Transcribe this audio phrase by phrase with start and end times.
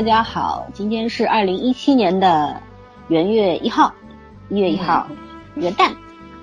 [0.00, 2.56] 大家好，今天是二零一七年的
[3.08, 3.92] 元月一号，
[4.48, 5.06] 一月一号，
[5.56, 5.90] 元旦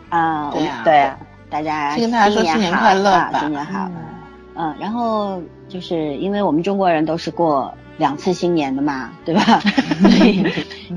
[0.09, 3.89] 啊，对呀对啊，大家先跟大家说新年快乐啊新年好，
[4.53, 9.41] 嗯，然后就是因为我们中国人都是过两次新年的嘛，对吧？
[10.07, 10.45] 所以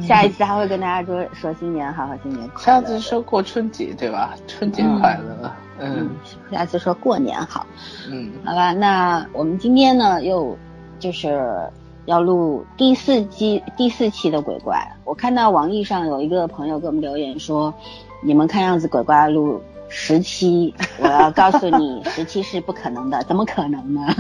[0.03, 2.83] 下一次还会跟大家说说新年好，和新年快乐。
[2.83, 4.35] 下次说过春节对吧？
[4.47, 5.51] 春节快乐。
[5.79, 6.11] 嗯嗯，
[6.53, 7.65] 下次说过年好。
[8.11, 10.55] 嗯好吧，那我们今天呢又
[10.99, 11.67] 就是
[12.11, 14.85] 要录第四季第四期的鬼怪。
[15.05, 17.73] 我看到网易上有一个朋友给我们留言说，
[18.21, 24.01] 你们看样子鬼怪录十期，我要告诉你，十期是不可能的，怎么可能呢？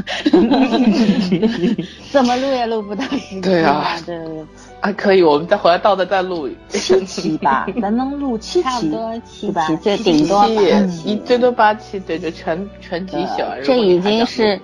[2.12, 4.46] 怎么录也录不到十期对啊对对对，
[4.80, 13.46] 啊，可以，我们再回来倒着再录七期吧，咱能录七差不期，多七期，最顶多期八期一最多八期，对，就全全集小。
[13.62, 14.58] 这已经是。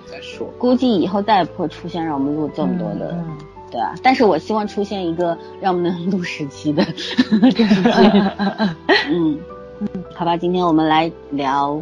[0.57, 3.11] 估计以后再也不会出现让我们录这么多的。
[3.11, 3.37] 嗯
[3.69, 6.81] 对啊，但是我希望出现一个让我们能录十期的
[7.41, 8.69] 嗯
[9.11, 9.37] 嗯，
[10.15, 11.79] 好吧，今天我们来聊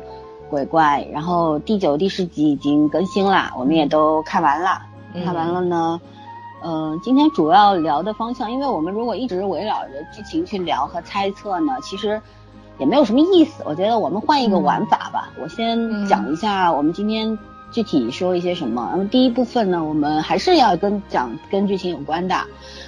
[0.50, 4.82] 鬼怪，然后第九、第十集已经更新了，我们也都看完了。
[5.14, 6.10] 嗯看完了呢，嗯、
[7.04, 12.20] 今天主要聊的方向，因为我们如果一直围绕着剧情去聊和猜测呢，其实
[12.80, 13.62] 也没有什么意思。
[13.66, 15.32] 我觉得我们换一个玩法吧。
[15.42, 17.38] 我先讲一下我们今天
[17.72, 18.90] 具体说一些什么。
[18.94, 22.36] 那么第一部分呢，我们还是要跟讲跟剧情有关的。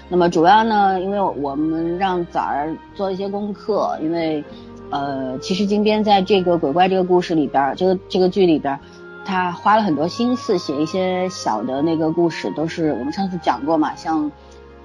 [0.10, 4.44] 那么主要呢，因为我们让崽儿做一些功课，因为
[4.90, 8.80] 呃，其实金边在这个鬼怪这个故事里边，这个这个剧里边儿。
[9.28, 14.32] 他花了很多心思写一些小的那个故事，都是我们上次讲过嘛，像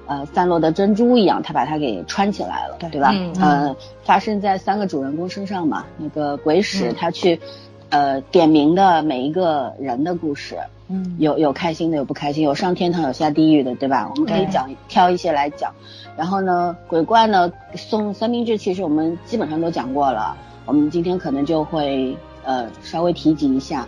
[0.07, 3.13] 呃散落的珍珠一样，他把它给穿起来了，对对吧？
[3.15, 7.41] 嗯呃，发生在三个主人公身上嘛，那个鬼使嗯他去、
[7.91, 10.59] 呃点名的每一个人的故事，
[10.89, 14.11] 嗯有有开心的，有不开心，有上天堂，有下地狱的，对吧？
[14.11, 15.73] 我们可以讲挑一些来讲。
[16.17, 20.37] 然后呢，鬼怪呢送三明治，其实我们基本上都讲过了，
[20.67, 23.87] 我们今天可能就会呃稍微提及一下。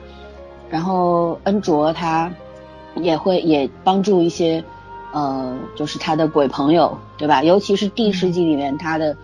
[0.74, 2.28] 然后恩卓他
[2.96, 4.60] 也会也帮助一些
[5.12, 7.44] 呃，就是他的鬼朋友，对吧？
[7.44, 9.16] 尤其是第十集里面他的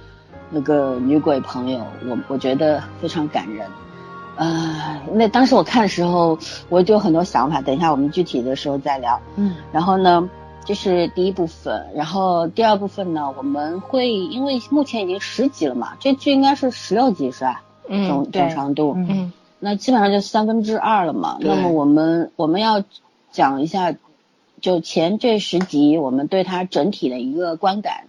[0.49, 3.67] 那个女鬼朋友，我我觉得非常感人。
[4.37, 9.21] 呃，那当时我看的时候，我就有很多想法，等一下我们具体的时候再聊。
[9.35, 10.31] 嗯然后呢，
[10.65, 17.61] 这是第一部分，然后第二部分呢，我们会因为目前已经十集了嘛，这剧应该是十六集是吧？
[17.89, 21.39] 嗯总对总长度，嗯嗯那基本上就三分之二了嘛。
[21.41, 22.83] 那么我们我们要
[23.31, 23.95] 讲一下，
[24.61, 28.05] 就前这十集我们对它整体的一个观感。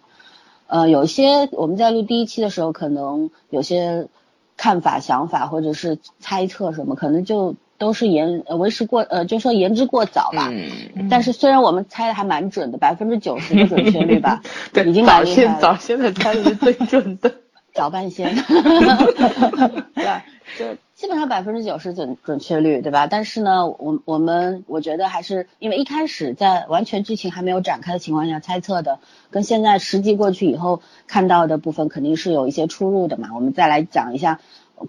[0.68, 4.08] 呃，有些我们在录第一期的时候，可能有些
[4.56, 10.48] 看法、想法或者是猜测什么，可能就都是言呃为时过呃，就说言之过早吧。
[10.50, 14.42] 嗯，但是虽然我们猜的还蛮准的，百分之九十的准确率吧，
[14.72, 15.50] 对，已经早蛮厉害了。
[15.52, 17.30] 先早现在猜的是最准的。
[17.74, 18.36] 早半仙，
[19.96, 20.22] 对？
[20.60, 20.66] 就
[21.02, 23.08] 基本上百分之九十准准确率，对吧？
[23.08, 29.00] 但是呢，我我们我觉得还是因为一开始在完全剧情还没有展开的情况下猜测的，
[29.32, 33.30] 跟现在实际过去以后看到的部分肯定是有一些出入的嘛。
[33.34, 34.42] 我们再来讲一下，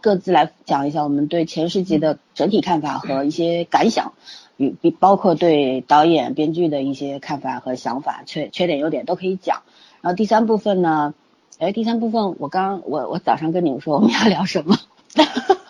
[0.02, 4.12] 各自来讲一下我们对前十集的整体看法和一些感想，
[4.58, 9.62] 与比包括对导演、编剧的一些看法和想法，缺缺点、优点都可以讲。
[10.03, 11.15] 然后第三部分呢，
[11.58, 14.76] 哎，第三部分我刚我我早上跟你们说我们要聊什么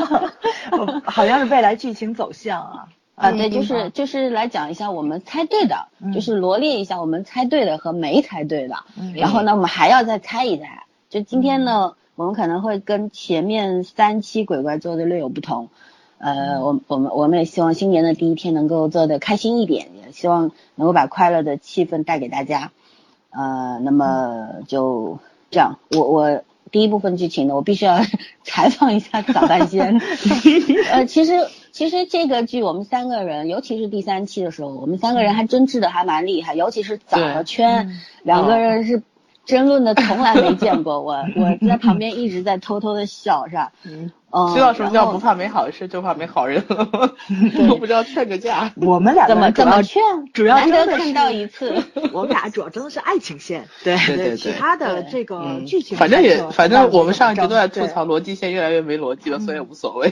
[1.04, 2.88] 好像是未来剧情走向啊。
[3.14, 3.30] 啊？
[3.36, 8.76] 对，就嗯是就是来讲一下我们猜对的，嗯就是罗列一下我们猜对的和没猜对的。
[8.98, 10.84] 嗯然后呢，我们还要再猜一猜。
[11.10, 15.68] 就今天呢，我们可能会跟前面三期鬼怪做的略有不同。
[16.18, 22.72] 呃，我我们我们也希望新年的第一天能够做的开心一点，也希望能够把快乐的气氛带给大家。
[23.30, 25.18] 呃，那么就
[25.50, 28.00] 这样，我我第一部分剧情呢，我必须要
[28.44, 30.00] 采访一下早半仙。
[30.90, 31.32] 呃，其实
[31.72, 38.00] 其实这个剧我们三个人，尤其是第三期的时候，我们三个人还争执的还蛮厉害，尤其是早和圈嗯。
[38.22, 39.02] 两个人是
[39.44, 41.00] 争论的，从来没见过。
[41.02, 43.72] 我我在旁边一直在偷偷的笑，是吧？
[43.84, 47.10] 嗯，嗯，知道什么叫不怕没好事，就怕没好人了吗？
[47.68, 48.72] 都不知道劝个架。
[48.76, 50.02] 我们俩怎么怎么劝？
[50.32, 51.74] 主要难得真的看到一次。
[52.12, 60.10] 我们俩主要真的是爱情线，对对对对其他的这个嗯剧情反正也反正我们上一集都在吐槽逻辑线越来越没逻辑了，所以无所谓。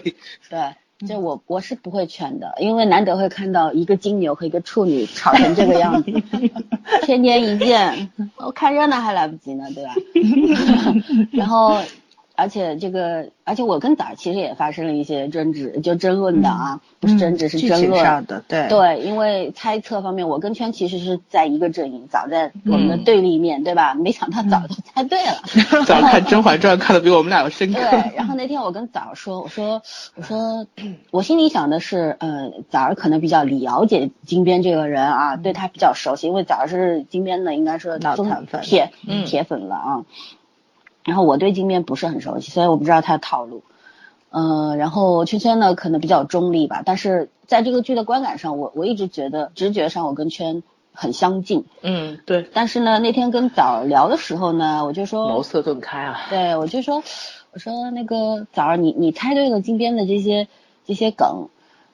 [0.50, 0.74] 对，
[1.06, 6.12] 这我我是不会劝的，因为难得会看到一个金牛和一个处女吵成这个样子，
[7.02, 9.94] 天天一见， 我看热闹还来不及呢，对吧？
[11.32, 11.80] 然后
[12.34, 18.02] 而且这个，而且我跟枣儿其实也发生了一些争执，就争论的啊，不是争执是争论。
[18.02, 23.94] 上的，对对，因为猜测方面，我跟圈其实是在一个阵营，早在我们的嗯对立面，对吧？
[23.94, 25.42] 没想到早就猜对了。
[25.86, 27.78] 早看《甄嬛传》看的比我们俩要深刻。
[27.78, 29.82] 对，然后那天我跟枣儿说，我说，
[30.14, 30.66] 我说，
[31.10, 40.04] 我心里想的是，呃，枣儿可能比较了解金边这个人啊，对他比较熟悉，因为枣儿是金边的，应该是忠脑残粉铁嗯铁粉了啊。
[41.04, 43.62] 然后我对金边不是很熟悉，所以我不知道他的套路。
[44.30, 50.62] 呃，然后圈圈呢可能比较中立吧，但是在这个剧的观感上，我我一直觉得直觉上我跟圈
[50.94, 51.66] 很相近。
[51.82, 56.20] 嗯，对，但是呢，那天跟枣聊的时候呢，我就说茅塞顿开啊。
[56.30, 57.02] 对，我就说，
[57.52, 60.48] 我说那个枣儿，你你猜对了金边的这些
[60.86, 61.48] 这些梗，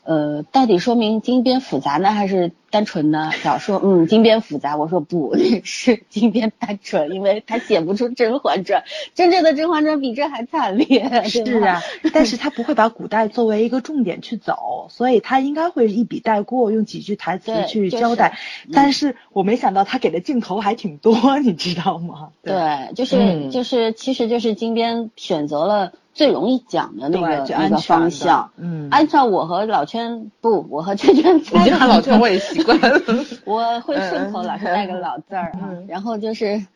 [0.09, 3.31] 呃，到底说明金边复杂呢，还是单纯呢？
[3.45, 4.75] 枣儿说，嗯，金边复杂。
[4.79, 8.81] 我说不 是金边单纯，因为他写不出《甄嬛传》，
[9.15, 11.07] 真正的《甄嬛传》比这还惨烈。
[11.29, 11.83] 是啊，
[12.15, 18.39] 但是他不会把古代作为一个重点去走，所以他应该会一笔带过，用几句台词去交代。
[18.65, 22.31] 嗯但是我没想到他给的镜头还挺多，你知道吗？
[22.43, 28.51] 对，就是、嗯就是，其实就是金边选择了最容易讲的那个那个方向。
[28.57, 33.01] 嗯，按照我和老圈不，我和圈圈猜的你喊老圈我也习惯了。
[33.47, 36.67] 我会顺口老是带个老字儿啊，嗯然后就是，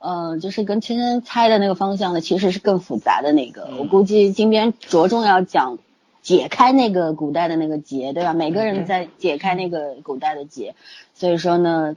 [0.00, 3.68] 呃，就是跟圈圈猜的那个方向呢，其实是更复杂的那个。
[3.70, 5.78] 嗯我估计金边着重要讲
[6.20, 8.34] 解开那个古代的那个结，对吧？
[8.34, 10.74] 每个人在解开那个古代的结，
[11.14, 11.94] 所以说呢，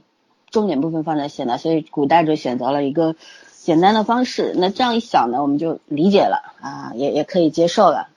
[0.52, 3.16] 重点部分放在现代，所以古代就选择了一个
[3.68, 4.54] 简单的方式。
[4.56, 8.08] 那这样一想呢，我们就理解了啊，也也可以接受了。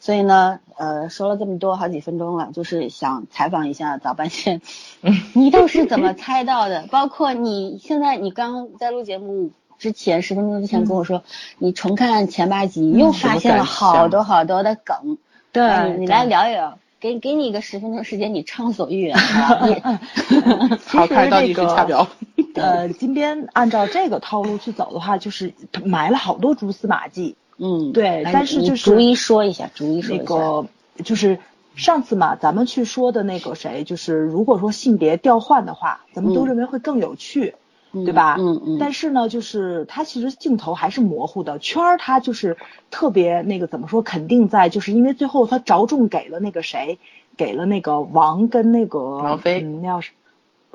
[0.00, 4.60] 所以呢，呃，说了这么多好几分钟了，就是想采访一下早班线，
[5.32, 6.86] 你都是怎么猜到的？
[6.90, 11.22] 包括你现在，你刚在录节目之前十分钟之前跟我说，
[11.56, 15.16] 你重看前八集，又发现了好多好多的梗。
[15.52, 19.16] 对你来聊一聊，给给你一个十分钟时间，你畅所欲言
[20.86, 22.08] 好，开始倒计时掐表。
[22.54, 25.52] 呃，金边按照这个套路去走的话，就是
[25.84, 27.36] 埋了好多蛛丝马迹。
[27.58, 30.36] 嗯，对但是就是逐一说一下，逐一说一下那。
[30.36, 30.66] 个
[31.04, 31.38] 就是
[31.76, 37.54] 上次嘛，咱们去说的那个谁，就是如果说性别调换的话，咱们都嗯认为会更有趣。
[37.56, 37.58] 嗯
[37.92, 38.36] 对吧？
[38.38, 38.76] 嗯嗯。
[38.78, 42.56] 但是呢，就是它其实镜头还是模糊的，圈儿它就是
[42.90, 46.98] 特别那个怎么说，肯定在，就是因为最后他着重给了那个谁，
[47.36, 50.12] 给了那个王跟那个王菲嗯，那要是。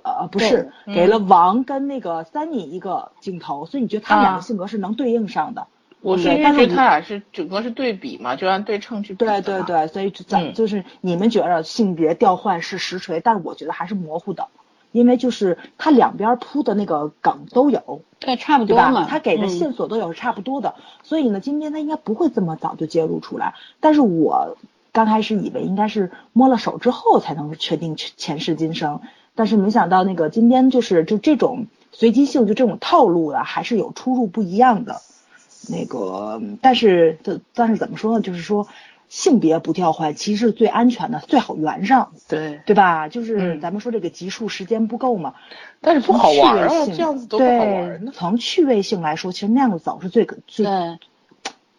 [0.06, 5.68] 呃，不是，嗯给了王跟那个三妮一个镜头，所以你觉得他们俩啊的性格是能对应上的。
[6.02, 9.24] 我是因为觉得他俩是整个是对比嘛，就按对称去比。
[9.24, 14.50] 对对对，所以就咱、嗯就是你们觉得性别调换是实锤，但是我觉得还是模糊的，
[14.94, 19.04] 因为就是它两边铺的那个梗都有，对，差不多嘛。
[19.04, 23.56] 他给的嗯线索都有是差不多的，所以呢，今天他应该不会这么早就揭露出来。
[23.82, 24.56] 但是我
[24.94, 29.02] 刚开始以为应该是摸了手之后才能确定前世今生，
[29.36, 35.02] 但是没想到那个今天就是就这种随机性，就这种套路啊，还是有出入不一样的。
[35.70, 38.22] 那个，但是这但是怎么说呢？
[38.22, 38.68] 就是说
[39.10, 43.08] 性别不调换其实是最安全的，最好圆上，对，对吧？
[43.08, 45.34] 就是嗯咱们说这个集数时间不够嘛，
[45.82, 48.12] 但是不好玩啊，这样子都不好玩对，呢。
[48.14, 50.68] 从趣味性来说，其实那样子走是最最。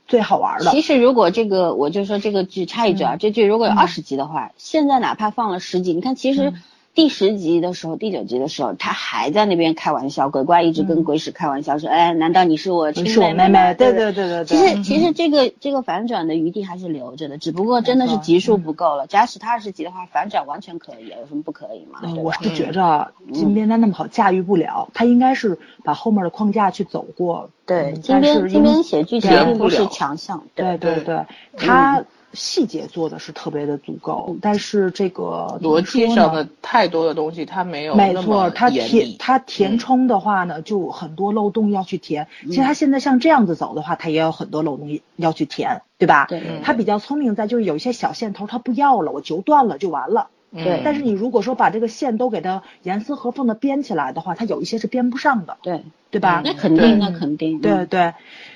[0.06, 0.70] 最好玩的。
[0.70, 6.62] 其实如果这个，我就说这个剧插一句啊，嗯这剧如果有嗯二十集的话，现在哪怕放了十集，你看其实嗯
[6.94, 14.76] 第十集的时候、第九集的时候，他还在那边开玩笑，鬼怪一直跟嗯鬼使开玩笑说，哎，难道你是我亲你是我妹妹妹，对对对对对其对。
[14.76, 19.08] 实其实这个这个反转的余地还是留着的，只不过真的是集数嗯不够了。
[19.08, 21.98] 假使他二十集的话，反转完全可以，有什么不可以嘛？
[22.04, 22.22] 嗯对吧？
[22.22, 27.50] 我是觉着金边他那么好驾驭不了，他应该是把后面的框架去走过。
[27.66, 38.68] 对，嗯金边金边写剧情并不是强项，对对对对，他细节做的是特别的足够，但是这个逻辑上的太多的东西，它没有没错，它。
[38.70, 42.26] 填它嗯填充的话呢，就很多漏洞要去填。
[42.46, 46.26] 其实它现在像这样子走的话，它也有很多漏洞要去填，对吧？
[46.28, 46.40] 对。
[46.40, 46.60] 嗯。
[46.62, 50.28] 它比较聪明在就是有一些小线头它不要了，我揪断了就完了。
[50.56, 56.42] 对但是你如果说把这个线都给它严丝合缝的编起来的话，它有一些是编不上的，对，对吧？
[56.44, 58.14] 那肯定，那肯定，对对，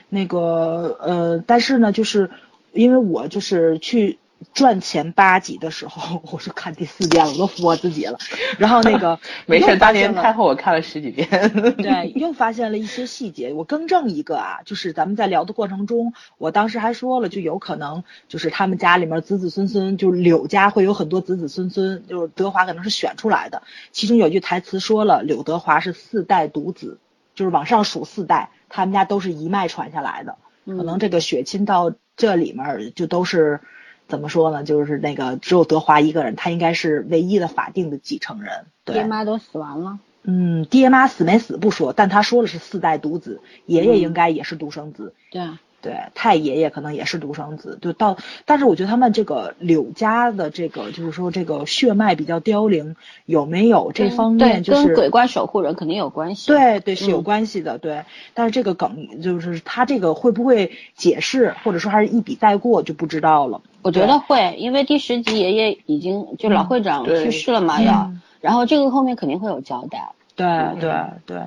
[0.09, 2.31] 那个呃，但是呢，就是
[2.79, 4.21] 因为我就是去
[4.55, 8.17] 赚钱八集的时候，我是看第四遍了，我都服我自己了。
[8.57, 11.29] 然后那个没事，当年太后我看了十几遍。
[11.77, 13.53] 对，又发现了一些细节。
[13.53, 23.65] 我更正一个啊，就是咱们在聊的过程中，我当时还说了，就有可能就是他们家里面子子孙孙，就是柳家会有很多子子孙孙，就是德华可能是选出来的。
[23.91, 27.01] 其中有句台词说了，柳德华是四代独子，
[27.35, 30.37] 就是往上数四代，他们家都是一脉传下来的。
[30.77, 33.61] 可能这个血亲到这里面就都是
[34.07, 34.63] 怎么说呢？
[34.65, 38.67] 就是那个只有德华一个人，他应该是唯一的法定的继承人。
[38.85, 39.99] 爹妈都死完了。
[40.23, 45.15] 嗯，爹妈死没死不说，但他说的是四代独子，爷爷应该也是独生子。
[45.31, 45.43] 对。
[45.81, 56.49] 对，太爷爷可能也是独生子，就到，但是我觉得他们这个柳家的这个，就是说这个血脉比较凋零，有没有这方面就是跟鬼怪守护人肯定有关系。
[56.49, 58.05] 对对是有关系的，对。
[58.35, 63.61] 但是这个梗就是他这个会不会解释，或者说还是一笔带过就不知道了。
[63.83, 70.11] 我觉得会，因为第十集爷爷已经就老会长去世了嘛，要，然后这个后面肯定会有交代。
[70.35, 70.47] 对
[70.81, 70.93] 对
[71.25, 71.43] 对。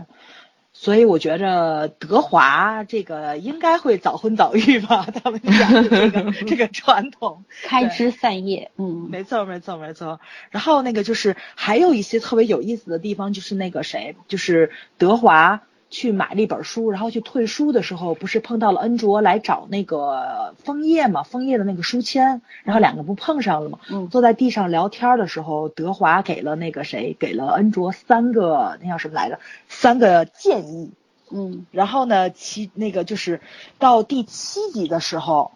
[0.84, 10.20] 所以我觉着德华这个应该会早婚早育吧，他们家这个 这个传统开枝散叶，嗯，没错没错没错。
[10.50, 15.62] 然后那个就是还有一些特别有意思的地方，就是那个谁，就是德华。
[15.92, 21.22] 去买了一本书，然后去退书的时候，不是碰到了恩卓来找那个枫叶嘛？
[21.22, 23.80] 枫叶的那个书签，然后两个不碰上了嘛？
[23.92, 24.08] 嗯。
[24.08, 29.40] 坐在地上聊天的时候，德华给了那个谁，给了恩卓三个那叫什么来着？
[29.68, 30.92] 三个建议。
[31.30, 31.66] 嗯。
[31.72, 33.42] 然后呢，其那个就是
[33.78, 35.52] 到第七集的时候，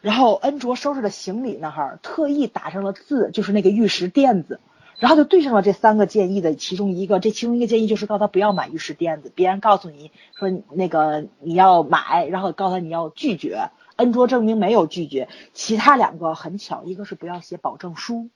[0.00, 4.58] 然后恩卓收拾的行李那儿特意打上了字，就是那个玉石垫子。
[4.98, 15.28] 然后就对上了这三个建议的其中一个，这其中一个建议就是告诉他不要买玉石垫子，别人告诉你说那个你要买，然后告诉他你要拒绝，恩卓证明没有拒绝。
[15.52, 18.30] 其他两个很巧，一个是不要写保证书，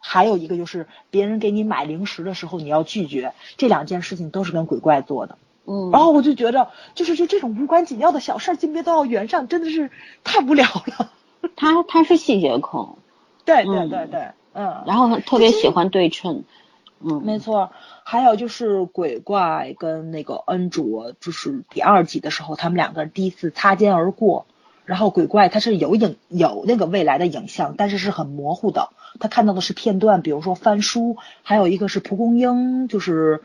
[0.00, 5.38] 还有一个就是别人给你买零食的时候你要拒绝，这两件事情都是跟鬼怪做的。
[5.64, 9.90] 嗯，然后我就觉着，就是就这种无关紧要的小事儿，金别都要圆上，真的是
[10.24, 11.12] 太无聊了。
[11.56, 12.98] 他他是细节控，
[13.44, 14.20] 对对对对。
[14.20, 14.34] 嗯，
[14.86, 16.44] 然后特别喜欢对称，
[17.00, 17.70] 嗯，没错。
[18.04, 24.46] 还有就是鬼怪跟那个恩卓，就是第二集的时候，他们两个第一次擦肩而过。
[24.84, 28.90] 然后鬼怪他是有影有那个未来的影像，但是是很模糊的。
[29.20, 33.42] 他看到的是片段，比如说翻书，还有一个是蒲公英，就是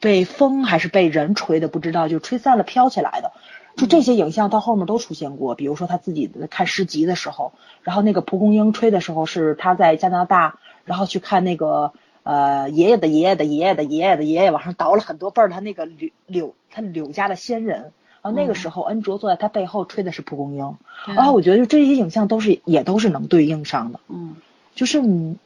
[0.00, 3.32] 被风还是被人吹的，不知道就吹散了飘起来的。
[3.76, 7.52] 就这些影像到后面都出现过，比如说他自己看诗集的时候，
[7.82, 20.76] 然后那个蒲公英吹的时候是他在加拿大，然后去看那个呃爷爷的爷爷的爷爷的爷爷的爷爷往上倒了很多辈儿，他那个柳柳他柳家的先人，然后那个时候恩卓坐在他背后吹的是蒲公英，
[21.06, 24.36] 然后我觉得就这些影像都是也都是能对应上的，嗯，
[24.74, 25.36] 就是你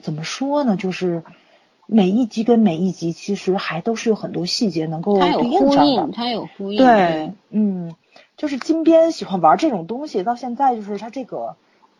[0.00, 1.22] 怎么说呢，就是。
[1.86, 7.94] 每一集跟每一集其实还都是有很多细节能够呼应上的，它有呼应，对，嗯，
[8.36, 11.56] 就是金边喜欢玩这种东西，到现在就是他这个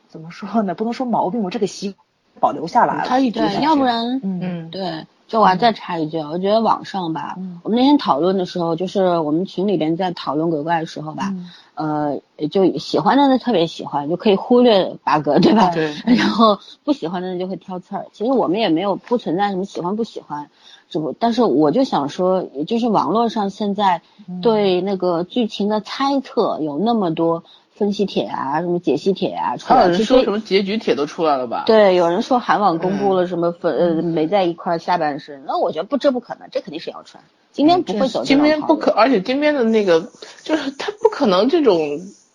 [0.09, 0.75] 怎么说呢？
[0.75, 1.95] 不能说毛病，我这个习
[2.41, 5.07] 保留下来了，他一直要不然，嗯，对。
[5.29, 11.35] 就我再插一句，我觉得网上吧，我们那天讨论的时候，就是我们群里边在讨论鬼怪的时候吧，
[11.75, 15.71] 呃，就喜欢的人特别喜欢，就可以忽略 bug，对吧？
[15.75, 15.93] 对。
[16.07, 18.07] 然后不喜欢的人就会挑刺儿。
[18.13, 20.49] 其实我们也没有不存在什么喜欢不喜欢，
[20.89, 24.03] 只不，但是我就想说，就是网络上现在
[24.41, 27.43] 对那个剧情的猜测有那么多。
[27.77, 29.85] 分析帖啊，什么解析帖啊，出来。
[29.85, 31.65] 有人说什么结局帖都出来了吧？
[31.67, 37.23] 对，有人说韩网公布了什么分呃没在一块下半身，那我觉得不，这不可能，这肯定是谣传。
[37.53, 40.11] 金边不会走金边不可，而且金边的那个
[40.43, 41.79] 就是他不可能这种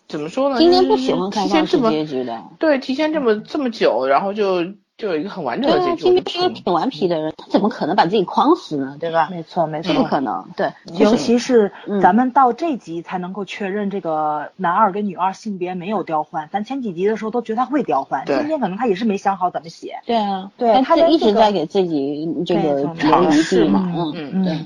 [0.08, 0.58] 怎么说呢？
[0.58, 2.42] 金边不喜欢开放式结局的。
[2.60, 4.64] 对，提前这么这么久，然后就。
[5.02, 6.04] 就有一个很完整的结局。
[6.04, 8.96] 金边是一个挺顽皮的人，他怎么可能把自己框死呢？
[9.00, 9.30] 对吧？
[9.32, 10.46] 没错，没错，不可能。
[10.56, 16.48] 对，尤其是咱们到这集才能够确认这个男二跟女二性别没有调换。
[16.52, 20.00] 咱前几集的时候都觉得他会调换，今天可能他也是没想好怎么写。
[20.06, 23.92] 对啊，对，他就一直在给自己这个留余地嘛。
[23.96, 24.60] 嗯嗯，对。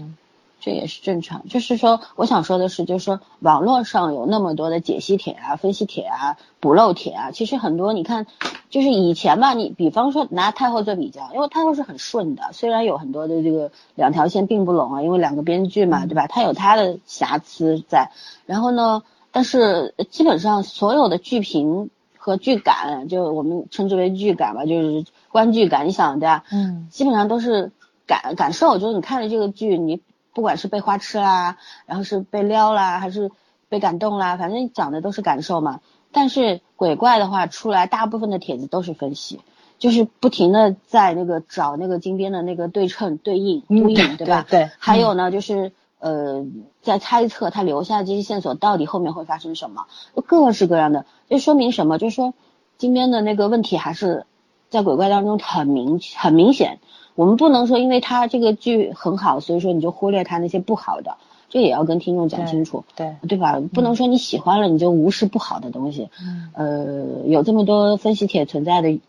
[0.66, 8.26] 这也是正常，就是说，我想说的是，就是说，网络上有那么多的解析帖啊、分析帖啊、补漏帖啊，其实很多，你看，
[8.72, 16.26] 就是以前吧，你比方说拿太后做比较，因为太后是很顺的，虽然有很多的这个两条线并不拢啊，因为两个编剧嘛，对吧？
[16.26, 18.10] 它有它的瑕疵在，
[18.48, 26.44] 然后呢，但是基本上所有的剧评和剧感，就我们称之为剧感吧，就是观剧感想，对吧？
[26.52, 27.72] 嗯，基本上都是
[28.08, 30.02] 感感受，就是你看了这个剧，你。
[30.36, 33.32] 不管是被花痴啦，然后是被撩啦，还是
[33.70, 35.80] 被感动啦，反正讲的都是感受嘛。
[36.12, 39.40] 但是鬼怪的话出来，大部分的帖子都是分析，
[39.80, 44.46] 就是不停的在那个找那个金边的那个对称、对应、呼应，对吧？
[44.50, 44.70] 对。
[44.78, 46.46] 还有呢，就是呃，
[46.82, 49.88] 在猜测他留下这些线索到底后面会发生什么，
[50.26, 51.98] 各式各样的，就说明什么？
[51.98, 52.34] 就是说
[52.78, 54.26] 金边的那个问题还是
[54.70, 56.80] 在鬼怪当中很明很明显。
[57.16, 61.18] 我们不能说，因为他这个剧很好，所以说你就忽略他那些不好的。
[61.50, 63.62] 这也要跟听众讲清楚，对对吧？
[63.74, 66.10] 不能说你喜欢了你就无视不好的东西。
[66.22, 69.00] 嗯呃，有这么多分析帖存在的，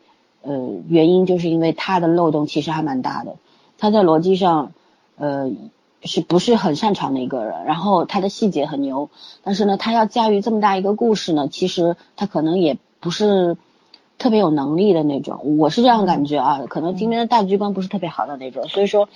[0.43, 3.37] 呃，原因就是因为他的漏洞其实还蛮大的，
[3.79, 4.73] 他在逻辑上，
[5.17, 5.51] 呃。
[6.03, 9.11] 是不是很擅长的一个人，然后他的细节很牛，
[9.43, 13.57] 但是呢，他要驾驭这么大一个故事呢，其实他可能也不是
[14.19, 19.09] 特别有能力的那种，我是这样感觉啊，可能今天的大局观不是特别好的那种，所以说，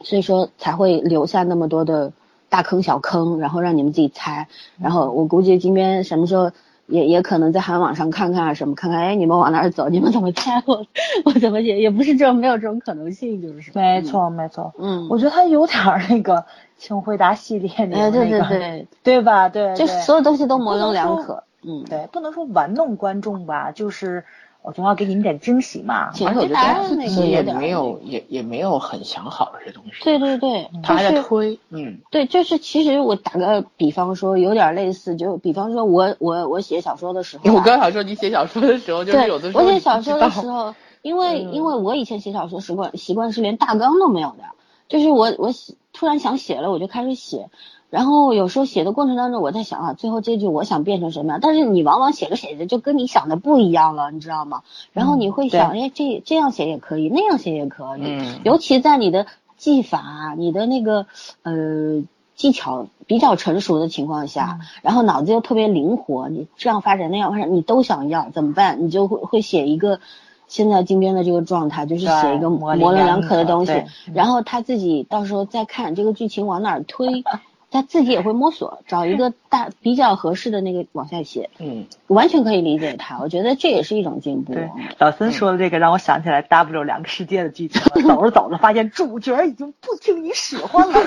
[0.00, 2.12] 所以说才会留下那么多的
[2.48, 6.50] 大坑小坑，然后让你们自己猜，然后我估计今天什么时候。
[6.86, 9.88] 也也可能在韩网上看看啊什么看看，哎，你们往哪儿走？
[9.88, 10.62] 你们怎么猜？
[10.66, 10.84] 我
[11.24, 11.80] 我怎么也？
[11.80, 14.70] 也不是这种没有这种可能性，就是没错没错。
[14.78, 16.44] 嗯，我觉得他有点那个，
[16.76, 19.48] 请回答系列里那个，对对对，对吧？
[19.48, 21.42] 对，就所有东西都模棱两可。
[21.66, 24.24] 嗯，对，不能说玩弄观众吧，就是。
[24.66, 30.02] 我总要给你们点惊喜嘛，而且他自己也没有也也没有很想好这些东西。
[30.02, 44.44] 对对对，他还在推，嗯，对，就是其实我打个比方说，有点类似，就比方说我我我写小说的时候，我刚想说你写小说的时候，就是有的时候我写小说的时候，因为因为我以前写小说习惯习惯是连大纲都没有的，
[44.88, 45.50] 就是我我
[45.92, 47.50] 突然想写了，我就开始写。
[47.90, 51.38] 然后有时候写的过程当中，我在想啊，最后这句我想变成什么样？
[51.40, 54.62] 但是你往往写着写着就跟你想的不一样了，你知道吗？
[54.92, 58.02] 然后你会想，哎，这这样写也可以，那样写也可以。
[58.04, 58.40] 嗯。
[58.44, 59.26] 尤其在你的
[59.56, 61.06] 技法、你的那个
[61.44, 62.02] 呃
[62.34, 68.84] 技巧比较成熟的情况下，然后脑子又特别灵活，你这样发展那样发展，你都想要怎么办？
[68.84, 70.00] 你就会会写一个
[70.48, 77.22] 现在金边的这个状态，就是写一个模棱两可的东西，然后他自己到时候再看这个剧情往哪儿推。
[77.74, 83.18] 他自己也会摸索，找一个大比较合适的那个往下写，嗯，完全可以理解他。
[83.18, 84.54] 我觉得这也是一种进步。
[84.54, 88.14] 对，老孙说的这个让我想起来 W 两个世界的剧情了。
[88.14, 91.00] 走着走着，发现主角已经不听你使唤了。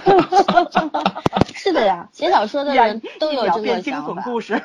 [1.55, 4.21] 是的呀，写小说的人都有这个想法。
[4.23, 4.61] 故事。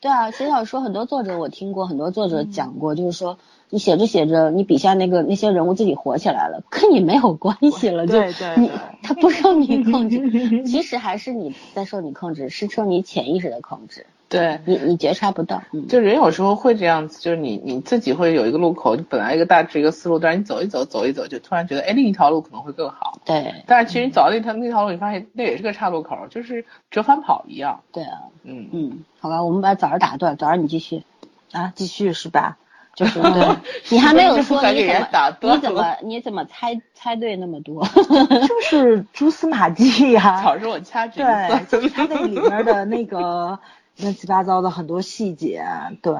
[0.00, 3.38] 对啊，写小说很多作者我听过，很多作者讲过，就是说。
[3.68, 8.22] 你写着写着，你笔下那个那些人物自己火起来了，跟你没有关系了，就
[8.56, 8.70] 你
[9.02, 14.06] 他不受你控制， 其实还是你在受你控制，是受你潜意识的控制。
[14.28, 23.20] 对你你觉察不到，就人有时候会这样子，就是你你自己会有一个路口，你本来一个大致一个思路，但是你走一走走一走，就突然觉得哎另一条路可能会更好。
[23.24, 27.80] 对，但是其实你走到那条那条路，你发现那也是个岔路口，就是折返跑一样。
[27.92, 31.04] 对啊，嗯嗯，好吧，我们把早上打断，早上你继续
[31.52, 32.56] 啊，继续是吧？
[32.96, 33.56] 就是对，
[33.90, 37.86] 你还没有说你怎么你怎么你怎么猜猜对那么多？
[38.48, 40.42] 就是蛛丝马迹呀。
[40.42, 43.58] 早上我掐指对，就是它那里面的那个
[43.98, 45.64] 乱七八糟的很多细节，
[46.02, 46.14] 对，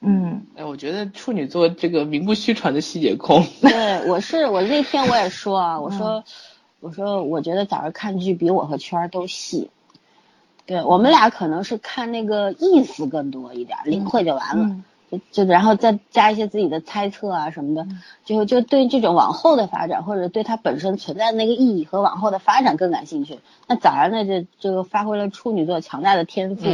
[0.00, 0.46] 嗯。
[0.56, 3.46] 哎，我觉得处女座这个名不虚传的细节控。
[3.60, 6.24] 对，我是我那天我也说啊，我说
[6.80, 9.70] 我说我觉得早上看剧比我和圈儿都细。
[10.66, 14.76] 对我们俩可能是看那个意思更多一点，领会就完了。
[15.10, 17.86] 就就然后再加一些自己的猜测啊什么的，
[18.24, 23.38] 就就对这种往后的发展或者对它本身存在的那个意义和往后的发展更感兴趣。
[23.68, 26.64] 那早上呢就就发挥了处女座强大的天赋，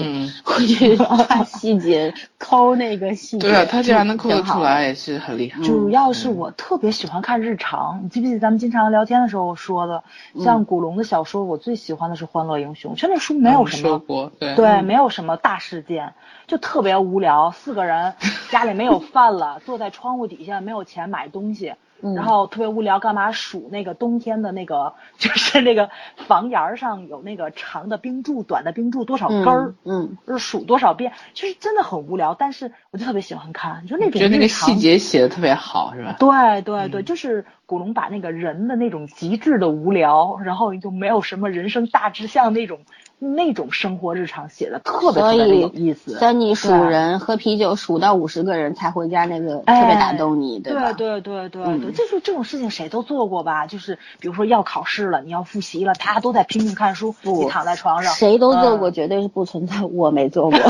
[0.45, 3.49] 会去看细节抠那个细节。
[3.49, 5.62] 对啊，他竟然能抠得出来也是很厉害。
[5.62, 10.05] 主要是我特别喜欢看日常，你记不记得咱们经常聊天的时候说的，
[10.40, 16.12] 像古龙的小说，我最喜欢的是《欢乐英雄》，就那书没有什么，对对，没有什么大事件。
[16.52, 18.12] 就特别无聊，四个人
[18.50, 21.72] 家里没有饭了，坐在窗户底下没有钱买东西，
[22.14, 25.88] 然后特别无聊，干嘛数那个冬天的那个，就是那个
[26.26, 36.16] 房檐上有那个长的冰柱、短的冰柱多少根儿，嗯，就是数多少遍，就是真的很无聊，但是我就特别喜欢看，就那种觉得那个细节写的特别好，是吧？
[36.18, 42.80] 对对对，就是古龙把那个人的那种极致的无聊，然后就没有什么人生大志向那种。
[43.24, 46.18] 那种生活日常写的特别特别有意思。
[46.18, 50.92] 在你数人喝啤酒数到五十个人才回家那个特别打动你，对吧？
[50.92, 53.68] 对对对对对，就是这种事情谁都做过吧？
[53.68, 60.58] 就是比如说要考试了，你要复习了，大家都在拼命看书，你躺在床上，谁都做过，绝对是不存在我没做过。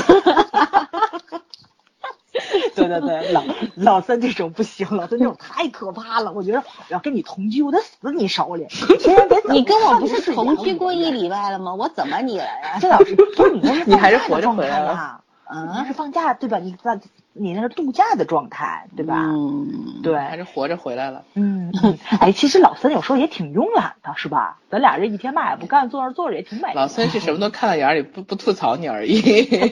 [2.75, 6.33] 对对对，老老三这种不行，老三这种太可怕了。
[6.33, 8.67] 我觉得要跟你同居，我得死你手里。
[9.53, 11.75] 你跟我不是同居过一礼拜了吗？
[11.75, 12.79] 我怎么你了呀？
[12.81, 15.21] 这老师，不是你那是你还是活着回来了？
[15.55, 16.59] 嗯，那是放假对吧？
[16.59, 16.99] 你在
[17.35, 19.15] 你那是度假的状态对吧？
[19.19, 21.25] 嗯，对，还是活着回来了。
[21.35, 21.71] 嗯，
[22.19, 24.59] 哎，其实老三有时候也挺慵懒的，是吧？
[24.71, 26.73] 咱俩这一天嘛也不干，坐那坐着也挺美。
[26.75, 29.21] 老三是什么都看到眼里，不不吐槽你而已。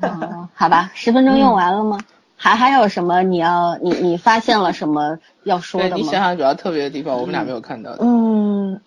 [0.00, 1.98] 嗯，好吧，十分钟用完了吗？
[2.36, 5.96] 还还有什么你要你你发现了什么要说的吗？
[5.96, 7.98] 你想想主要特别的地方，我们俩没有看到的。
[8.02, 8.80] 嗯，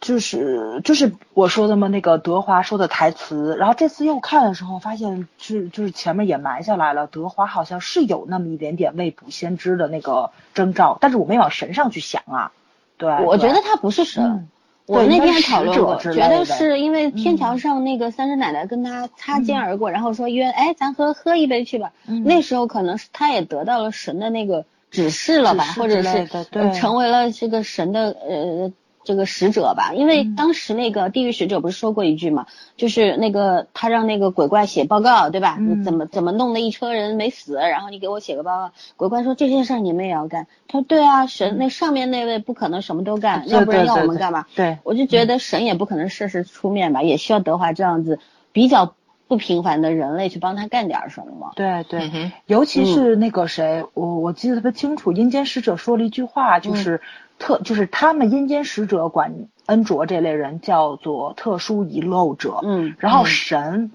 [0.00, 12.52] 就是就是我说的嘛，那个德华说的台词，然后这次又看的时候发现是就是前面也埋下来了，德华好像是有那么一点点未卜先知的那个征兆，但是我没往神上去想啊。
[12.98, 14.24] 对，我觉得他不是神。
[14.24, 14.48] 嗯
[14.86, 21.92] 我那天讨论过，觉得是因为天桥嗯上那个三婶奶奶跟他擦肩而过，然后说约，哎，咱喝喝一杯去吧。
[22.06, 22.22] 嗯。
[22.24, 26.28] 那时候可能是他也得到了神的那个指示了吧，或者是
[26.74, 28.72] 成为了这个神的呃
[29.06, 29.94] 这个使者吧。
[29.94, 35.56] 因为嗯当时那个地狱使者不是说过一句嘛，就是那个他让那个鬼怪写报告，对吧？
[35.58, 38.72] 嗯你怎么怎么弄的一车人没死，然后你给我写个报告。
[38.96, 44.44] 鬼怪说这件事儿你们也要干，他说对啊，神那上面那位不可能什么都干，对要不然要我们干嘛？
[44.54, 48.18] 对，我就觉得神也不可能事事出面吧，也需要德华这样子
[48.52, 48.94] 比较
[49.28, 51.52] 不平凡的人类去帮他干点儿什么。
[51.56, 57.00] 对对，嗯尤其是那个谁，我我记得特别清楚，阴间使者说了一句话，就是
[57.38, 59.34] 特就是他们阴间使者管
[59.66, 62.96] 恩卓这类人叫做特殊遗漏者，嗯。
[62.98, 63.26] 然后嗯。
[63.26, 63.90] 神，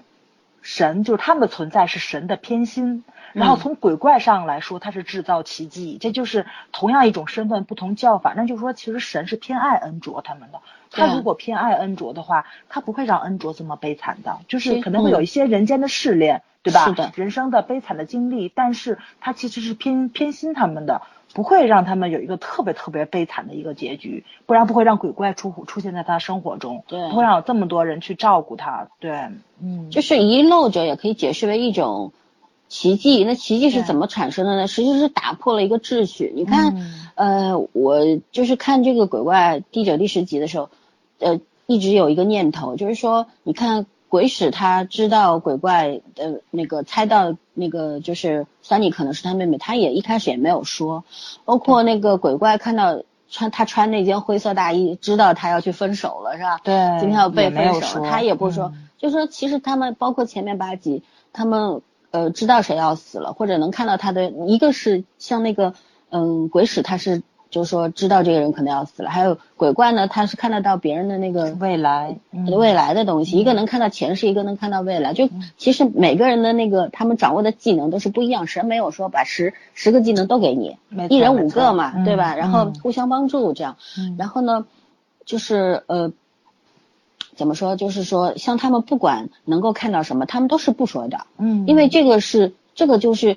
[0.60, 3.58] 神就是他们的存在是神的偏心，然后嗯。
[3.58, 10.60] 从鬼怪上来说，他是制造奇迹，这就是同样一种身份不同叫法，那就是说其实神是偏爱恩卓他们的。
[10.90, 15.22] 他如果偏爱恩卓的话，他不会让恩卓这么悲惨的，就是是可能会有嗯。
[15.22, 16.86] 一些人间的试炼，对吧？
[16.86, 21.02] 是的人生的悲惨的经历，但是他其实是偏偏心他们的，
[21.34, 29.28] 不会让他们有一个特别特别悲惨的一个结局，不然不会让鬼怪出出现在他生活中，对不会让有这么多人去照顾他，对，
[29.60, 32.12] 嗯，就是遗漏者也可以解释为一种
[32.68, 33.24] 奇迹。
[33.24, 34.66] 那奇迹是怎么产生的呢？
[34.66, 36.32] 实际是打破了一个秩序。
[36.34, 37.98] 你看，嗯呃，我
[38.30, 40.70] 就是看这个鬼怪第九、第十集的时候，
[41.18, 51.02] 呃，一直有一个念头，就是说，你看鬼使他知道鬼怪的那个猜到那个就是三妮可能是他妹妹，他也一开始也没有说，
[51.46, 56.60] 包括那个鬼怪看到穿他穿那件灰色大衣，知道他要去分手了，是吧？
[56.62, 65.72] 对，今天要被分手他也不说，嗯就说其实他们包括前面八集，他们呃知道谁要死了，或者能看到他的，一个是像那个
[66.10, 67.22] 嗯鬼使他是
[67.52, 75.12] 就是说知道这个人可能要死了，还有鬼怪呢，他是看得到别人的那个未来，嗯未来的东西，一个能看到前世，一个能看到未来。
[75.12, 80.78] 就其实每个人的那个他们掌握的技能都是不一样，神没有说把十十个技能都给你，
[81.10, 82.34] 一人五个嘛，嗯对吧？
[82.34, 83.76] 然后嗯互相帮助这样。
[83.98, 84.64] 嗯然后呢，
[85.26, 86.10] 就是呃，
[87.36, 87.76] 怎么说？
[87.76, 93.36] 就是说，像他们不管能够看到什么，他们都是不说的，嗯，因为这个是这个就是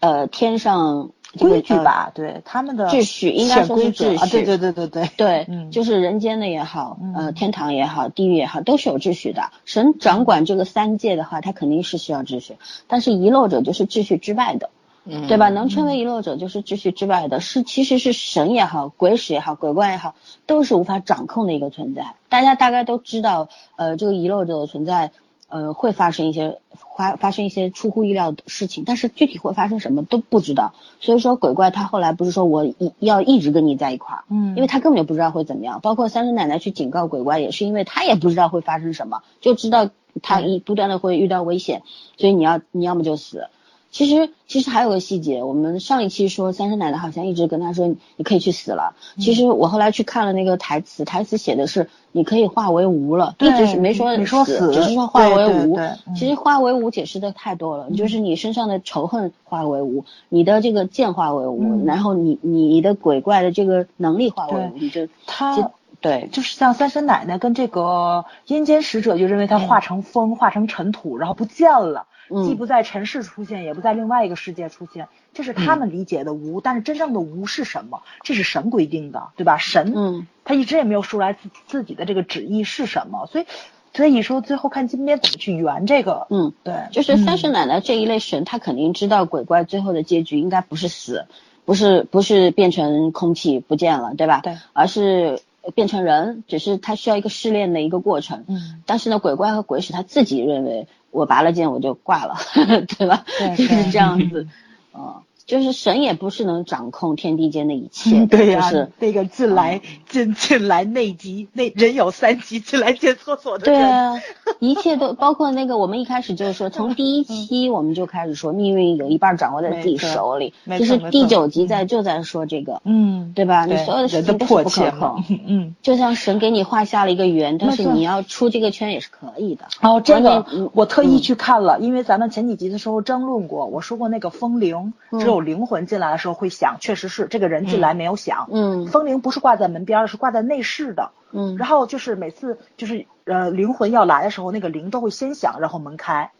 [0.00, 9.50] 呃天上这个规矩吧，对他们的秩序应该说是秩序对对对对对，对，嗯就是人间的也好，呃，嗯天堂也好，地狱也好，都是有秩序的。
[9.64, 14.68] 神掌管这个三界的话，他肯定是需要秩序，但是遗漏者就是秩序之外的，
[15.04, 15.48] 嗯对吧？
[15.48, 20.14] 能称为遗漏者就是秩序之外的，是其实是神也好，鬼使也好，鬼怪也好，
[20.46, 22.14] 都是无法掌控的一个存在。
[22.28, 25.12] 大家大概都知道，呃，这个遗漏者的存在。
[25.52, 26.60] 呃，会发生一些
[26.96, 30.72] 发发生一些出乎意料的事情，但是具体会发生什么都不知道。
[30.98, 35.80] 所以说，鬼怪他后来不是说我一要一直跟你在一块儿，嗯，因为他根本就不知道会怎么样。
[35.82, 39.90] 包括三婶奶奶去警告鬼怪，也是因为他也不知道会发生什么，就知道
[40.22, 41.82] 他一不断的会遇到危险，
[42.16, 43.48] 所以你要你要么就死。
[43.92, 55.74] 其实其实还有个细节，我们上一期说三婶奶奶好像一直跟他说你可以去死了，其实我后来去看了那个台词，台词写的是你可以化为无了，一直是没说你说死只是说化为无。
[55.74, 55.86] 对对对。
[56.06, 56.14] 嗯。
[56.14, 61.84] 其实化为无解释的太多了，就是你身上的仇恨化为无，你的这个剑化为无，嗯。
[61.84, 65.70] 然后你你的鬼怪的这个能力化为无，你就他就
[66.02, 76.60] 对就是像三婶奶奶跟这个阴间使者，就认为他化成风、化成尘土，然后不见了，嗯既不在尘世出现，也不在另外一个世界出现，这是他们理解的无。
[76.60, 78.02] 但是真正的无是什么？
[78.22, 79.56] 这是神规定的，对吧？
[79.58, 83.46] 神，嗯，他一直也没有说出来自自己的这个旨意是什么，所以
[83.94, 91.26] 所以说最后看金边怎么去圆这个，嗯，对，就是三婶嗯奶奶这一类神，他肯定知道鬼怪最后的结局应该不是死，
[91.64, 94.40] 不是不是变成空气不见了，对吧？
[94.42, 95.40] 对，而是
[95.74, 98.44] 变成人，只是他需要一个试炼的一个过程。
[98.48, 102.36] 嗯，但是呢，鬼怪和鬼使他自己认为我拔了剑我就挂了，
[102.98, 103.24] 对吧？
[103.38, 104.48] 对就是这样子，
[104.94, 105.22] 嗯，
[105.52, 114.14] 就是神也不是能掌控天地间的一切的，对呀、就是那个进来、进进来内急，那人有三急，进来见厕所的，对啊，
[114.60, 120.54] 一切都 包括那个，我们一开始就是说，从第一期我们就开始说，命运有一半掌握在自己手里。
[120.78, 123.66] 其实没错没错第九集在就在说这个，嗯，对吧？
[123.66, 125.22] 你所有的事都是不可控。
[125.46, 125.74] 嗯。
[125.82, 129.66] 就像神给你画下了一个圆，但是你要出这个圈也是可以的。
[129.82, 138.48] 哦，这个我特意去看了，因为咱们前几集的时候争论过，我说过那个风铃嗯只有灵魂进来的时候会响，确实是这个人进来没有响。
[138.50, 141.10] 嗯风铃不是挂在门边儿的，是挂在内室的。
[141.30, 146.30] 嗯，然后就是每次就是呃灵魂要来的时候，那个铃都会先响，然后门开。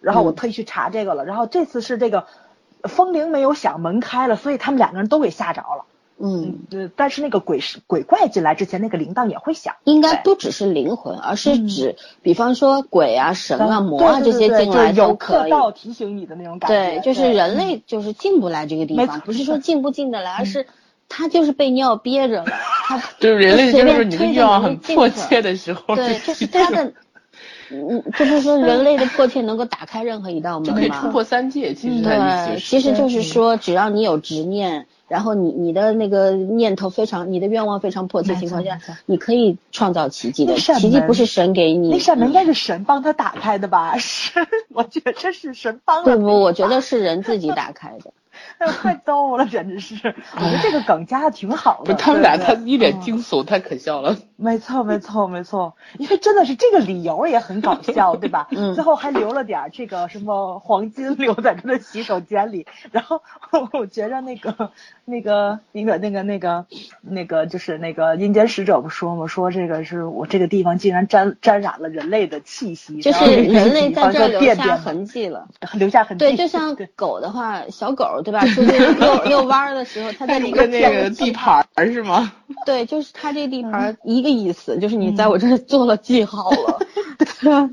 [0.00, 2.26] 然后我嗯特意去查这个了，然后这次是这个
[2.82, 5.84] 风铃没有响，门开了，所以他们两个人都给吓着了。
[6.24, 9.74] 嗯，呃，但是那个鬼是鬼怪进来之前，那个铃铛也会响。
[9.82, 15.42] 应该不只是灵魂，而是嗯指，比方说鬼啊、神啊、嗯魔啊这些对对对进来有都可以。
[15.42, 16.76] 客到提醒你的那种感觉。
[16.76, 20.66] 对，就是人类就是进不来这个地方，不是说进不进得来，而是
[21.08, 22.46] 他就是被尿憋着了，
[22.86, 26.92] 他 就是人类就是你的推着愿望很迫切的时候，对，就是他的，
[27.72, 30.74] 嗯，就是说人类的迫切能够打开任何一道门吗。
[30.74, 31.74] 就可以突破三界。
[31.74, 40.54] 其实对，其实就是说，只要你有执念，然后你你的那个念头非常，你的愿望非常迫切没情况下你可以创造奇迹的。
[40.56, 43.94] 奇迹不是神给你，那扇门应嗯该是神帮他打开的吧？
[44.00, 44.40] 是，
[44.72, 46.16] 我觉得这是神帮了。
[46.16, 48.10] 不不，我觉得是人自己打开的。
[48.56, 49.94] 哎呦太逗了，简直是！
[50.34, 51.92] 我觉得这个梗加的挺好的。
[51.92, 54.16] 不是他们俩他一脸嗯惊悚，太可笑了。
[54.42, 58.48] 没错，没错，没错，因为真的是这个理由也很搞笑，对吧？
[58.50, 63.22] 嗯最后还留了点儿这个什么黄金留在他的洗手间里，然后
[63.72, 64.70] 我觉着那个
[65.04, 66.66] 那个那个那个那个
[67.00, 69.26] 那个就是那个阴间使者不说吗？
[69.28, 75.46] 说这个是我这个地方竟然沾沾染了人类的气息，就是人类在这儿留下痕迹了。
[75.74, 78.40] 留下痕迹，对，就像狗的话，小狗对吧？
[78.46, 82.32] 出去遛 遛弯儿的时候，它在那个跟那个地盘儿是吗？
[82.66, 86.78] 对，就是它这地盘儿一个意思，就是你在我这儿做了记号了，
[87.18, 87.70] 对吧？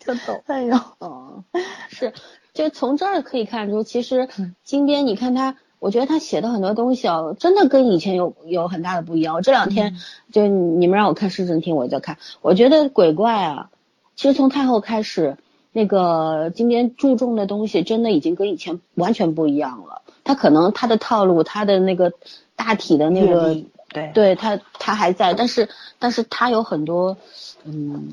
[0.00, 0.42] 特逗。
[0.46, 1.44] 哎呦，嗯，
[1.88, 2.12] 是，
[2.52, 9.34] 就从这儿可以看出，其实嗯金边，你看他，我觉得他写的很多东西啊，真的跟以前有有很大的不一样。
[9.34, 9.96] 我这两天、
[10.32, 13.70] 就你们让我看市政厅，我就看，我觉得鬼怪啊，
[14.16, 15.36] 其实从太后开始，
[15.72, 20.02] 那个金边注重的东西，真的已经跟以前完全不一样了。
[20.24, 22.12] 他可能他的套路，他的那个
[22.54, 27.16] 大体的那个历对对他他还在，但是但是他有很多，
[27.64, 28.08] 嗯，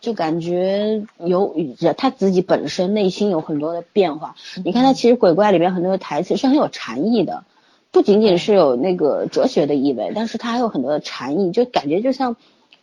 [0.00, 1.54] 就感觉有
[1.96, 4.36] 他自己本身内心有很多的变化。
[4.64, 7.44] 你看他其实鬼怪里面很多的台词是很有禅意的，
[7.90, 12.36] 不仅仅是有那个哲学的意味，但是他还有很多的禅意，就感觉就像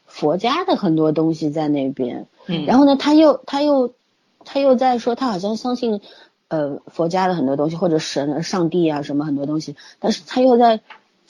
[0.05, 2.27] 佛家的很多东西在那边。
[2.47, 3.93] 嗯然后呢，他又他又
[4.43, 6.01] 他又在说他好像相信。
[6.53, 10.81] 呃，佛家的很多东西，或者神、上帝啊什么很多东西，但是他又在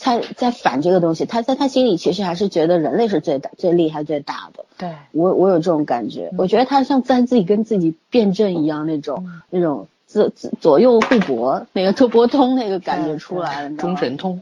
[0.02, 4.66] 在在反这个东西，他在他心里其实还是觉得人类是最大、最厉害、最大的。
[4.78, 14.42] 对，我我有这种感觉，我觉得他像在自己跟自己辩证一样那种、那种自自左右互搏，那个周伯通那个感觉出来了，中神通，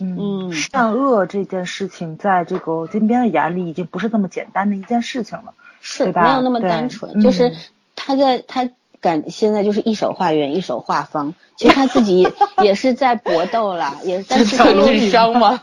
[0.00, 0.52] 嗯。
[0.52, 5.52] 善恶这件事情，在这个金边的眼里，已经不是那么简单的一件事情了。
[5.82, 6.22] 是对吧？
[6.22, 7.52] 没有那么单纯，嗯就是
[7.96, 8.68] 他在他
[9.00, 12.28] 感现在就是一手画圆，一手画方，其实他自己
[12.62, 15.58] 也是在搏斗啦，也但是他又叫智商吗？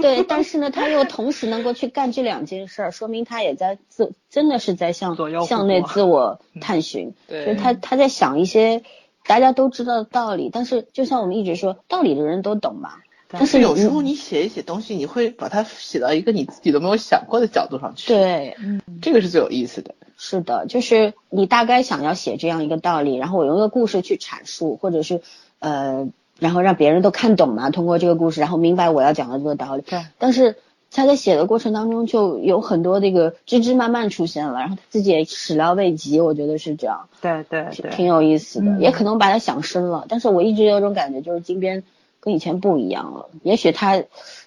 [0.00, 7.14] 对，但是呢，他又同时能够去干这两件事儿，说明他也在自，真的是在向向内自我探寻。
[7.28, 8.82] 对就是他他在想一些
[9.26, 12.90] 大家都知道的道理，但是就像我们一直说，道理的人都懂嘛。
[13.38, 19.94] 但是有时候你写一写东西，你会把它写到一个你自己都没有想过的角度上去。，对，嗯这个是最有意思的。
[20.16, 25.20] 是的，就是你大概想要写这样一个道理，然后我用一个故事去阐述，或者是
[25.58, 29.82] 呃，然后让别人都看懂嘛，通过这个故事，然后明白我要讲的这个道理。
[29.82, 30.56] 对，但是
[30.92, 40.06] 他在写的过程当中，就有很多这个枝枝蔓蔓出现了，然后他自己也始料未及，我觉得是这样，对对对，挺有意思的，嗯也可能把他想深了。
[40.08, 41.82] 但是我一直有种感觉，就是金边
[42.24, 43.28] 跟以前不一样了。
[43.42, 44.02] 也许他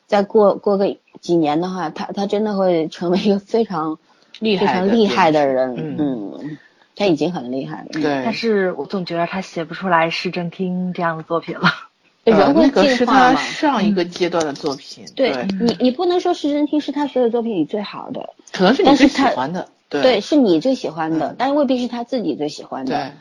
[0.07, 3.99] 再过过个几年的话，他他真的会成为一个非常
[4.39, 5.75] 厉害的非常厉害的人。
[5.75, 6.57] 剧嗯，
[6.95, 7.89] 他已经很厉害了。
[7.91, 11.69] 对，但是我总觉得他写不出来市政厅这样的作品了。
[12.25, 13.41] 人会呃那个是他进化？
[13.43, 15.05] 上一个阶段的作品。
[15.15, 19.69] 对对，你，你不能说市政厅是他所有作品里最好的，可能是你最喜欢的。
[19.87, 22.93] 对对，是你最喜欢的嗯，但未必是他自己最喜欢的。
[22.97, 23.11] 对，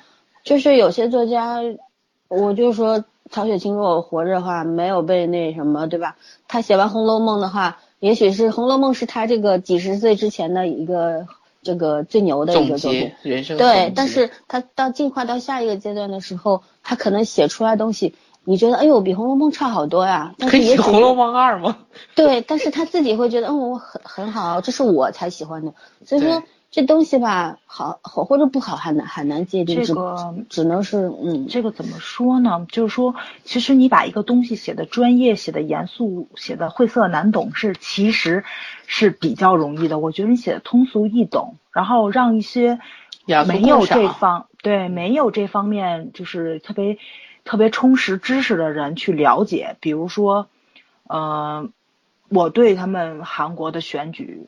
[0.42, 1.60] 就是有些作家，
[2.26, 6.16] 我就说曹雪芹如果活着的话，没有被那什么，对吧？
[6.48, 11.26] 他写完《红楼梦》的话，也许是《红楼梦》是他这个几十岁之前的一个
[11.62, 13.30] 这个最牛的一个作品结。
[13.30, 21.78] 人生对但是他到进化到下一个阶段的时候，他可能写出来东西，你觉得哎呦比《红楼梦》差好多呀，但可以写是也许《红楼梦二》吗？
[22.14, 25.74] 对，但是他自己会觉得，嗯，我很很好，这是我才喜欢的。
[26.04, 26.42] 所以说对
[26.76, 32.66] 这东西吧，好好或者不好，很难很难界定，这个只能是嗯，这个怎么说呢？
[32.70, 38.44] 就是说，其实你把一个东西写的专业、写的严肃、写的晦涩难懂，是其实
[38.86, 39.98] 是比较容易的。
[39.98, 42.78] 我觉得你写的通俗易懂，然后让一些
[43.48, 46.98] 没有这方对没有这方面就是特别
[47.46, 50.46] 特别充实知识的人去了解，比如说，
[51.08, 51.70] 呃，
[52.28, 54.46] 我对他们韩国的选举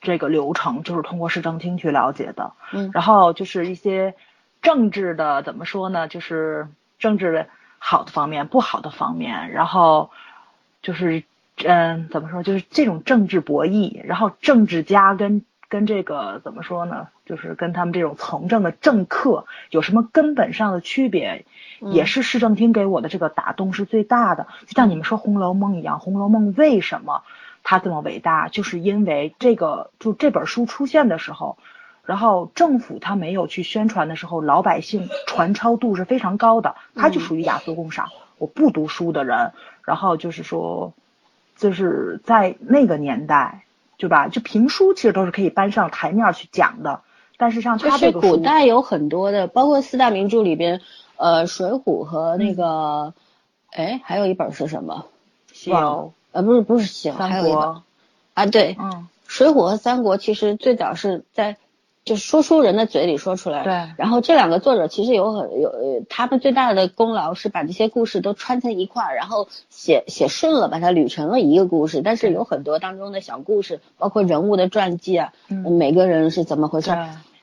[0.00, 4.14] 这个流程就是通过市政厅去了解的，嗯，然后就是一些
[4.62, 7.46] 政治的怎么说呢，就是政治的
[7.78, 10.10] 好的方面、不好的方面，然后
[10.82, 11.24] 就是
[11.64, 21.44] 嗯，怎么说，就是这种政治博弈，然后政治家跟跟这个怎么说呢，就是跟他们这种从政的政客有什么根本上的区别？
[21.92, 27.22] 也是市政厅给我的这个打动是最大的，就像你们说《红楼梦》一样，《红楼梦》为什么
[27.68, 28.46] 它这么伟大？
[28.46, 31.58] 就是因为这个，就这本书出现的时候，
[32.04, 38.10] 然后政府他没有去宣传的时候，老百姓传抄度是非常高的，他就属于雅俗共赏。
[38.38, 39.50] 我不读书的人，
[39.84, 40.92] 然后就是说，
[41.56, 43.64] 就是在那个年代，
[43.98, 44.28] 对吧？
[44.28, 47.00] 就评书其实都是可以搬上台面去讲的，
[47.36, 50.80] 但是像他这个古代有很多的，包括四大名著里边。
[51.18, 53.14] 呃，《水浒》和那个，
[53.70, 55.06] 哎，还有一本是什么？
[55.50, 56.12] 西游。
[56.36, 57.82] 呃，不是，不是西游，还有一本。
[58.34, 58.90] 啊，对，嗯，
[59.26, 61.56] 《水浒》和《三国》其实最早是在
[62.04, 63.64] 就是说书人的嘴里说出来。
[63.64, 63.72] 对。
[63.96, 65.72] 然后这两个作者其实有很有
[66.10, 72.02] 他们最大的功劳是把这些故事都串成一块儿，然后写写顺了，把它捋成了一个故事。
[72.02, 76.90] 但是有很多当中的小故事，包括人物的传记啊，每个人是怎么回事？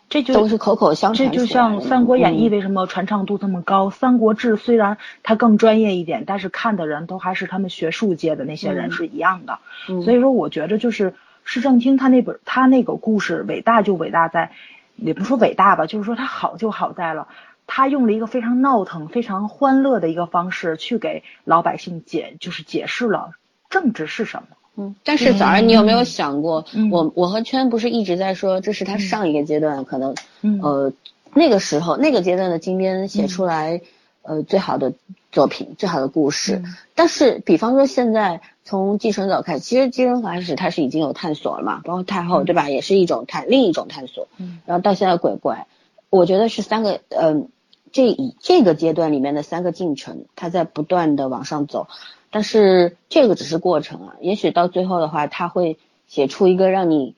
[0.09, 1.31] 这就都是口口相传。
[1.31, 3.87] 这就像《三国演义》为什么传唱度这么高？
[3.91, 9.59] 《三国志》虽然它更专业一点，但是看的人都还是他们学术界的那些人是一样的。
[10.03, 14.51] 所以说，我觉得就是市政厅他那本他那个故事伟大就伟大在，
[14.95, 17.27] 也不说伟大吧，就是说它好就好在了，
[17.65, 23.31] 他用了一个非常闹腾、非常欢乐的一个方式去给老百姓解，就是解释了
[23.69, 24.57] 政治是什么。
[24.75, 30.15] 嗯，但是早上你有没有想过，我我和圈不是一直在说，这是他上一个阶段可能，
[30.63, 30.91] 呃，
[31.35, 33.81] 那个时候那个阶段的金边写出来，
[34.23, 34.93] 呃，最好的
[35.31, 36.63] 作品，最好的故事。
[36.95, 44.27] 但是，比方说现在从寄生岛开始，其实寄生岛开始它是已经有探索了嘛，包括太后对吧，也是一种探另一种探索。
[44.37, 45.67] 嗯，然后到现在鬼怪，
[46.09, 47.49] 我觉得是三个，嗯，
[47.91, 51.87] 这以这个阶段里面的三个进程，它在不断的往上走。
[52.33, 57.15] 但是这个只是过程啊，也许到最后的话，他会写出一个让你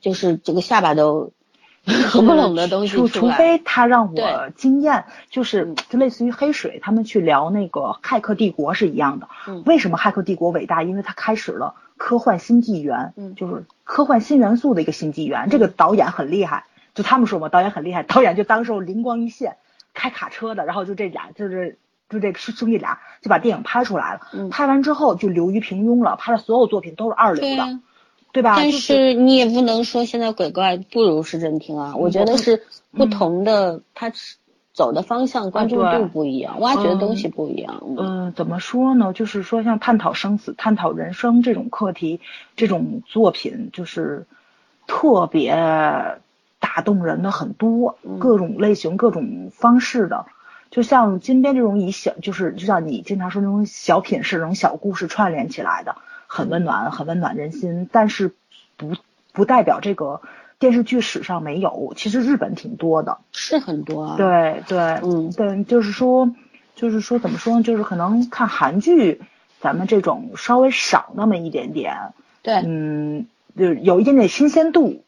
[0.00, 1.32] 就是这个下巴都
[2.06, 9.28] 合不拢的东西除除非他让我惊艳，就是就类似于黑水他们去聊那个《骇客帝国》是一样的。
[9.66, 10.84] 为什么《骇客帝国》伟大？
[10.84, 15.48] 因为它开始了科幻新纪元，就是科幻新元素的一个新纪元。
[15.50, 18.04] 这个导演很厉害，就他们说嘛，导演很厉害。
[18.04, 19.56] 导演就当时候灵光一现，
[19.92, 21.78] 开卡车的，然后就这俩就是。
[22.12, 27.80] 就这兄兄弟俩就把电影拍出来了，拍完之后就流于平庸了，拍的所有作品都是二流的，
[28.32, 28.54] 对吧？
[28.56, 34.12] 但是你也不能说现在鬼怪不如市政厅啊，我觉得是不同的，他
[34.74, 37.82] 走的方向、关注度不一样，挖掘的东西不一样。
[37.96, 39.12] 嗯，怎么说呢？
[39.12, 42.20] 就是说像探讨生死、探讨人生这种课题，
[42.56, 44.26] 这种作品就是
[44.86, 45.54] 特别
[46.58, 50.26] 打动人的很多，各种类型、各种方式的。
[50.72, 57.90] 就像金边这种以小，就是就像你经常说那种小品式、那种小故事串联起来的，很温暖，很温暖人心。
[57.92, 58.32] 但是
[58.78, 58.94] 不
[59.34, 60.22] 不代表这个
[60.58, 64.16] 电视剧史上没有，其实日本挺多的，是很多啊。
[64.16, 66.32] 对对，嗯，对，就是说，
[66.74, 67.62] 就是说怎么说呢？
[67.62, 69.20] 就是可能看韩剧，
[69.60, 72.14] 咱们这种稍微少那么一点点。
[72.40, 73.26] 对，嗯，
[73.58, 75.04] 就有一点点新鲜度，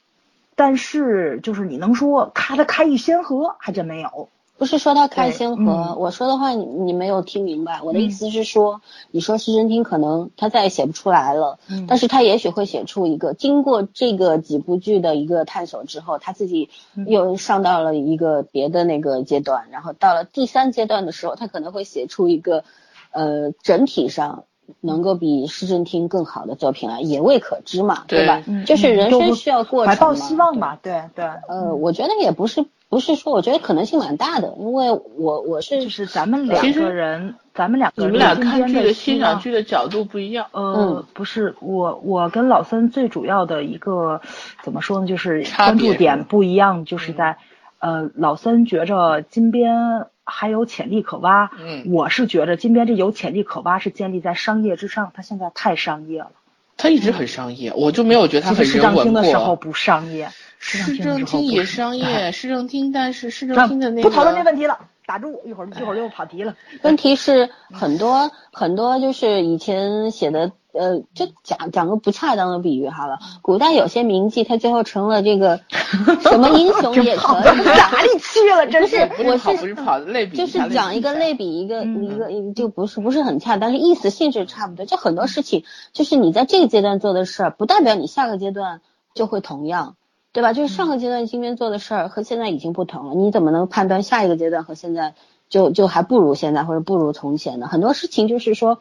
[0.56, 4.28] 但是就是你能说咔的开一先河，还真没有。
[4.64, 7.82] 不是说他开先河，我说的话你你没有听明白。
[7.82, 16.70] 我的意思是说，你说市政厅可能他再也写不出来了，但是他也许会写出一个，经过这个几部剧的一个探索之后，他自己
[17.06, 22.64] 又上到了一个别的那个阶段，然后到了第三阶段的时候，他可能会写出一个，
[23.10, 24.44] 呃，整体上
[24.80, 28.42] 能够比市政厅更好的作品了，也未可知嘛，对吧？
[28.66, 31.24] 就是人生需要过程怀抱希望嘛，对对。
[31.48, 32.64] 呃，我觉得也不是。
[32.90, 40.46] 不是说，我觉得可能性蛮大的，因为我我是就是咱们两个人，咱们两个人，你们俩看剧的欣赏剧的角度不一样。
[40.52, 44.20] 呃，不是我我跟老森最主要的一个
[44.62, 47.38] 怎么说呢，就是关注点不一样，就是在
[47.80, 56.32] 呃老森觉着金边还有潜力可挖，嗯，我是觉着金边这有潜力可挖是建立在商业之上，它现在太商业了。
[56.76, 59.22] 它一直很商业，我就没有觉得它很人文过。
[59.22, 60.30] 的时候不商业。
[60.58, 66.56] 市政厅也商业，市政厅，但是市政厅的那个不讨论这问题了，打住，一会儿一会儿又跑题了。
[66.80, 73.18] 问题是很多很多，就是以前写的呃，就讲讲个不恰当的比喻好了。
[73.42, 75.60] 古代有些名妓，她最后成了这个
[76.28, 77.44] 什么英雄也可以。
[77.44, 78.66] 哪里去了？
[78.70, 84.84] 真是，我是不是跑类比，就是讲一个类比，一个一个一就不是不是很恰当，是意思性质差不多。
[84.84, 88.80] 就很多事情，就是你在这个阶段做的事儿，不代表你下个阶段
[89.14, 89.96] 就会同样，
[90.32, 90.52] 对吧？
[90.52, 95.14] 就是上个阶段今天做的事儿和现在已经不同了，你怎么能判断下一个阶段和现在？
[95.50, 98.80] 就就还不如现在或者不如从前呢很多事情，就是说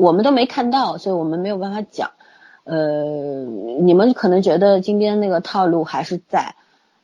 [0.00, 2.10] 我们都没看到，所以我们没有办法讲。
[2.64, 3.04] 呃，
[3.80, 6.54] 你们可能觉得金边那个套路还是在，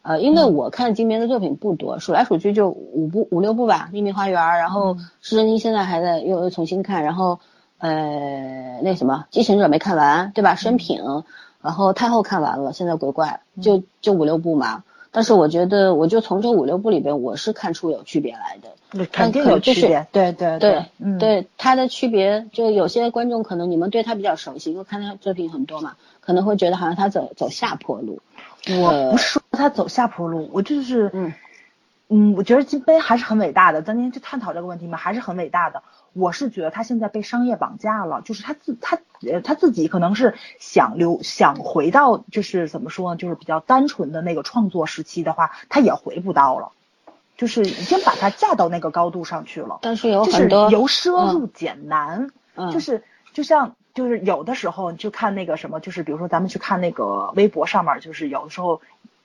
[0.01, 7.39] 呃，因为我看金边的作品不多，数来数去就五部五六部吧，《秘密花园》，然后《施珍妮》现在还在又又重新看，然后
[7.79, 10.55] 呃那什么《继承者》没看完，对吧？
[10.55, 11.25] 生平，
[11.61, 14.85] 然后太后看完了，现在鬼怪就就五六部嘛。
[15.11, 18.69] 但是我觉得，我就从这五六部里边，我是看出有区别来的，
[19.13, 20.07] 肯定有区别。
[20.13, 28.21] 对对对，嗯，对它的区别，就有些观众可能你们对他比较熟悉，因为看他作品很多嘛，可能会觉得好像他走走下坡路。
[28.81, 31.33] 我不是说他走下坡路，我就是嗯
[32.09, 33.83] 嗯，我觉得金杯还是很伟大的。
[33.83, 35.83] 咱今天就探讨这个问题嘛，还是很伟大的。
[36.13, 46.73] 我是觉得他现在被商业绑架了，就是他自他呃他自己可能是想留想回到就是怎么说呢，就是比较单纯的那个创作时期的话，他也回不到了，
[47.37, 49.79] 就是已经把它架到那个高度上去了。
[49.83, 52.31] 但是有很多由奢入俭难，
[52.73, 58.81] 就是就像就是有的时候就看那个什么，就是比如说咱们去看那个微博上面，就是有的时候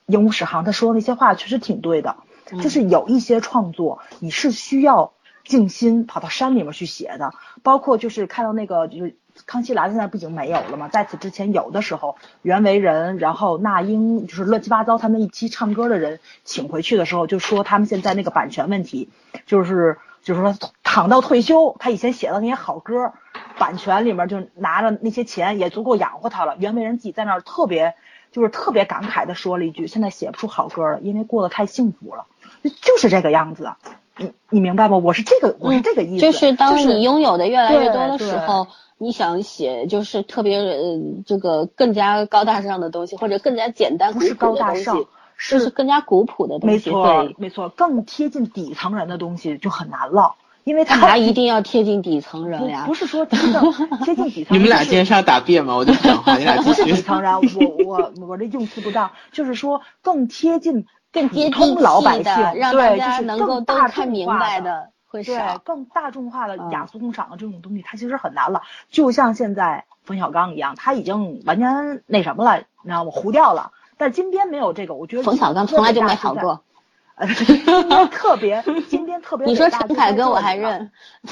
[0.06, 2.16] 鹦鹉史航他说的那些话确实挺对的，
[2.62, 5.12] 就是有一些创作你是需要。
[5.44, 7.34] 静心跑到山里面去写的，
[7.64, 10.88] 包括就是看到那个就是康熙来了，现在不已经没有了吗？
[10.88, 19.08] 在此之前有的时候，袁惟仁，然后那英，就是乱七八糟他们一期唱歌的人请回去的时候，就说他们现在那个版权问题，
[19.46, 23.12] 就是就是说躺到退休，他以前写的那些好歌，
[23.58, 26.56] 版权里面就拿着那些钱也足够养活他了。
[26.58, 27.94] 袁惟仁自己在那儿特别
[28.30, 32.26] 就是特别感慨的说了一句：现在写不出好歌了，因为过得太幸福了，
[32.62, 33.72] 就是这个样子。
[34.18, 34.98] 你你明白吗？
[34.98, 36.20] 我是这个，我是这个意思。
[36.20, 38.66] 就是当你拥有的越来越多的时候，
[38.98, 45.04] 你想写就是特别呃这个更加高大上的东西，或者更加简单不是高大上，
[45.36, 46.76] 是更加古朴的东西。
[46.76, 50.34] 没错，没错，更贴近底层人的东西就很难了，
[50.64, 52.84] 因为他一定要贴近底层人呀。
[52.86, 53.60] 不是说真的
[54.04, 54.54] 贴近底层。
[54.54, 55.74] 你们俩今天是要答辩吗？
[55.74, 60.86] 我就讲话，你俩不是底层人，我我我这用词不当，就是说更贴近。
[61.12, 68.62] 更接通老百姓，让大家能够都看明白的，会对更大众化的雅俗共赏的这种东西，它其实很难了。
[68.90, 73.10] 就像现在冯小刚一样，他已经完全那什么了，你知道吗？
[73.12, 73.72] 糊掉了。
[73.98, 76.64] 但金边没有这个，我觉得冯小刚从来就没好过。
[78.10, 79.46] 特别，金边特别。
[79.50, 80.90] 你说陈凯歌我还认。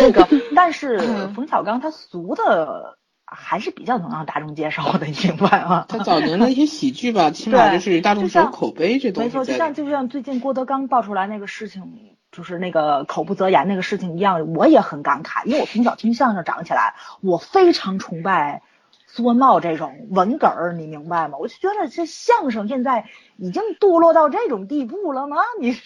[0.00, 0.98] 那个，但是
[1.34, 2.96] 冯小刚他俗的。
[3.28, 5.84] 还是比较能让大众接受的，你明白吗？
[5.88, 9.28] 他早年的一些喜剧吧， 起码就是大众有口碑这东西。
[9.28, 18.62] 没错，就像就像最近郭德纲爆出来那个事情，就是那个口不择言那个事情一样，我也很感慨，因为我从小听相声长起来，我非常崇拜
[19.08, 21.36] 苏文茂这种文哏儿，你明白吗？
[21.38, 23.06] 我就觉得这相声现在
[23.36, 25.38] 已经堕落到这种地步了吗？
[25.60, 25.76] 你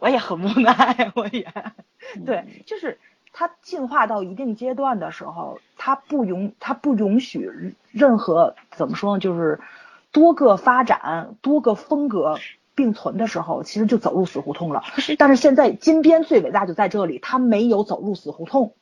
[0.00, 1.46] 我也很无奈，我也
[2.26, 2.98] 对，就是。
[3.38, 9.20] 它进化到一定阶段的时候，它不允它不允许任何怎么说呢？
[9.20, 9.60] 就是
[10.10, 12.40] 多个发展、多个风格
[12.74, 14.82] 并存的时候，其实就走入死胡同了。
[15.18, 18.72] 但是现在金边最伟大就在这里，它没有走入死胡同。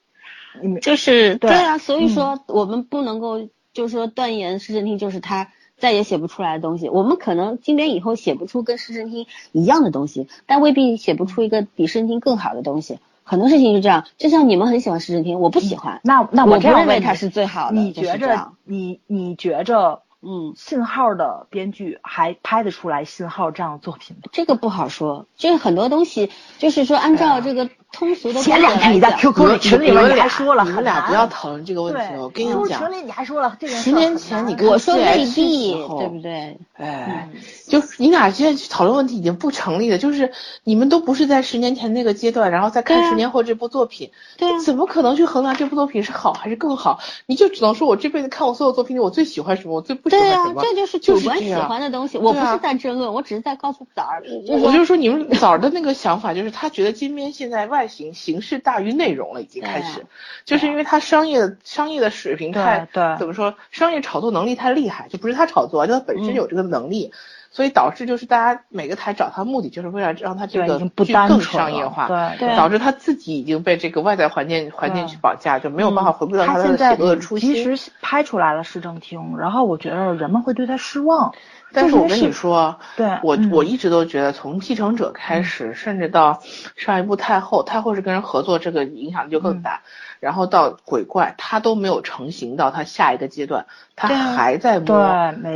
[0.81, 6.89] 就是对啊，所以说我们不能够就是说断言施政厅就是他再也写不出来的东西。
[6.89, 13.01] 我们可能金边以后写不出跟施政厅一样的东西，但未必写不出一个比施政厅更好的东西。
[13.27, 16.01] 很多事情是这样，就像你们很喜欢施正天，我不喜欢。
[16.05, 17.77] 那那我这样认为他是最好的。
[17.77, 20.03] 你觉着你你觉着？
[20.29, 24.23] 嗯，信号的编剧还拍得出来信号这样的作品吗？
[24.33, 28.41] 这个不好说，就是很多东西，就是说按照这个通俗的。
[28.43, 32.01] 前两天你在 QQ 群里面你还说了，你们俩不要讨论这个问题。
[32.19, 36.59] 我跟你讲，群里你还说了，这个十年前你跟我说未必，对不对？
[36.75, 37.31] 哎，
[37.67, 40.33] 就你俩现在去讨论问题已经不成立了，就是
[40.63, 47.01] 你们都不是在十年前那个阶段，然后再看十年后这部作品，对，怎么可能去衡量这部作品是好还是更好？
[47.25, 50.11] 你就只能说我这辈子看我所有作品里，我最喜欢什么，我最不。
[50.11, 52.19] 对啊，这就是主观喜欢的东西。
[52.19, 54.23] 我不是在争论，我只是在告诉枣儿。
[54.49, 60.07] 我就是说，你们枣儿的那个想法，就是他觉得金边现在外形形式大于内容了，已经开始，
[60.45, 67.13] 就是因为他商业商业的水平太，怎么说，商业炒作能力太厉害，就不是他炒作，就他本身有这个能力。
[67.49, 72.07] 所以导致就是大家每个台找他目的就是为了让他这个不单更商业化，
[72.39, 77.55] 对，导致他自己已经被这个外在环境环境去绑架，就没有办法回归到他的写作的初心。
[77.55, 81.35] 其实拍出来了市政厅，然后我觉得人们会对他失望。
[81.73, 86.41] 但是我跟你说，对我我一直都觉得，从继承者开始，甚至到
[86.77, 89.83] 上一部太后，太后是跟人合作，这个影响就更大。
[90.21, 94.87] 然后到鬼怪，他都没有成型到他下一个阶段，他还在摸，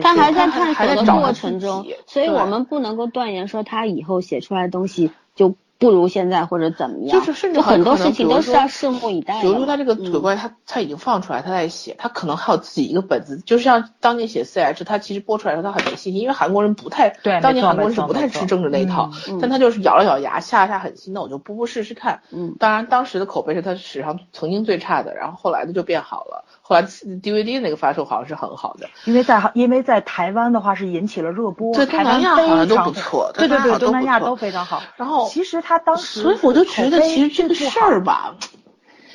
[0.02, 5.54] 他还在探索的过程中，所以我们不能够断言说他以后写出来的东西就。
[5.80, 9.40] 不如现在或者怎么样，就是甚至很多事情都是要拭目以待。
[9.40, 19.10] 比如说他这个鬼怪，他他已经放出来，他在写，他可能还有自己一个本子，就像当年写 C H，他其实播出来的时候他很没信心，因为韩国人不太，对，当年韩国人是不太吃政治那一套，
[19.40, 22.20] 但他就是咬了咬牙，下了下狠心，那我就播播试试看。
[22.30, 26.44] 嗯，当然当时的口碑是他史上曾经最差的，然后后来的就变好了。
[26.70, 34.80] 后来 DVD 那个发售好像是很好的，因为在因为在台湾的话是引起了热播，对东南亚好像都不错，对对对，东南亚都非常好。
[34.94, 38.36] 然后其实他当时，所以我就觉得其实这个事儿吧，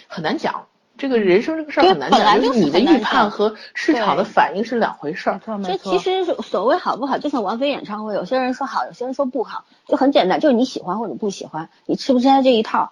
[0.07, 0.65] 很难讲。
[0.97, 5.39] 这个人生这个事儿很难讲，就是你的预判和市场的反应是两回事儿。
[5.63, 12.91] 这其实所谓好不好，就像王菲演唱会，有些人说好，有些人说不好，就很简单，就是你喜欢或者不喜欢，你吃不吃他这一套，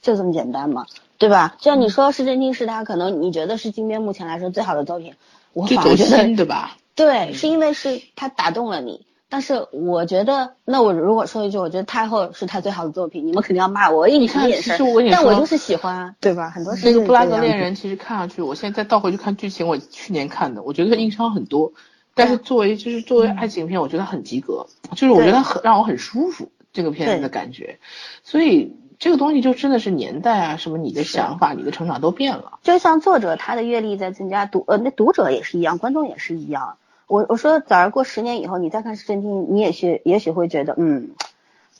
[0.00, 0.86] 就这么简单嘛。
[1.22, 1.54] 对吧？
[1.58, 5.14] 就像你说，是真听是他，可能你觉得是金边目前来说最好的作品，
[5.52, 6.76] 我反而觉得对吧？
[6.96, 9.06] 对，是因为是他打动了你。
[9.28, 14.72] 但是我觉得，那我如果说一句，我觉得太后是他最好的作品，你们肯定要骂我，你看也是，
[15.12, 16.50] 但我就是喜欢，对吧？
[16.50, 21.72] 很多那个布拉格恋人，其实看上去，我现在再倒回去看剧情，我去年看的，我觉得硬伤很多，
[22.14, 27.78] 但是作为就是作为爱情片，我觉得很及格，就是我觉得很让我很舒服这个片子的感觉，
[28.24, 28.74] 所以。
[29.02, 32.60] 这个东西就真的是年代啊，什么你的想法、你的成长都变了。
[32.62, 36.76] 就像作者他的阅历在增加，读呃那读者也是一样，观众也是一样。
[37.08, 41.10] 我我说，早上过十年以后，你再看《是真听》，你也许也许会觉得，嗯，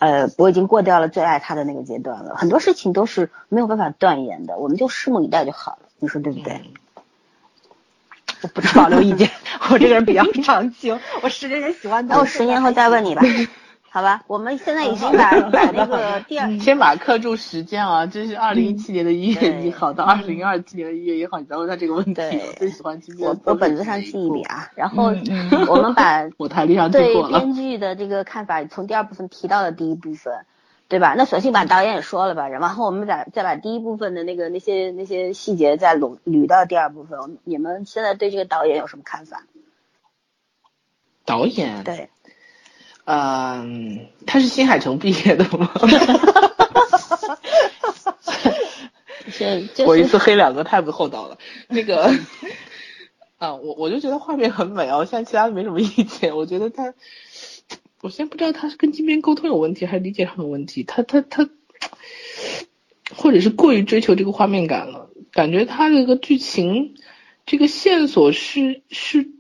[0.01, 2.35] 呃，我已经过掉了最爱他的那个阶段了。
[2.35, 5.89] 很多事情都是没有办法断言的，我们就拭目以待就好了。
[6.01, 6.61] 你说对不对？
[8.43, 9.31] 我不保留意见，
[9.71, 13.23] 我这个人比较长情，我十年前喜欢他，我十年后再问你吧。
[13.95, 22.23] 好吧，我们现在已经把 把那个第二先把课注时间啊，这是二零一七年的一月一号到二零二七年的一月一号，你再问他这个问题。
[22.23, 23.29] 我最喜欢今天。
[23.29, 25.13] 我我本子上记一笔啊，然后
[25.69, 30.47] 我们把 我台历上对编剧的这个看法从第二部分提到了第一部分，
[30.89, 31.13] 对吧？
[31.15, 37.37] 那索性把导演也说了吧，然后我们再再把第一部分的那个那些那些细节再捋捋到第二部分。
[37.45, 39.43] 你们现在对这个导演有什么看法？
[41.27, 42.09] 导演对。
[43.05, 45.71] 嗯，他是新海诚毕业的吗？
[49.29, 51.37] 是， 我一次黑两个太不厚道了。
[51.69, 52.15] 那个，
[53.39, 56.37] 啊，我我就觉得画面很美哦，现在其他的没什么意见。
[56.37, 56.95] 我觉得他，
[58.03, 60.85] 我先不知道他是跟金边沟通有问题，还是理解上有问题。
[60.85, 61.49] 他他他，
[63.17, 66.95] 或者是过于追求这个画面感了，感觉他这个剧情，
[67.47, 69.33] 这个线索是是。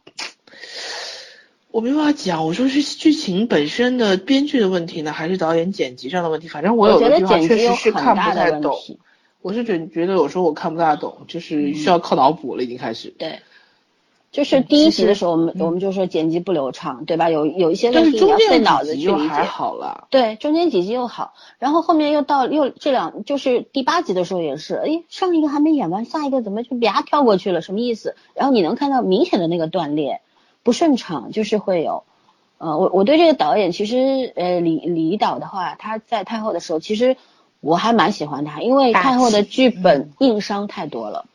[1.73, 6.47] 我没办法讲，我说是剧情本身的编剧的问题呢，还是导演剪辑上的问题？
[6.47, 8.77] 反正我有的地方确实是看不太懂。
[9.41, 13.09] 我是觉觉得有时候我看不大懂，就是需要靠脑补了，已经开始。
[13.19, 13.41] 对，
[14.31, 17.31] 就是第一集的时候，我们我们就说剪辑不流畅，对吧？
[17.31, 19.35] 有有一些问题要费脑子去理解。
[19.43, 20.09] 好了。
[20.11, 27.63] 对，中间几集又好，然后后面又到又这两，就是第八集的时候也是，哎，上一个还没演完，下一个怎么就啪跳过去了？
[27.63, 28.15] 什么意思？
[28.35, 30.21] 然后你能看到明显的那个断裂。
[30.63, 32.05] 不顺畅就是会有，
[32.59, 37.17] 呃，我我对这个导演其实，呃，李李导的话，他在太后的时候，其实
[37.61, 41.27] 我还蛮喜欢他，因为太后的剧本硬伤太多了，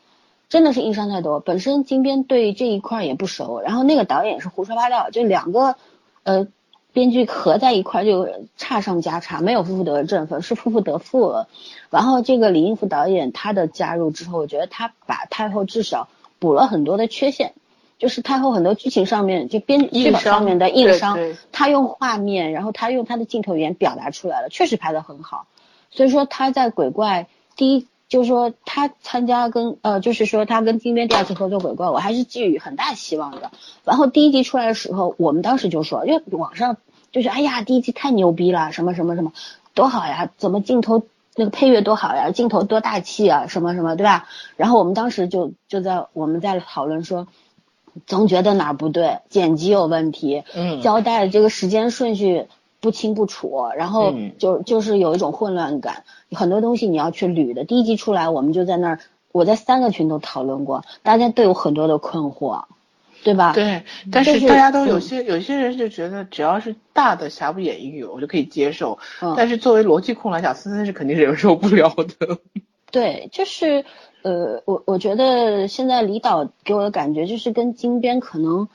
[0.48, 1.40] 真的是硬伤太多。
[1.40, 5.76] 本身金边对这一块也不熟，然后那个导演是胡说八道，就两个，
[6.22, 6.48] 呃，
[6.94, 11.48] 编剧合在一块就差上加差，没有夫妇得正，分是夫妇得负了。
[11.90, 16.08] 然后这个李应福导演他的加入之后，我觉得他把太后至少
[16.38, 17.52] 补了很多的缺陷。
[17.98, 21.18] 就是太后很多剧情上面就编剧本上面的硬伤，
[21.50, 25.46] 他用画面，然后他用他的镜头语言表达出来了，确实拍的很好。
[25.90, 27.26] 所以说他在鬼怪
[27.56, 33.50] 第一，就是说他参加跟呃，就是说他跟金边第二次合作鬼怪，我还是寄予很大希望的。
[33.84, 36.76] 然后第一集出来的时候，我们当时就说，因为网上
[37.10, 39.32] 就是哎呀，第一集太牛逼了，什么什么什么
[39.74, 41.02] 多好呀，怎么镜头
[41.34, 44.28] 那个配乐多好呀，镜头多大气啊，什么什么对吧？
[44.56, 47.26] 然后我们当时就就在我们在讨论说。
[48.06, 52.46] 总觉得哪儿不对，剪辑有问题，嗯，交代的这个时间顺序
[52.80, 57.64] 不清不楚，然后就就是有一种混乱感，很多东西你要去捋的。
[57.64, 59.00] 第一集出来，我们就在那儿，
[59.32, 62.64] 我在三个群都讨论过，大家都有很多的困惑，
[63.24, 63.52] 对吧？
[63.52, 63.82] 对，
[64.12, 68.98] 但是大家都有嗯些有些人就觉得只要是大的瑕不掩瑜，我就可以接受。
[69.20, 72.38] 嗯但是作为逻辑控来讲，森森是肯定忍受不了的。
[72.90, 73.84] 对，就是
[74.22, 78.68] 呃，我我觉得现在李导给我的感觉就是跟金边可能，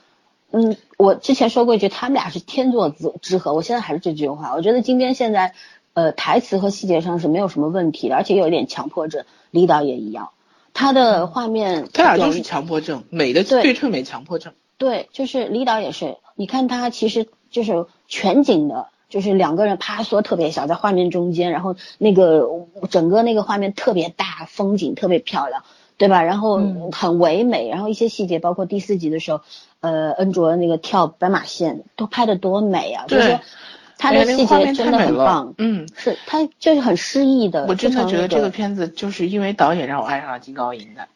[0.50, 5.52] 嗯，我之前说过一句，他们俩是天作之之合，我现在还是这句话，我觉得金边现在
[5.92, 10.30] 呃台词和细节上是没有什么问题的，而且有一点强迫症，李导也一样，
[10.72, 14.52] 他的画面他俩都是强迫症，美的对对称美强迫症。
[14.76, 22.48] 对，就是李导也是，你看他其实就是全景的，就是两个人啪缩特别小，在画面中间，然后那个
[22.90, 25.62] 整个那个画面特别大，风景特别漂亮，
[25.98, 26.24] 对吧？
[26.24, 29.42] 然后嗯很唯美，然后一些细节，包括第四集的时候，
[29.78, 33.04] 呃，恩卓那个跳斑马线都拍的多美啊！
[33.06, 33.38] 就是
[33.98, 41.06] 他哎的细节真的很棒，嗯，是他就是很诗意的，我真的觉得这个个片子就是因为导演让我爱上了金高银的。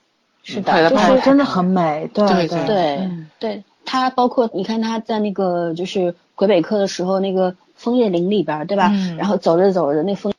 [0.45, 8.91] 是的，就是真的很美，对对对对，他包括你看他在那个就是魁北克的时候，那个枫叶林里边儿，对吧？
[8.93, 9.17] 嗯。
[9.17, 10.35] 然后走着走着，那枫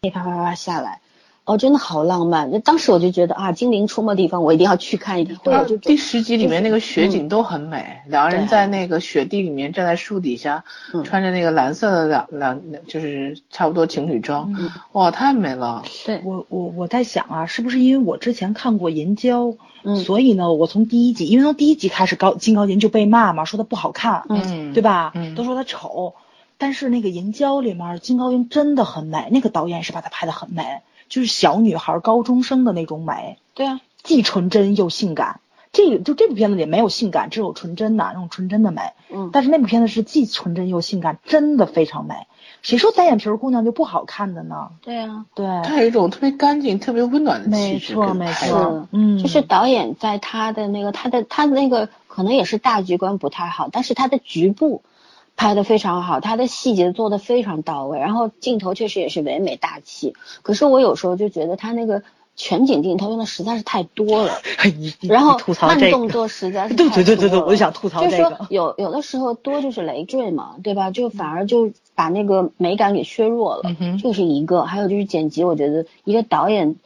[0.00, 1.00] 叶啪啪啪啪下来，
[1.44, 2.50] 哦，真的好浪漫。
[2.50, 10.64] 那当时我就觉得啊，精灵出没地方我一定要去看一看，或者就第十集里面那个雪嗯景都很美，两个人在那个雪地里面站在树底下，
[10.94, 12.26] 嗯穿着那个蓝色的两
[12.70, 14.70] 两就是差不多情侣装，嗯。
[14.92, 15.82] 哇，太美了。
[16.04, 19.46] 对，我我我在想啊，是不是因为我之前看过《银娇》，
[19.82, 19.96] 嗯。
[19.96, 25.12] 所以呢，我从第一集，因为从第一集开始高金高银就被骂嘛，说他不好看，嗯，对吧？
[25.14, 25.34] 嗯。
[25.34, 26.14] 都说他丑，
[26.58, 35.40] 但是那个《银娇》里面金高银真的很美，那个导演是把她拍的很美，就是小女孩、高中生的那种美，对啊，既纯真又性感。
[35.72, 38.80] 这个就这部片子里没有性感，只有纯真的那种纯真的美。
[39.10, 42.14] 嗯，但是那部片子是既纯真又性感，真的非常美。
[42.62, 44.70] 谁说单眼皮儿姑娘就不好看的呢？
[44.80, 47.92] 对啊，对，它有一种特别干净、特别温暖的气没质。
[47.92, 54.82] 错没是错，嗯，就是导演在他的那个他的他的那个可能也是大局观不太好，但是他的局部
[55.36, 60.14] 拍的非常好，他的细节做的非常到位，然后镜头确实也是唯美大气。
[60.42, 62.02] 可是我有时候就觉得他那个
[62.34, 64.32] 全景镜头用的实在是太多了，
[65.08, 68.46] 然后慢，动作实在是 对太对对对对，我就想吐槽就是说这个。
[68.50, 70.90] 有有的时候多就是累赘嘛，对吧？
[70.90, 74.64] 就反而就把那个美感给削弱了，嗯这是一个。
[74.64, 76.76] 还有就是剪辑，我觉得一个导演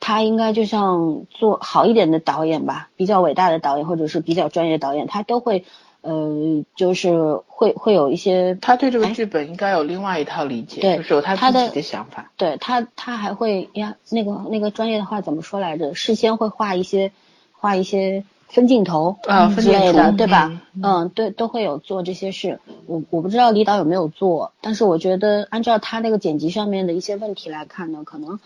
[0.00, 5.64] 他应该就像做好一点的导演吧，比较伟大的导演或者是比较专业的导演，他都会
[6.06, 12.30] 呃，就是会会有一些他对这个哎剧本应该有另外一套理解，对就是有他自己的想法。
[12.36, 15.94] 对他，他还会呀，那个那个专业的话怎么说来着？
[15.96, 17.10] 事先会画一些
[17.50, 20.52] 画一些分镜头啊分镜之类的，图对吧？
[20.74, 22.60] 嗯嗯，对，都会有做这些事。
[22.86, 28.38] 我我不知道李导有没有做，但是我觉得按照他那个剪辑上面的一些问题来看呢，可能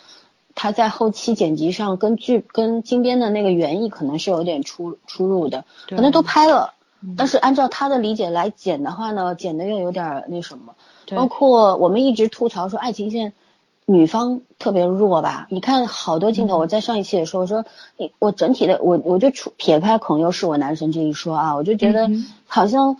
[0.54, 6.72] 他在后期剪辑上跟剧跟金边的那个原意可能是有点出出入的，可能都拍了。
[7.16, 10.74] 但是按照他的理解来剪的话呢，剪的又有点儿那什么，
[11.16, 13.32] 包括我们一直吐槽说爱情线
[13.86, 15.46] 女方特别弱吧？
[15.50, 17.64] 你看好多镜头，我在上一期也说，我说
[17.96, 22.96] 你我整体的我我就撇开孔佑是我男神这一说啊，我就觉得嗯好像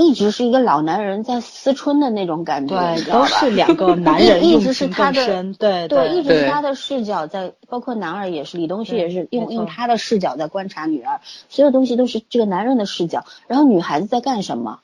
[0.00, 14.80] 一直是一个老男人在思春的那种感觉，都是两个男人一用直是他的情更深，对对，一直是他的视角在，包括男二也是，李东旭也是用用他的视角在观察女二，所有东西都是这个男人的视角，然后女孩子在干什么，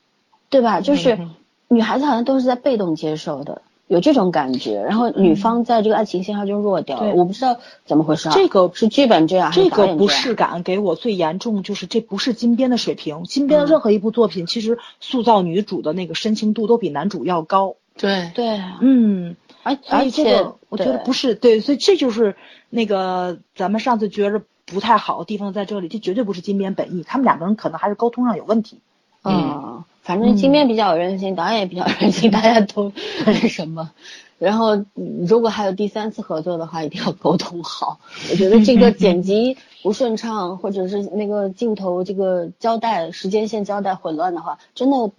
[0.51, 0.81] 对吧？
[0.83, 1.35] 就是嗯
[1.69, 8.35] 女孩子好像都是在被动接受的，有这种感觉，然后女方在这个爱情线上就弱掉了，对我不知道怎么回事啊。
[8.35, 13.23] 这个是剧本这样，这个不适感给我最严重，就是这不是金边的水平。
[13.25, 17.77] 金边的嗯任何一部作品，其实塑造女主的那个深情度都比男主要高。
[17.97, 22.37] 对，对，嗯，而所而且以这个我觉得不是对，所以这就是
[22.69, 28.81] 那个咱们上次觉着不太好的地方在这里，这绝对不是金边本意，他们两个人可能还是沟通上有问题。
[29.29, 29.66] 嗯，
[30.07, 32.93] 反正金边比较有人性，导演也比较有人性，大家都
[33.27, 33.91] 那什么。
[34.39, 37.99] 然后，嗯如果还有第三次合作的话，一定要沟通好。
[38.31, 45.11] 我觉得这个 剪辑不顺畅，或者是那个镜头这个交代时间线交代混乱的话，真的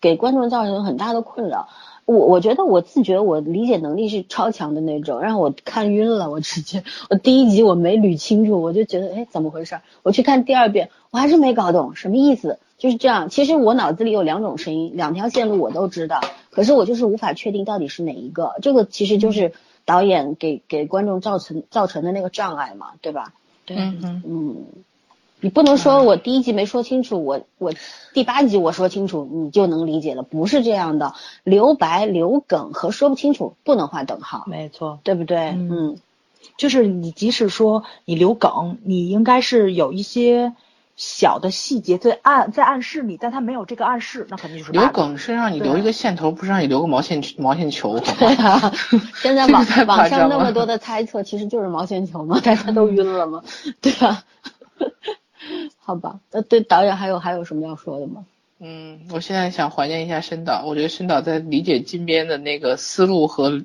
[0.00, 1.68] 给观众造成很大的困扰。
[2.04, 9.82] 我我觉得我自觉我理解能力是超强的那种，让我看晕了，我直接我第一集我没捋清楚，我就觉得哎怎么回事儿？
[10.02, 13.30] 我去看第二遍，我还是没搞懂什么意思，就是这样。
[13.30, 16.20] 其实我脑子里有两种声音，两条线路我都知道，
[16.50, 18.56] 可是我就是无法确定到底是哪一个。
[18.60, 19.54] 这个其实就是
[19.86, 23.32] 导演给给观众造成造成的那个障碍嘛，对吧？
[23.64, 24.56] 对嗯嗯，嗯，
[25.40, 27.72] 你不能说我第一集没说清楚，我我
[28.12, 31.14] 第八集我说清楚，你就能理解了，不是这样的。
[31.42, 35.38] 留白、留梗和说不清楚不能画等号，没错，对不对？
[35.38, 35.96] 嗯嗯
[36.58, 40.52] 就是你即使说你留梗，你应该是有一些
[40.96, 48.50] 小的细节在暗在暗示你，但他没有这个暗示，那肯定就是留梗是让你留一个线头，不是让你留个毛线毛线球， 对吗？
[48.50, 48.72] 啊，
[49.20, 53.42] 现在网网上那么多的猜测，其实就是毛线球嘛， 大家都晕了嘛，
[53.80, 54.22] 对吧？
[55.78, 58.24] 好吧，那，对导演还有还有什么要说的吗？
[58.60, 63.62] 嗯，我现在想怀念一下申导，我觉得申导在理解金边的那个思路和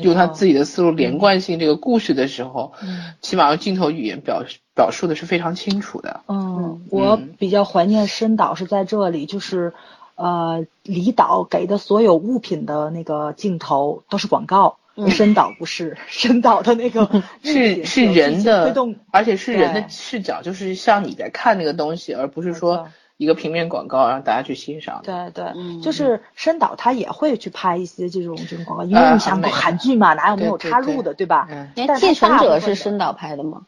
[0.00, 4.42] 用他自己的思路连贯性这个故事的时候，嗯起码用镜头语言表
[4.74, 6.20] 表述的是非常清楚的。
[6.28, 9.72] 嗯，我比较怀念申导是在这里，就是
[10.14, 25.00] 呃，李导给的所有物品的那个镜头都是广告，嗯申导不是，申导的那个是是人的动，，而且是人的视角，就是像你在看那个东西，而不是说一个平面广告让大家去欣赏。
[25.04, 31.46] 对对，嗯就是申导他也会去拍一些这种这种广告，因为啊你想韩剧嘛，哪有没有插入的，对吧？
[31.50, 33.62] 嗯，哎，但是继承者是申导拍的吗？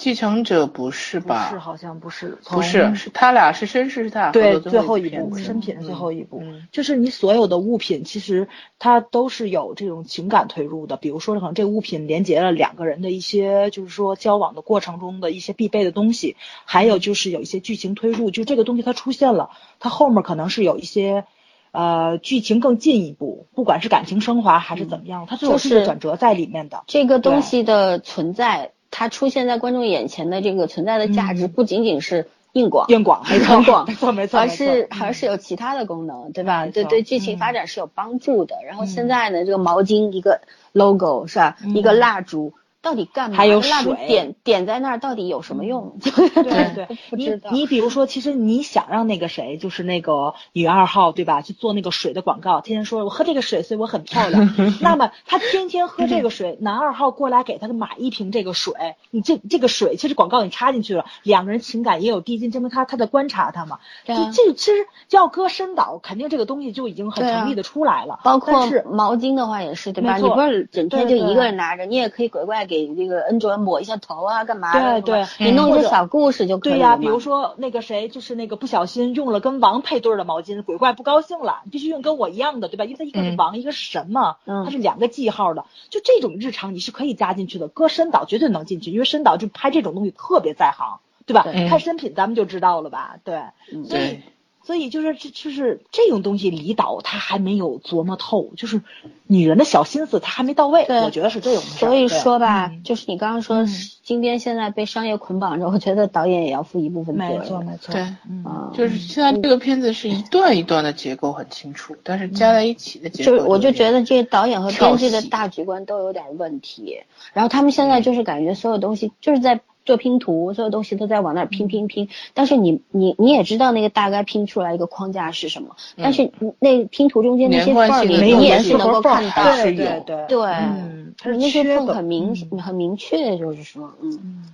[0.00, 1.50] 继承者不是不吧？
[1.50, 8.48] 是，好像不是，不是，是他俩是绅士，是他俩合对最后一部，一片子生品的最后一步，嗯就是你所有的物品，其实
[8.78, 10.96] 它都是有这种情感推入的。
[10.96, 16.34] 比如说，可能这个物品连接了两个人的一些，就是说交往的过程中的一些必备的东西，
[16.64, 21.26] 还有就是有一些剧情推入，就这个东西它出现了，它后面可能是有一些。
[21.72, 26.82] 呃，剧情更进一步，不管是感情升华还是怎么样，它最后是一个转折在里面的。
[26.88, 36.66] 这个东西的存在，它出现在观众眼前的这个存在的价值，嗯不仅仅是硬广、硬广，没错 很广，没错，没错，而是嗯还是有其他的功能，对吧？
[36.66, 38.56] 对对，剧情嗯发展是有帮助的。
[38.66, 40.40] 然后嗯现在呢，这个毛巾一个
[40.72, 41.56] logo 是吧？
[41.64, 42.52] 嗯一个蜡烛。
[42.82, 43.36] 到底干嘛？
[43.36, 45.98] 还有蜡烛水点点在那儿到底有什么用？
[46.00, 46.42] 对对
[46.74, 47.50] 对，你不知道。
[47.52, 51.42] 你比如说，其实你想让那个谁，就是那个女二号，对吧？
[51.42, 54.54] 去做那个水的广告，天天说我喝这个水，所以我很漂亮。
[54.80, 58.72] 那么他天天喝这个水，男二号过来给他买一瓶这个水，
[59.10, 63.78] 你这这个水其实广告你插进去了，两个人情感也有递进，证明他他在观察他嘛。
[64.06, 68.20] 对这其实要搁深导，肯定这个东西就已经很成立的出来了。
[68.24, 70.16] 包括是毛巾的话也是，对吧？
[70.16, 74.72] 你不是整天就一个人拿着，你也可以鬼怪给这个恩卓抹一下头啊，干嘛？
[74.72, 82.84] 对对你弄一或者些小故事就可以对呀、比如说那个谁，就是那个不小心用了跟王配对儿的毛巾，鬼怪不高兴了，必须用跟我一样的，对吧？
[82.84, 85.64] 因为它一个是嗯王，一个是神嘛，嗯它是两个记号的。
[85.88, 91.42] 就这种日常你是可以加进去的，搁深导绝对能进去，因为深导就拍这种东西特别在行，对吧？
[91.42, 93.16] 对看深品咱们就知道了吧？
[93.24, 93.42] 对，
[93.72, 94.22] 嗯所以对。
[94.70, 98.82] 所以就是这就是这种东西，李导他还没有琢磨透，就是
[99.26, 101.70] 女人的小心思他还没到位，对我觉得是这种事。
[101.70, 103.68] 所以说吧，嗯就是你刚刚说嗯
[104.04, 107.38] 金边现在被商业捆绑着，我觉得导演也要负一部分责任。
[107.40, 108.44] 没错没错，对嗯。
[108.44, 117.00] 啊，就是现在这个片子是一段一段的结构很清楚，但是加在一起的结构就是我就觉得得这个导演和编剧的大局观都有点问题，
[117.32, 130.42] 然后他们现在就是感觉所有东西就是在做拼图，所有东西都在往那儿拼拼拼，但是你你你也知道那个大概拼出来一个框架是什么，但是那拼图中间那些缝儿你也是能够看到，对对对对。
[130.42, 132.60] 嗯，它是那些缝很明嗯。
[132.60, 134.10] 很明确，就是说，嗯。
[134.22, 134.44] 嗯。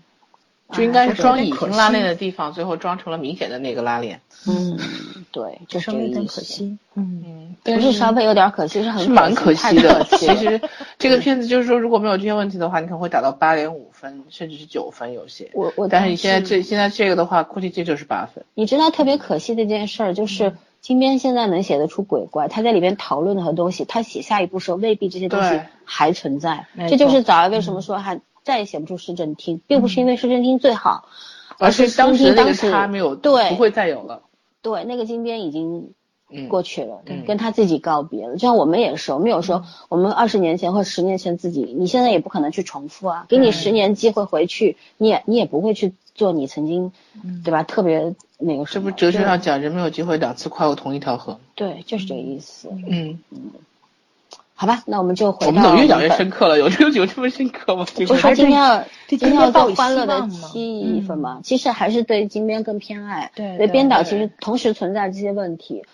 [0.73, 4.21] 就应该是装隐有点可形拉链的地方，最后装成了明显的那个拉链。
[4.49, 4.77] 嗯，
[5.31, 6.27] 对，就是稍微有点。
[6.27, 10.05] 可惜，嗯，嗯，不但是稍微有点可惜，是很是蛮可惜的。
[10.07, 10.61] 惜其实。
[10.99, 15.51] 这个片子就是说，如果没有这些问题的话，你可能会打到八点五分，甚至是九分有些。
[15.53, 18.45] 我我但是你现在这现在这个的话，估计这就是八分。
[18.55, 26.67] 你知道特别可惜的一件事儿，就是嗯金边现在能写得出鬼怪，他在里边讨论的很多东西，他写下一部时候未必这些东西还存在。
[26.89, 31.09] 这就是早儿为什么说还再也写不出市政厅，并不是因为市政厅最好，
[31.59, 34.23] 而是是当时那个当时差没有，对不会再有了。
[34.63, 35.95] 对那个金边已经嗯，
[36.49, 38.35] 过去了，嗯跟他自己告别了。
[38.35, 43.27] 就像我们也是，我们有时候我们二十年前或十年前自己，你现在也不可能去重复啊。
[43.29, 46.93] 给你嗯十年机会回去，你也你也不会去做你曾经，
[47.45, 47.63] 对吧？
[47.63, 51.39] 特别那个什么，这不哲学上讲，人没有机会两次跨过同一条河。
[51.55, 52.69] 对，就是这个意思。
[52.89, 53.19] 嗯，
[54.59, 56.59] 好吧，那我们就回到我们怎么越讲越深刻了？
[56.59, 57.87] 有这有这么深刻吗？
[57.95, 61.41] 这个不是说今天要今天要做今天抱以欢乐的气氛嘛？
[61.45, 65.85] 其实还是对金边更偏爱，对对对编导其实同时存在这些问题，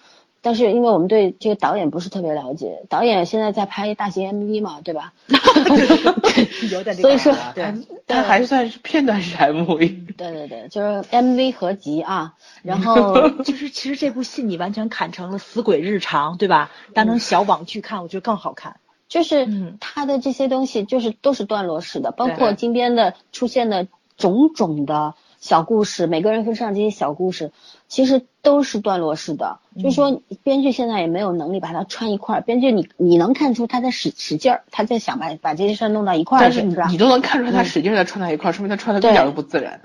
[0.43, 5.15] 但是因为我们对这个导演不是特别了解，导演现在在拍大型 MV 嘛，对吧？
[6.71, 7.75] 有点所以说对他
[8.07, 10.15] 他还算是片段式 MV。
[10.19, 16.71] 对对对，就是 MV 合集啊，然后 就是其实这部戏你完全砍成了死鬼日常，对吧？
[16.93, 18.77] 当成小网剧看，我觉得更好看。
[19.09, 23.87] 就是嗯他的这些东西就是都是段落式的，包括对金边的出现的
[24.17, 27.51] 种种的小故事，每个人身上这些小故事，
[27.89, 29.59] 其实都是段落式的。
[29.77, 32.41] 就是说，编剧现在也没有能力把它串一块儿。
[32.43, 36.83] 编剧你你能看出他在使使劲儿，他在想把把这些事儿弄到一块儿，但是是不是？
[36.91, 39.81] 你都能看出来他使劲在串到一块儿，说明他串的一点都不自然。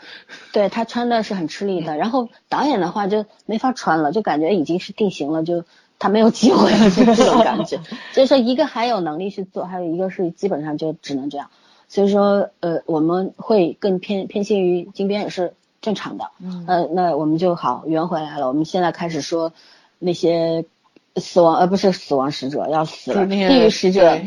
[0.53, 5.65] 对他穿的是很吃力的，然后导演的话就没法穿了，就感觉已经是定型了，就
[5.97, 7.79] 他没有机会了，就这种感觉。
[8.13, 11.49] 就是说，一个还有能力去做，还有一个是基本上就只能这样。
[11.89, 16.31] 所以说，呃，我们会更偏偏心于金边也是正常的。
[16.39, 18.47] 嗯，呃，那我们就好圆回来了。
[18.49, 19.53] 我们现在开始说
[19.97, 20.65] 那些
[21.15, 24.19] 死亡，呃，不是死亡使者要死了，地狱使者，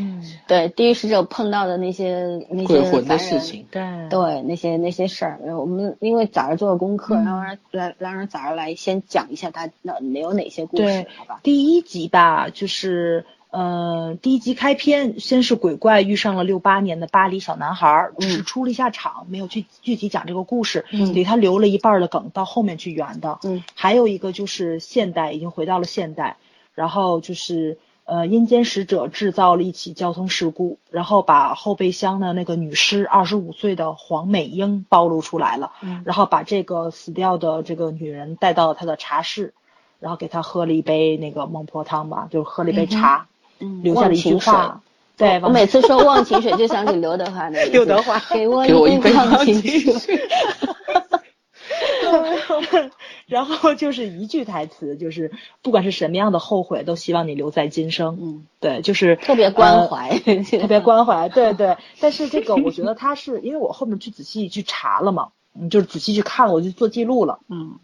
[0.48, 5.38] 对，地狱使者碰到的那些那些鬼魂的事情，对对，那些那些事儿。
[5.56, 11.40] 我们因为早上做了功课，然后让来让人早上来先讲一下他那有哪些故事，好吧？
[11.42, 13.26] 第一集吧，就是。
[13.50, 23.40] 呃，第一集开篇先是鬼怪遇上了六八年的巴黎小男孩，只是出了一下场，没有去具体讲这个故事，给他留了一半的梗，到后面去圆的。
[23.42, 26.36] 嗯，还有一个就是现代，已经回到了现代，
[26.74, 39.54] 然后就是呃阴间使者制造了一起交通事故，然后把后备箱的那个女尸二十五岁的黄美英暴露出来了，嗯然后把这个死掉的这个女人带到他的茶室，
[39.98, 43.26] 然后给她喝了一杯那个孟婆汤吧，就是喝了一杯茶。
[43.82, 44.80] 留下的一句话，
[45.16, 50.20] 对我每次说忘情水就想起刘德华的 刘德华给我一杯忘情水。
[53.26, 55.30] 然后就是一句台词，就是
[55.62, 58.18] 不管是什么样的后悔，都希望你留在今生。
[58.20, 60.18] 嗯，对，就是特别关怀，
[60.60, 61.28] 特别关怀。
[61.28, 67.38] 对对，但是这个我觉得他是因为我后面去仔细去查了嘛，嗯，就是仔细去看了，我就做记录了。
[67.48, 67.78] 嗯，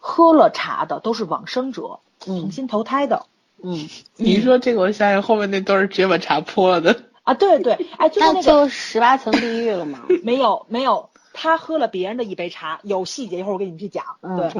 [0.00, 3.26] 喝了茶的都是往生者，重新投胎的。
[3.26, 3.28] 嗯，
[4.16, 7.34] 你说这个，我想想后面那段是直接把茶泼了的啊！
[7.34, 10.04] 对对，哎，就是那个十八层地狱了嘛？
[10.22, 14.04] 没有没有，他喝了别人的一杯茶，有细节，一会儿我给你们去讲。
[14.22, 14.50] 对，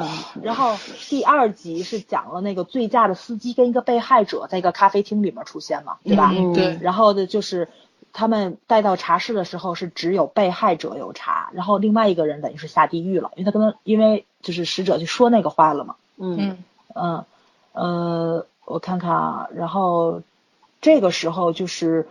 [0.43, 0.77] 然后
[1.09, 6.33] 第二集是讲了那个醉驾的司机跟一个被害者在一个咖啡厅里面出现嘛，对吧？
[6.55, 6.77] 对。
[6.83, 7.69] 然后的就是
[8.13, 15.95] 他们带到茶室的时候是只有被害者有茶，然后另外一个人等于是下地狱了，因为他跟他因为就是使者就说那个话了嘛。
[16.19, 16.59] 嗯
[16.95, 17.25] 嗯
[17.73, 18.47] 呃。
[18.69, 20.23] 我看看啊，然后
[20.81, 22.07] 这个时候就是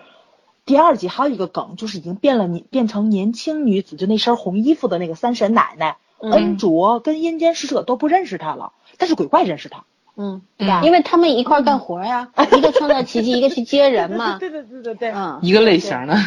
[0.65, 9.83] 第二集还有一个梗，就是已经变了，你变成年轻女子，就那身红衣服的那个三婶奶奶恩卓跟阴间使者都不认识她了，但是鬼怪认识她，
[10.15, 10.81] 嗯，对吧？
[10.83, 16.17] 因为他们一块干活呀，一个创造奇迹，一个去接人嘛， 对对对对对，嗯，一个类型的，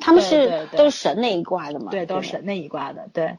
[0.00, 3.38] 他们是都是神那一挂的嘛，对，都是神那一挂的，对。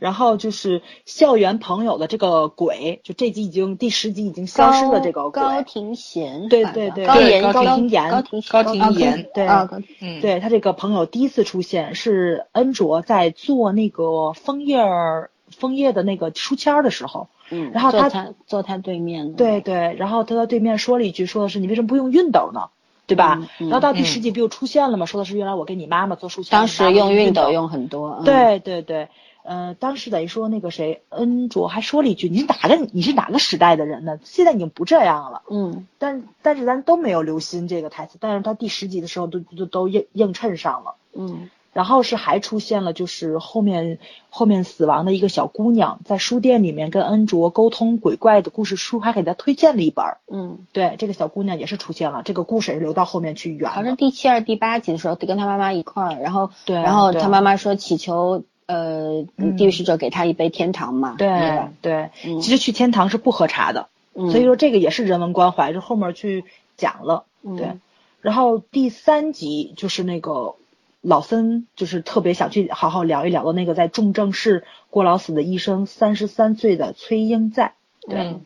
[0.00, 5.00] 然后就是校园朋友的这个鬼，就这集已经第十集已经消失了。
[5.00, 9.46] 这个高庭贤，对对对，高岩高庭岩，高庭高庭岩，对，
[10.00, 14.82] 嗯，对他这个朋友第一次出现是恩卓在做那个枫叶
[15.50, 22.68] 枫叶的那个书签的时候，嗯，然后他坐他对面，对对，然后他在对面说了一句，说的是你为什么不用熨斗呢？
[23.06, 23.48] 对吧？
[23.58, 25.04] 然后到第十集不又出现了吗？
[25.04, 29.08] 说的是原来我跟你妈妈做书签，当时用熨斗用很多，对对对。
[29.42, 32.76] 呃，当时等于说那个谁，恩卓还说了一句：“你是哪个？
[32.92, 34.18] 你是哪个时代的人呢？
[34.22, 40.94] 现在已经不这样了。”嗯，但但是咱都没有留心这个台词，但是他第十集的时候都都都映映衬上了。
[41.14, 50.04] 嗯，然后是还出现了，就是后面后面死亡的一个小姑娘，在书店里面跟恩卓沟通鬼怪的故事书，还给他推荐了一本。
[50.30, 53.70] 嗯，对，这个小姑娘也是出现了，这个故事也是留到后面去圆。
[53.70, 58.44] 好像第七二第八集的时候，跟他妈妈一块儿，然后对，然后他妈妈说祈求。
[58.70, 59.26] 呃，
[59.58, 61.16] 地狱使者给他一杯天堂嘛？
[61.18, 62.10] 对对，
[62.40, 66.44] 其实去天堂是不喝茶的，所以说这个也是人文关怀，就后面去
[66.76, 67.24] 讲了。
[67.42, 67.78] 对，
[68.20, 70.54] 然后第三集就是那个
[71.00, 77.72] 老森，就是特别想去好好聊一聊的那个在重症室过劳死的医生，三十三岁的崔英在。
[78.08, 78.36] 对，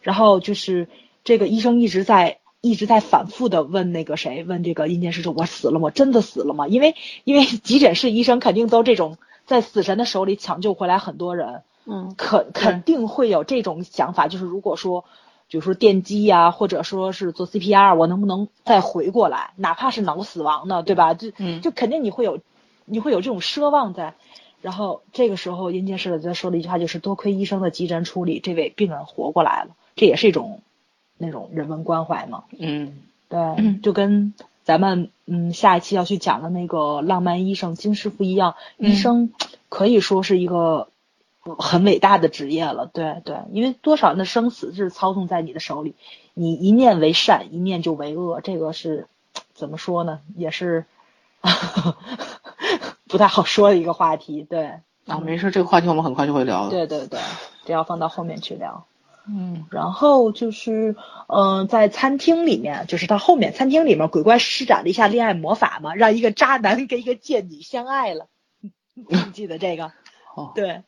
[0.00, 0.88] 然后就是
[1.22, 5.90] 这个医生一直在一直在反复的问那个谁，问这个阴间使者，我死了吗？
[5.90, 6.66] 真的死了吗？
[6.66, 9.18] 因为因为急诊室医生肯定都这种。
[9.46, 15.04] 在死神的手里抢救回来很多人，嗯，肯肯定会有这种想法，就是如果说，
[15.48, 21.14] 比如说电击呀，或者说是做 CPR，我能不能再回过来，哪怕是脑死亡呢，对吧？
[21.14, 21.30] 就
[21.60, 22.38] 就肯定你会有，
[22.84, 24.14] 你会有这种奢望在。
[24.60, 29.70] 然后这个时候，阴间使者在说了一句话就是：多亏医生的急诊处理，这位病人活过来了。
[29.96, 30.62] 这也是一种
[31.18, 32.44] 那种人文关怀嘛。
[32.58, 34.34] 嗯，对，就跟。
[34.64, 39.32] 咱们嗯，下一期要去讲的那个浪漫医生金师傅一样，医生
[39.68, 40.88] 可以说是一个
[41.58, 42.86] 很伟大的职业了。
[42.86, 45.94] 对对，因为多少人的生死是操纵在你的手里，
[46.34, 49.08] 你一念为善，一念就为恶，这个是
[49.54, 50.20] 怎么说呢？
[50.36, 50.84] 也是
[53.08, 54.42] 不太好说的一个话题。
[54.42, 56.70] 对，啊，没事，这个话题我们很快就会聊。
[56.70, 57.18] 对对对，
[57.64, 58.84] 这要放到后面去聊。
[59.28, 60.96] 嗯，然后就是，
[61.28, 68.26] 嗯，在餐厅里面，就是到后面餐厅里面，鬼怪施展了一下恋爱魔法嘛，让一个渣男跟一个贱女相爱了。
[68.94, 69.92] 你记得这个？
[70.34, 70.82] 哦，对。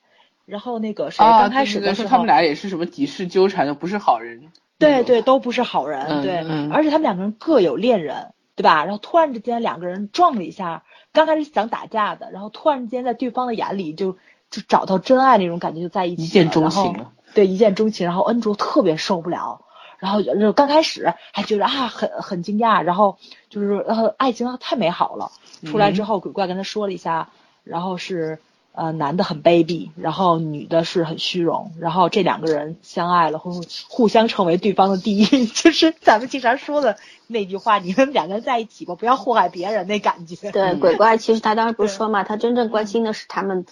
[0.47, 4.51] 然后那个谁刚开始的时候，他们俩也是什么几世纠缠的，不是好人。
[4.78, 6.20] 对对，都不是好人。
[6.22, 6.37] 对，
[6.70, 8.85] 而且他们两个人各有恋人，对吧？
[8.85, 14.18] 然后突然之间两个人撞了一下，刚开始想打架的，然后突然间在对方的眼里就
[14.51, 17.12] 就找到真爱那种感觉，就在一起，一见钟情了。
[17.35, 19.61] 对，一见钟情，然后恩卓特别受不了，
[19.99, 23.18] 然后就刚开始还觉得啊很很惊讶，然后
[23.51, 25.32] 就是然后爱情太美好了，
[25.66, 27.30] 出来之后鬼怪跟他说了一下，
[27.64, 28.39] 然后是
[28.72, 40.51] 呃男的很卑鄙，然后女的是很虚荣，然后这两个人相爱了，互互相成为对方的第一， 就是咱们经常说的那句话，你们两个人在一起吧，不要祸害别人那感觉。
[40.51, 43.66] 对，鬼怪其实他当时不是说嘛，他真正关心的是他们。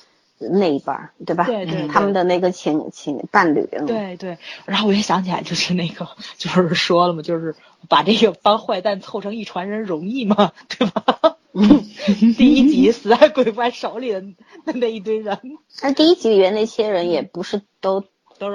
[0.51, 1.45] 那一半儿，对吧？
[1.45, 3.69] 对对，他们的那个情情伴侣。
[3.87, 7.55] 对对，然后我也想起来，就是那个，就是说了嘛，就是
[7.89, 10.53] 把这个帮坏蛋凑成一船人容易吗？
[10.69, 11.37] 对吧？
[12.39, 14.23] 第一集死在鬼怪手里的
[14.65, 15.39] 那那一堆人，
[15.83, 18.05] 那第一集里面那些人也不是都。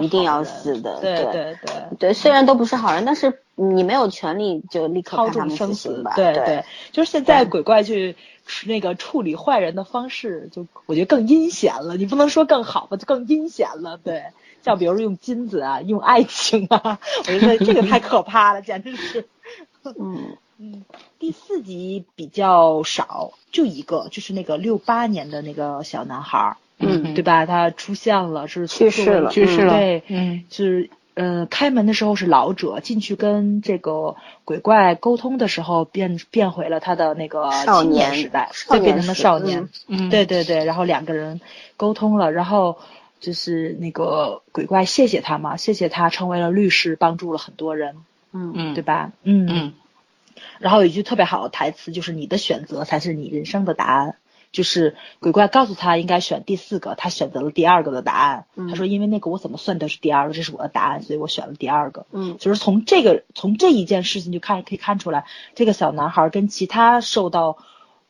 [0.02, 6.12] 一定要死的，对对对对，虽然都不是好人，但是你没有权利就立刻判他们死刑吧？
[6.14, 8.18] 对对，就是现在鬼怪去
[8.66, 11.98] 那个处理坏人的方式，就我觉得更阴险了。
[11.98, 13.98] 你不能说更好吧，就更阴险了。
[13.98, 14.24] 对，
[14.64, 19.28] 像比如说用金子啊，用爱情啊，我觉得这个太可怕了，简直是。
[20.00, 20.84] 嗯 嗯，
[21.20, 26.58] 第四集比较少，就一个，就是那个六八年的那个小男孩。
[26.80, 27.46] 嗯，对吧？
[27.46, 29.74] 他出现了，是去世了，去世了。
[29.74, 34.16] 对，嗯，是呃，开门的时候是老者进去跟这个
[34.46, 39.68] 鬼怪沟通的时候，变变回了他的那个青年时代，就变成了少年。
[39.88, 41.42] 嗯，对对对，然后两个人
[41.76, 42.78] 沟通了，然后
[43.20, 47.96] 就是那个鬼怪谢谢他嘛，谢谢他成为了律师，帮助了很多人。
[48.32, 49.12] 嗯嗯，对吧？
[49.24, 49.74] 嗯嗯。
[50.60, 54.18] 然后有一句特别好的台词，就是你的选择才是你人生的答案。
[54.52, 58.46] 就是鬼怪告诉他应该选第四个，他选择了第二个的答案。
[58.70, 67.58] 他说：“因为那个我怎么算都是第二个，这是我的答案，所以我选了第二个。”嗯，就是从这个从这一件事情就看可以看出来，这个小男孩跟其他受到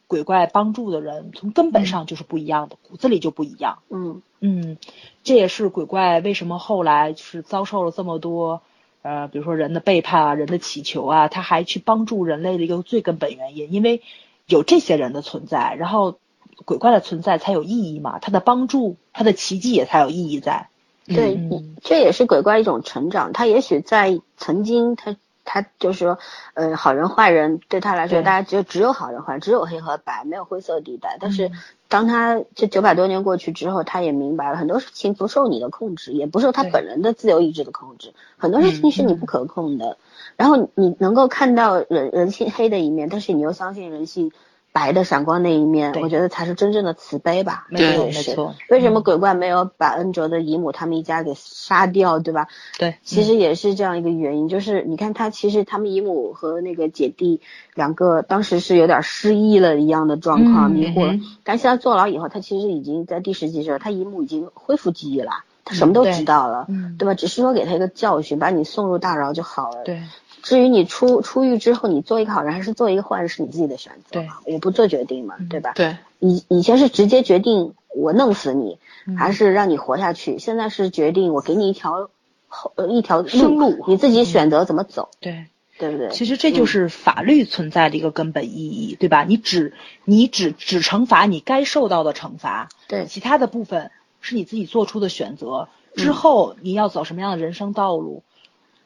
[0.05, 3.79] 鬼怪帮助的人从根本上就是不一样的，骨子里就不一样。
[3.89, 4.77] 嗯嗯，
[5.23, 8.61] 这也是鬼怪为什么后来就是遭受了这么多
[9.01, 14.01] 呃，比如说人的背叛啊，人的乞求啊，他还去帮助人类的一个最根本原因，因为
[14.45, 16.19] 有这些人的存在，然后。
[16.65, 20.69] 鬼怪的存在才有意义嘛，他的帮助，他的奇迹也才有意义在。
[21.05, 21.39] 对，
[21.81, 23.31] 这也是鬼怪一种成长。
[23.31, 26.19] 他也许在曾经，他他就是说，
[26.53, 31.17] 呃，好人坏人对他来说，大家就只有好人坏，只有黑和白，没有灰色地带。
[31.21, 31.49] 但是
[31.87, 39.97] 当他这九百多年过去之后，他也明白了很多事情不受你的控制，也不受他本人的自由意志的控制，很多事情是你不可控的。
[40.35, 44.33] 然后你能够看到人人性黑的一面，但是你又相信人性。
[44.77, 47.65] 白的闪光那一面，我觉得才是真正的慈悲吧。
[47.71, 48.53] 对，没错。
[48.69, 52.47] 为什么鬼怪没有把恩卓的姨母他们一家给杀掉，对吧？
[52.77, 57.41] 对，其实也是这样一个原因，就是你看他其实他们姨母和那个姐弟
[57.73, 61.15] 两个当时是有点失忆了一样的状况，迷糊了。
[61.43, 65.31] 但现在坐牢以后，他其实已经在第十集时候，他姨母已经恢复记忆了，
[65.65, 66.67] 他什么都知道了，
[66.99, 67.15] 对吧？
[67.15, 69.81] 只是说给他一个教训，把你送入大牢就好了。
[69.83, 70.03] 对。
[70.43, 74.21] 至于你出出狱之后，你做一个好人还是做一个坏人，是你自己的选择。
[74.21, 75.73] 对，我不做决定嘛，对吧？
[75.75, 75.97] 对。
[76.19, 78.79] 以以前是直接决定我弄死你，
[79.17, 80.39] 还是让你活下去。
[80.39, 82.09] 现在是决定我给你一条
[82.47, 85.09] 后呃一条生路，你自己选择怎么走。
[85.19, 85.45] 对，
[85.77, 86.09] 对不对？
[86.09, 89.25] 其实这就是法律存在的一个根本意义，对吧？
[89.25, 89.73] 你只
[90.05, 95.67] 你只只惩罚你该受到的惩罚，对，其他的部分是你自己做出的选择。
[95.95, 98.23] 之后你要走什么样的人生道路？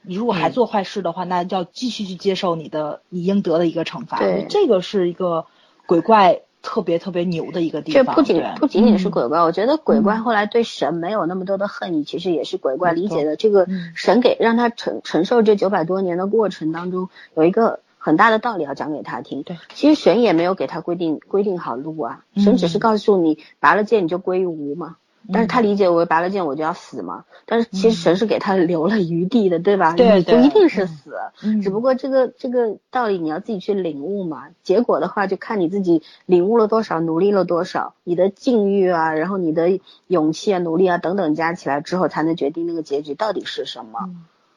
[0.04, 4.18] 你如果还做坏事的话，那要继续去接受你的你应得的一个惩罚。
[4.18, 5.46] 对，这个是一个
[5.86, 8.04] 鬼怪特别特别牛的一个地方。
[8.06, 13.36] 这不仅不仅仅是鬼怪，我觉得鬼怪后来对神没有那么多的恨意，其实也是鬼怪理解的。
[13.36, 19.44] 这个神给让他承承受这九百多年的过程当中，有一个很大的道理要讲给他听。
[19.44, 24.98] 对，其实神也没有给他规定规定好路啊，神只是告诉你拔了剑你就归于无嘛。
[25.32, 29.94] 但是他理解为拔了剑我就要死嘛，但是其实神是给他留了余地的，对吧？
[29.96, 31.14] 对，不一定是死，
[31.62, 34.48] 只不过这个这个道理你要自己去领悟嘛。
[34.64, 44.10] 结果的话就看你自己领悟了多少，努力了多少，你的境遇啊，然后你的勇气啊、努力啊等等加起来之后，才能决定那个结局到底是什么，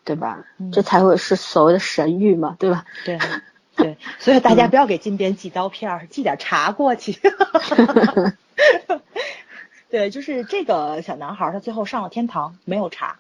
[0.04, 0.44] 对吧？
[0.72, 2.84] 这才会是所谓的神谕嘛，对吧？
[3.04, 3.18] 对
[3.76, 7.18] 对，所以大家不要给金边寄刀片，寄点茶过去。
[9.94, 13.16] 对，就是这个小男孩，他最后上了天堂，没有查。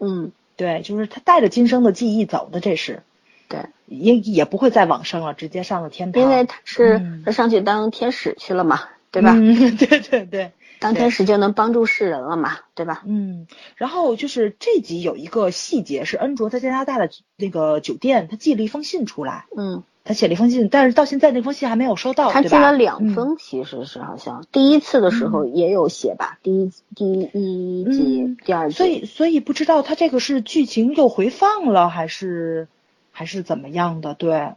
[0.00, 3.04] 嗯，对，就是他带着今生的记忆走的，这是。
[3.46, 6.20] 对，也也不会再往生了，直接上了天堂。
[6.20, 8.80] 因为他是嗯他上去当天使去了嘛，
[9.12, 9.34] 对吧？
[9.36, 10.50] 嗯， 对对对。
[10.80, 13.04] 当天使就能帮助世人了嘛，对吧？
[13.06, 13.46] 嗯，
[13.76, 23.14] 然后就是这集有一个细节是恩卓在加拿大的那个酒店，他寄了一封信出来，嗯，他写了一封信，但是到现在那封信还没有收到，他寄了两嗯。
[23.14, 32.68] 封，其实是好像第一次的时候也有写吧，第一第一集嗯、第二集，所以所以不知道他这个是剧情又回放了，还是
[33.10, 34.14] 还是怎么样的？
[34.14, 34.54] 对，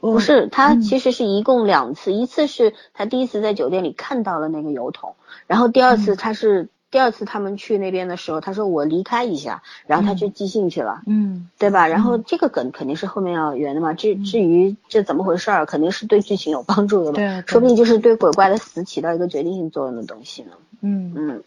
[0.00, 0.80] 不是，他嗯。
[0.80, 5.14] 其实是一共两次，一次是他第一次在酒店里看到了那个油桶，
[5.46, 6.16] 然后第二次嗯。
[6.16, 10.16] 他是、第二次他们去那边的时候，他说我离开一下，然后他嗯。
[10.16, 11.48] 去寄信去了，嗯。
[11.58, 11.86] 对吧？
[11.86, 12.24] 然后嗯。
[12.26, 17.44] 这个梗肯定是后面要圆的嘛，至至于这怎么回事儿，肯定是对剧情有帮助的嘛，对对。
[17.46, 20.50] 说不定就是对鬼怪的死起到一个决定性作用的东西呢。
[20.80, 21.42] 嗯，嗯。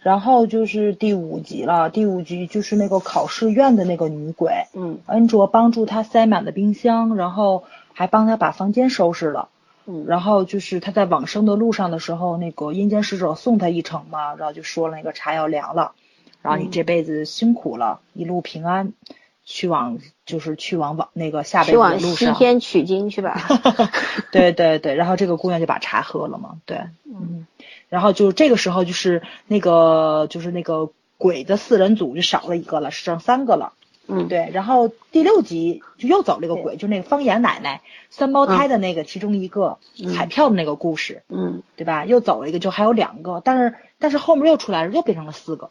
[0.00, 4.98] 然后就是第五集了，第五集就是那个考试院的那个女鬼，嗯。
[5.06, 9.50] 恩卓帮助她塞满了冰箱，然后还帮她把房间收拾了。
[9.90, 15.92] 嗯，然后就是他在往生的路上的时候，那个阴间使者送他一程嘛，然后就说了那个茶要凉了，
[16.42, 18.92] 然后你嗯这辈子辛苦了，一路平安，
[19.44, 22.32] 去往就是去往往那个下辈子去往的路上。
[22.34, 23.40] 西天取经去吧。
[24.30, 27.46] 对对对，然后这个姑娘就把茶喝了嘛，对，嗯，
[27.88, 33.72] 然后就这个时候就是那个就是那个鬼的四人组就少了一个了，剩三个了。
[34.10, 40.12] 嗯，对，然后第六集就又走了一个鬼，就那个方言奶奶三胞胎的那个其中一个、嗯。
[40.12, 42.04] 彩票的那个故事，嗯，对吧？
[42.04, 45.70] 又走了一个，就还有两个，但是但是后面又出来了，又变成了四个，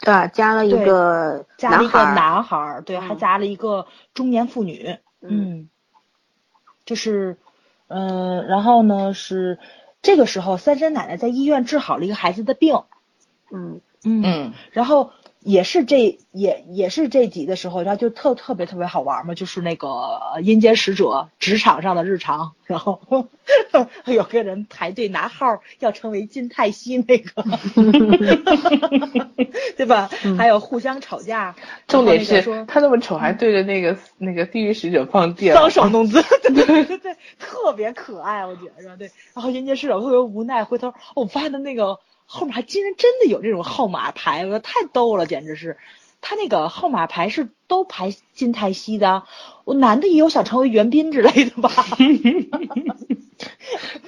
[0.00, 0.26] 对吧？
[0.26, 3.18] 加了一个加了一个孩男孩儿，对，还嗯。
[3.18, 5.30] 加了一个中年妇女，嗯。
[5.30, 5.68] 嗯，
[6.84, 7.36] 就是，
[7.88, 9.58] 嗯、然后呢是
[10.02, 12.82] 这个时候三山奶奶在医院治好了一个孩子的病，
[13.52, 13.80] 嗯。
[14.04, 14.52] 嗯嗯。
[14.72, 15.10] 然后
[15.48, 23.00] 也是这也也是这集的时候，然后就特特别特别好玩嘛，就是那个呃阴间使者职场上的日常，然后
[24.04, 27.42] 有个人排队拿号要成为金泰熙那个，
[29.78, 30.10] 对吧？
[30.36, 39.10] 还有互相吵架，重点是他那么丑，还对着那个那个地狱使者放电， 搔首弄姿，对对对对，特别可爱，我觉着对。
[39.34, 41.98] 然后阴间使者特别无奈，回头、哦我发现他那个
[42.30, 45.78] 后面还竟然真的有这种号码牌，我太逗了，简直是。
[46.20, 49.22] 他那个号码牌是都排金泰熙的，
[49.64, 51.72] 我男的也有想成为袁彬之类的吧？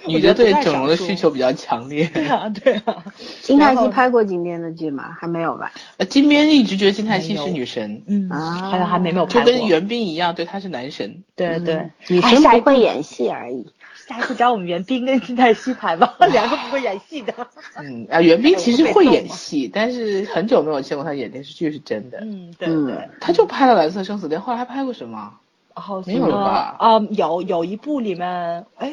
[0.07, 2.11] 女的对整容的需求比较强烈。
[2.13, 3.05] 对啊，对啊。
[3.43, 5.17] 金泰熙拍过金边的剧吗？
[5.21, 5.71] 还没有吧？
[5.99, 9.53] 呃金边一直觉得金泰熙是女神，嗯，啊好像还没没有拍过。
[9.53, 11.23] 就跟袁彬一样，对他是男神。
[11.37, 13.67] 对对，嗯女哎下一部生不会演戏而已。
[14.11, 17.33] 下一次找我们袁冰跟金泰熙拍吧， 两个不会演戏的。
[17.79, 22.19] 嗯啊，袁冰其实会演戏， 但是很久没有见过他演电视剧，是真的。
[22.23, 23.09] 嗯，对嗯对。
[23.21, 25.33] 他就拍了《蓝色生死恋》，后来还拍过什么？
[25.75, 28.93] 好没有了吧啊、有有一部里面，哎，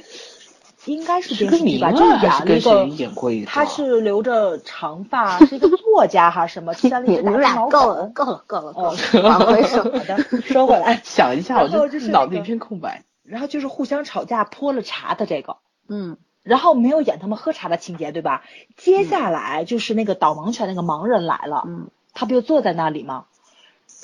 [0.86, 3.48] 应该是是跟你电视剧吧，就是跟谁演过一个？
[3.48, 8.12] 他是留着长发，是一个作家还是什么，牵了一你只大们俩金毛狗够了，。
[8.14, 9.84] 够了，够了，够哦了，往回收。
[9.84, 11.02] 好的， 收回来。
[11.04, 13.04] 想一下，我就是脑子一片空白。
[13.28, 15.58] 然后就是互相吵架泼了茶的这个，
[15.88, 18.44] 嗯然后没有演他们喝茶的情节，对吧？
[18.78, 23.26] 接下来就是那个导盲犬那个盲人来了，嗯他不就坐在那里吗？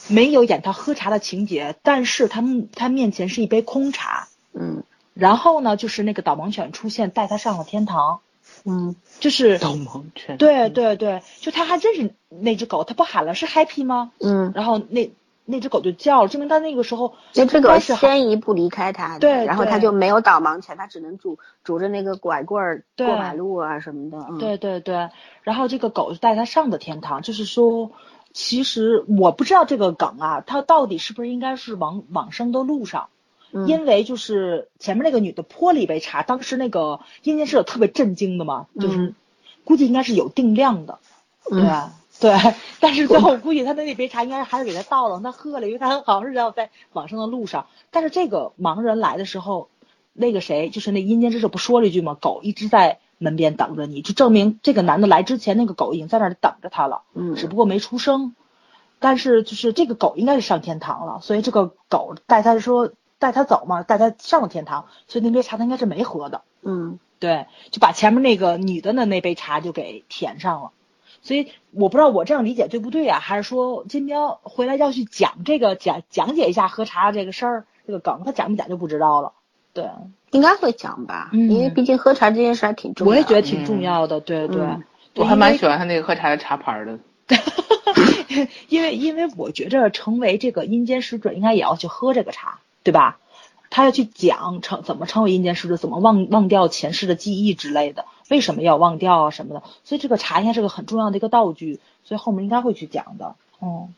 [0.09, 4.83] 没有演他喝茶的情节，但是他们他面前是一杯空茶，嗯
[5.13, 8.19] 然后呢，就是那个导盲犬出现，带他上了天堂，
[8.65, 10.35] 嗯就是导盲犬。
[10.37, 14.11] 对对对，就他还认识那只狗，他不喊了是 Happy 吗？
[14.19, 15.11] 嗯，然后那
[15.45, 24.25] 那只狗就叫了，证明它那个时候那只狗先一步离开它，对然后它就没有导盲犬，它只能拄拄着那个拐棍儿对过马路啊什么的。
[24.29, 25.09] 嗯，对对对，
[25.41, 27.91] 然后这个狗就带它上的天堂，就是说，
[28.31, 33.09] 其实我不知道这个梗啊，它到底是不是应该是往往生的路上，
[33.51, 33.67] 嗯。
[33.67, 39.15] 因为就是前面那个女的泼了一杯茶，当时那个阴间使者特别震惊的嘛，就是、嗯。
[39.65, 40.99] 估计应该是有定量的，
[41.49, 41.65] 对嗯。
[41.65, 41.91] 吧？
[42.23, 42.33] 对，
[42.79, 47.67] 但是最后我估计他的那杯茶应该还是给他倒了，他喝了，因为他好像是要在往生的路上。
[47.91, 49.67] 但是这个盲人来的时候，
[50.13, 52.17] 那个谁就是那阴间之者不说了一句吗？
[52.17, 58.33] 狗一直在门边等着你，就证明这个男的来之前，那个狗已经在那儿等着他了，嗯只不过没出声。
[58.99, 66.43] 但是就是这个狗应该是上天堂了，所以这个狗带他说带他走嘛，带他上了天堂，所以那杯茶他应该是没喝的。
[66.61, 70.71] 嗯对，就把前面那个女的的那杯茶就给填上了。
[71.23, 73.19] 所以我不知道我这样理解对不对啊？
[73.19, 79.33] 还是说金彪回来要去讲这个讲讲解一下喝茶这个事儿这个梗，他讲不讲就不知道了。
[79.73, 79.89] 对，
[80.31, 83.15] 应该会讲吧，嗯因为毕竟喝茶这件事还挺重要的。
[83.15, 84.19] 我也觉得挺重要的。
[84.19, 84.83] 对对，嗯
[85.15, 86.99] 我还蛮喜欢他那个喝茶的茶盘的。
[88.67, 93.17] 因为因为我觉着成为这个阴间使者，应该也要去喝这个茶，对吧？
[93.69, 99.63] 他要去讲成怎么成为阴间使者，怎么忘忘掉前世的记忆之类的，为什么要忘掉啊什么的。
[99.83, 103.35] 所以这个茶应该是个很重要的一个道具，所以后面应该会去讲的。
[103.61, 103.93] 嗯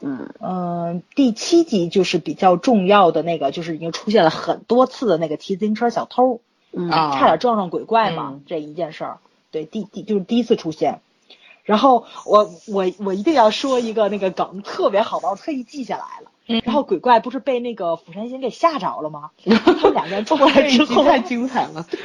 [0.00, 6.40] 嗯嗯，第七集就是比较重要的那个，就是已经出现了很多次的那个骑自行车小偷，
[6.72, 9.18] 嗯差点撞上鬼怪嘛，嗯这一件事儿，
[9.50, 11.00] 对，第第就是第一次出现。
[11.64, 16.30] 然后我我我一定要说一个那个梗特别好玩，我特意记下来了。
[16.58, 19.30] 嗯然后鬼怪不是被那个釜山行给吓着了吗？
[19.44, 21.86] 他们两个人出来之后，太精彩了。
[21.90, 22.00] 对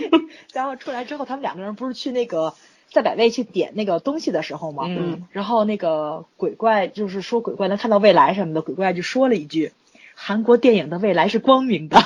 [0.52, 2.54] 然后出来之后，他们两个人不是去那个
[2.90, 4.84] 在百味去点那个东西的时候吗？
[4.88, 9.72] 嗯然后那个鬼怪就是说鬼怪能看到未来什么的，鬼怪就说了一句
[10.14, 11.98] ：“韩国电影的未来是光明的。”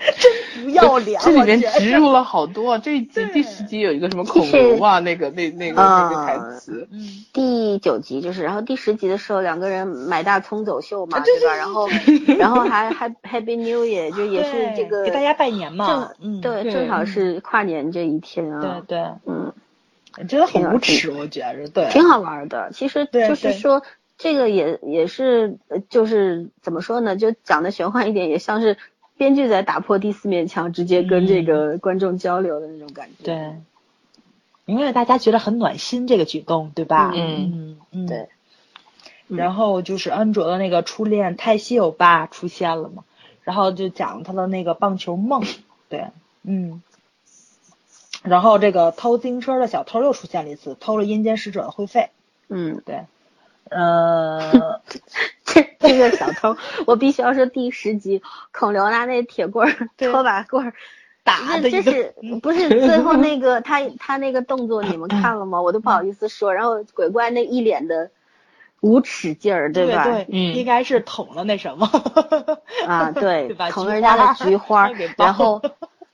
[0.00, 1.20] 真不要脸！
[1.22, 2.78] 这里面植入了好多。
[2.78, 6.88] 这一集第十集有一个什么恐龙啊，那个那那个那个台词。
[6.90, 11.56] 嗯，第九集就是，然后第十集的时候，两个人买大葱走秀嘛，啊对对吧？
[11.56, 11.88] 然后，
[12.38, 19.52] 然后还还 Happy New Year，就也是这个给大家拜年嘛正嗯对，对正好是跨年这一天啊，对对，嗯，
[20.28, 22.70] 真的很无耻，我觉着对，挺好玩的。
[22.72, 23.82] 其实就是说，
[24.18, 27.16] 这个也也是，呃就是怎么说呢？
[27.16, 28.76] 就讲的玄幻一点，也像是
[29.20, 33.22] 编剧在打破第四面墙，直接跟这个观众交流的那种感觉。
[33.22, 33.54] 对，
[34.64, 37.12] 因为大家觉得很暖心这个举动，对吧？
[37.14, 37.52] 嗯。
[37.52, 37.80] 嗯。
[37.90, 38.28] 嗯，对。
[39.28, 39.36] 嗯。
[39.36, 43.04] 然后就是安卓的那个初恋泰西欧巴出现了嘛，
[43.42, 45.44] 然后就讲他的那个棒球梦，
[45.90, 46.06] 对，
[46.42, 46.82] 嗯。
[48.22, 52.08] 然后这个偷自行车的小偷又出现了一次，偷了阴间使者的会费，
[52.48, 53.02] 嗯，对，
[53.70, 54.80] 呃，
[55.44, 56.56] 这这个小偷，
[56.86, 58.22] 我必须要说第十集
[58.52, 60.74] 孔刘拿那铁棍儿拖把棍儿
[61.24, 65.60] 打的这这是不是最后那个他他那个动作你们 看了吗？
[65.62, 66.52] 我都不好意思说。
[66.54, 68.10] 然后鬼怪那一脸的
[68.80, 70.04] 无耻劲儿，对吧？
[70.04, 71.86] 对，嗯应该是捅了那什么，
[72.86, 74.88] 啊， 对捅了人家的菊花
[75.24, 75.62] 然后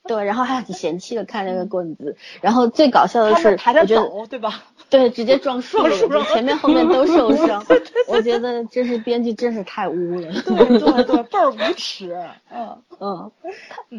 [0.08, 2.16] 对，然后还很嫌弃的看那个棍子。
[2.40, 4.62] 然后最搞笑的是他们，抬着我觉得走，对吧？
[4.88, 5.90] 对，直接撞树了，
[6.32, 7.64] 前面后面都受 伤。
[8.06, 10.32] 我觉得这是编剧真是太污了。
[10.42, 12.16] 对对对，倍儿无耻，
[12.52, 13.30] 嗯嗯，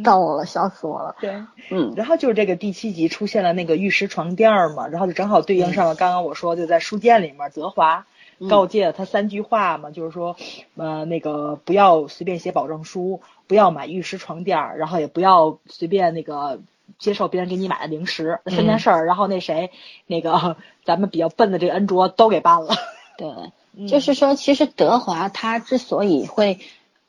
[0.04, 1.16] 逗了，笑死我了。
[1.20, 1.32] 对。
[1.70, 8.06] 嗯然后就是这个第七集出现了那个玉石床垫儿嘛，然后就正好对应上了刚刚我说就在书店里面，泽华嗯
[8.50, 10.36] 告诫了他三句话嘛，就是说，
[10.76, 16.60] 呃，那个不要随便写保证书，不要买玉石床垫儿，然后也不要随便那个
[17.00, 19.72] 接受别人给你买的零食，这三件事儿，然后那谁，
[20.06, 22.76] 那个咱们比较笨的这个恩卓都给办了，
[23.18, 23.28] 对，
[23.76, 23.88] 嗯。
[23.88, 26.60] 就是说，其实德华他之所以会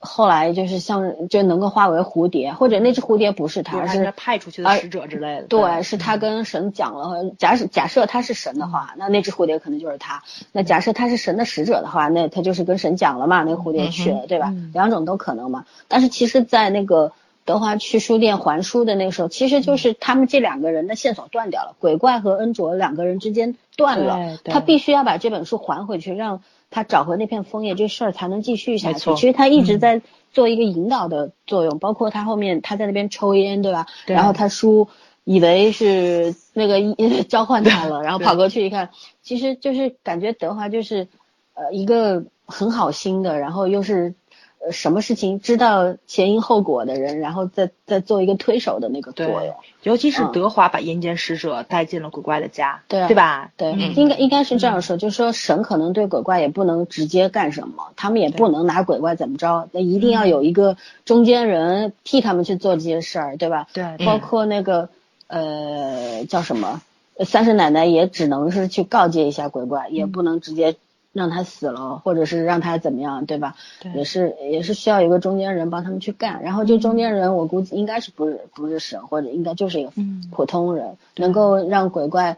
[0.00, 7.30] 后来就是像就能够化为蝴蝶，或者那只蝴蝶不是他，而是他派出去的使者之类的，对，是他跟神讲了。
[7.36, 10.22] 假设假设他是神的话，那那只蝴蝶可能就是他。
[10.52, 14.70] 那假设他是神的使者的话，那他就是跟神讲了嘛，那个蝴蝶去了，对吧嗯？
[14.72, 15.64] 两种都可能嘛。
[15.88, 17.12] 但是其实，在那个
[17.44, 29.14] 德华去书店还书的那个时候，其实就是他们这两个人的线索断掉了，鬼怪和恩卓两个人之间断了他必须要把这本书还回去，让他找回那片枫叶，这事儿才能继续下去。
[29.14, 33.86] 其实他一直嗯在做一个引导的作用，包括他后面他在那边抽烟，对吧？
[34.06, 34.88] 对然后他叔
[35.24, 38.90] 以为是那个一 召唤他了，然后跑过去一看，
[39.22, 41.08] 其实就是感觉德华就是
[41.54, 44.14] 呃一个很好心的，然后又是
[44.60, 50.32] 呃什么事情知道前因后果的人，然后再再做一个推手的那个作对用。，尤其是嗯。
[50.32, 53.08] 德华把阴间使者带进了鬼怪的家，对啊。
[53.08, 53.50] 对吧？
[53.56, 53.94] 对，嗯。
[53.94, 63.66] 应该应该是这样说，就是说神可能对鬼怪也不能直接干什么，他们也不能拿鬼怪怎么着，那一定要有一个中间人替他们去做这些事儿，对吧？
[63.72, 64.88] 对，包括那个
[65.28, 66.82] 呃叫什么？
[67.16, 70.76] 呃三婶奶奶也只能是去告诫一下鬼怪，也不能直接
[71.18, 73.56] 让他死了，或者是让他怎么样，对吧？
[73.82, 82.36] 对也是也是需要一个中间人帮他们去干，然后这中间人我估计应该是不是不是神，或者应该就是一个嗯普通人，能够让鬼怪。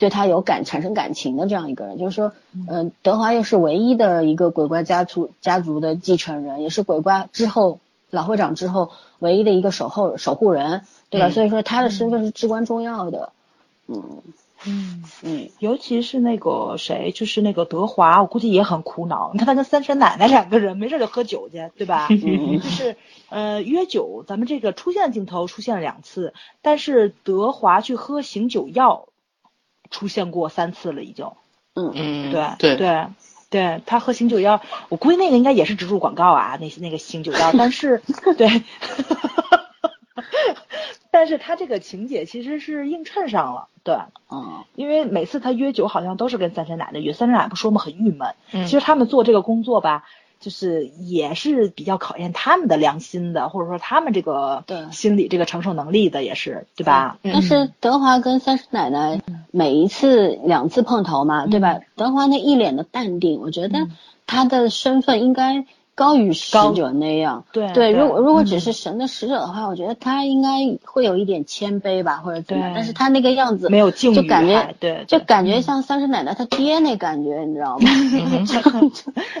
[0.00, 2.30] 对他有感产生感情的这样一个人，就是说，
[2.70, 7.80] 嗯、德华又是唯一的一个鬼怪家族家族的继承人，也是鬼怪之后
[8.10, 11.26] 老会长之后唯一的一个守候守护人，对吧？
[11.26, 13.32] 嗯所以说他的身份是至关重要的。
[13.88, 14.00] 嗯
[14.66, 15.02] 嗯。
[15.22, 19.30] 嗯，尤其是那个谁，就是那个德华，我估计也很苦恼。
[19.32, 22.08] 你看他跟三婶奶奶两个人没事就喝酒去，对吧？
[22.10, 22.96] 嗯 就是
[23.28, 29.08] 呃约酒，咱们这个出现的镜头出现了两次，但是德华去喝醒酒药
[29.90, 31.26] 出现过三次了，已经。
[31.74, 33.06] 嗯嗯，对对对
[33.50, 38.02] 对，他喝醒酒药，我估计那个应该也是植入广告啊，那那个醒酒药，但是
[38.36, 38.48] 对。
[41.18, 43.96] 但是他这个情节其实是映衬上了，对，
[44.30, 47.80] 嗯，因为每次他约酒好像都是跟三婶奶奶约，三婶奶奶不说嘛？
[47.80, 48.36] 很郁闷。
[48.52, 50.04] 嗯其实他们做这个工作吧，
[50.38, 57.18] 就是也是比较考验他们的良心的，或者说他们这个对心理这个承受能力的，也是对吧？
[57.24, 59.20] 嗯但是德华跟三婶奶奶
[59.50, 61.80] 每一次两次碰头嘛，对吧？
[61.96, 63.88] 德华那一脸的淡定，我觉得
[64.24, 65.66] 他的身份应该
[65.98, 67.44] 高于使高者那样。
[67.50, 70.48] 对对，如果如果嗯只是神的使者的话，我觉得他应该
[70.84, 75.04] 会有一点谦卑吧，或者怎么但是他那个样子没有敬语就感觉对对。
[75.06, 77.90] 就感觉像三十奶奶她爹那感觉，你知道吗？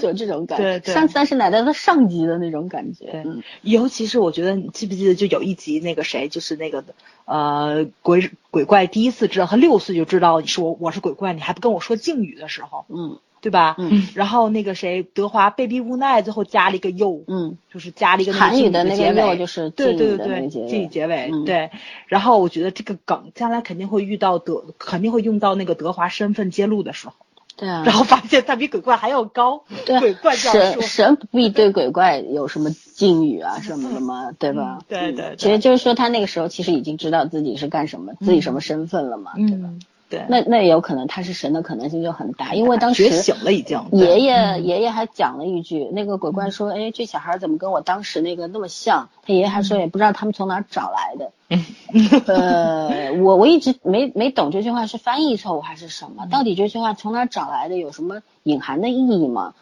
[0.02, 0.94] 就这种感觉，对对。
[0.94, 3.04] 像三十奶奶的上级的那种感觉。
[3.12, 3.22] 对。
[3.24, 3.40] 嗯。
[3.62, 6.82] 尤其是我觉得，你记不记得就有一集那个谁，就是那个
[7.24, 13.76] 呃鬼鬼怪第一次知道他六岁就知道你是我我是鬼怪，你还不跟我说敬语的时候，嗯对吧？
[13.78, 21.70] 嗯然后那个谁德华被逼无奈，最后加了一个又，嗯，就是加了一个那个韩语的那个又就是对对对对，敬语结尾、嗯对。
[22.06, 27.14] 然后我觉得这个梗将来肯定会遇到德，肯定会用到那个德华身份揭露的时候，
[27.56, 27.82] 对啊。
[27.84, 30.52] 然后发现他比鬼怪还要高，对啊鬼怪叫。
[30.52, 34.84] 神神不必对鬼怪有什么敬语啊什么什么，对吧嗯？
[34.88, 39.68] 对对对其实就是说他那个时候其实已经知道自己是干什么，自己什么身份了嘛，对吧？
[40.08, 40.24] 嗯，对。
[40.28, 43.80] 那那也有可能他是神的可能性就很大，因为当时觉醒了已经。
[43.92, 51.32] 爷爷爷爷还讲了一句，那个鬼怪说：“哎，这小孩怎么跟我当时那个那么像？”他爷爷还说也不知道他们从哪儿找来的。
[52.26, 56.26] 呃，我我一直没没懂这句话是翻译错误还是什么？
[56.30, 57.76] 到底这句话从哪儿找来的？
[57.76, 59.54] 有什么隐含的意义吗？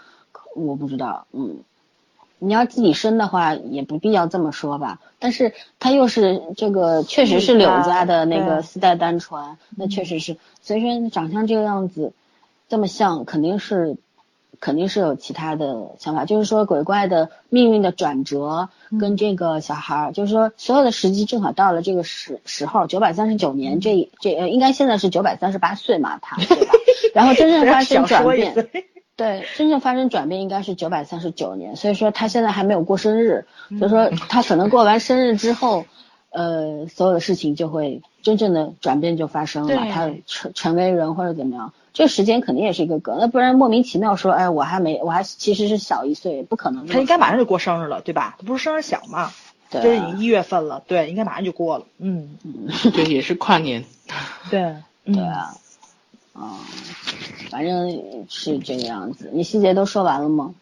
[0.56, 1.26] 我不知道。
[1.32, 1.58] 嗯，
[2.38, 5.00] 你要自己生的话，也不必要这么说吧。
[5.18, 10.36] 但是他又是这个，确实是柳家的那个四代单传，那确实是。
[10.60, 12.12] 所以说长相这个样子，
[12.68, 13.96] 这么像，肯定是
[14.60, 16.24] 肯定是有其他的想法。
[16.26, 18.68] 就是说鬼怪的命运的转折
[19.00, 26.72] 跟这个小孩儿，就是说所有的时机正好到了这个时时候，九百三十九年这这呃应该现在是九百三十八岁嘛，他对吧？
[27.14, 28.68] 然后真正发生转变。
[29.16, 33.46] 对，真正发生转变应该是九百三十九年，所以说他现在还没有过生日，
[33.78, 35.86] 所以说他可能过完生日之后，
[36.30, 46.86] 呃，所有的事情就会真正的转变就发生了，他成成为人或者怎么样，这个时间肯定也是一个梗，那不然莫名其妙说，哎，我还没，我还其实是小一岁，不可能。
[46.86, 48.36] 他应该马上就过生日了，对吧？
[48.38, 49.32] 他不是生日小嘛？
[49.68, 51.86] 对啊这是已经一月份了，对，应该马上就过了。
[51.98, 52.36] 嗯，
[52.94, 53.84] 对，也是跨年。
[54.50, 55.58] 对，对啊，嗯，
[57.50, 59.30] 反正是这个样子。
[59.32, 60.54] 你细节都说完了吗？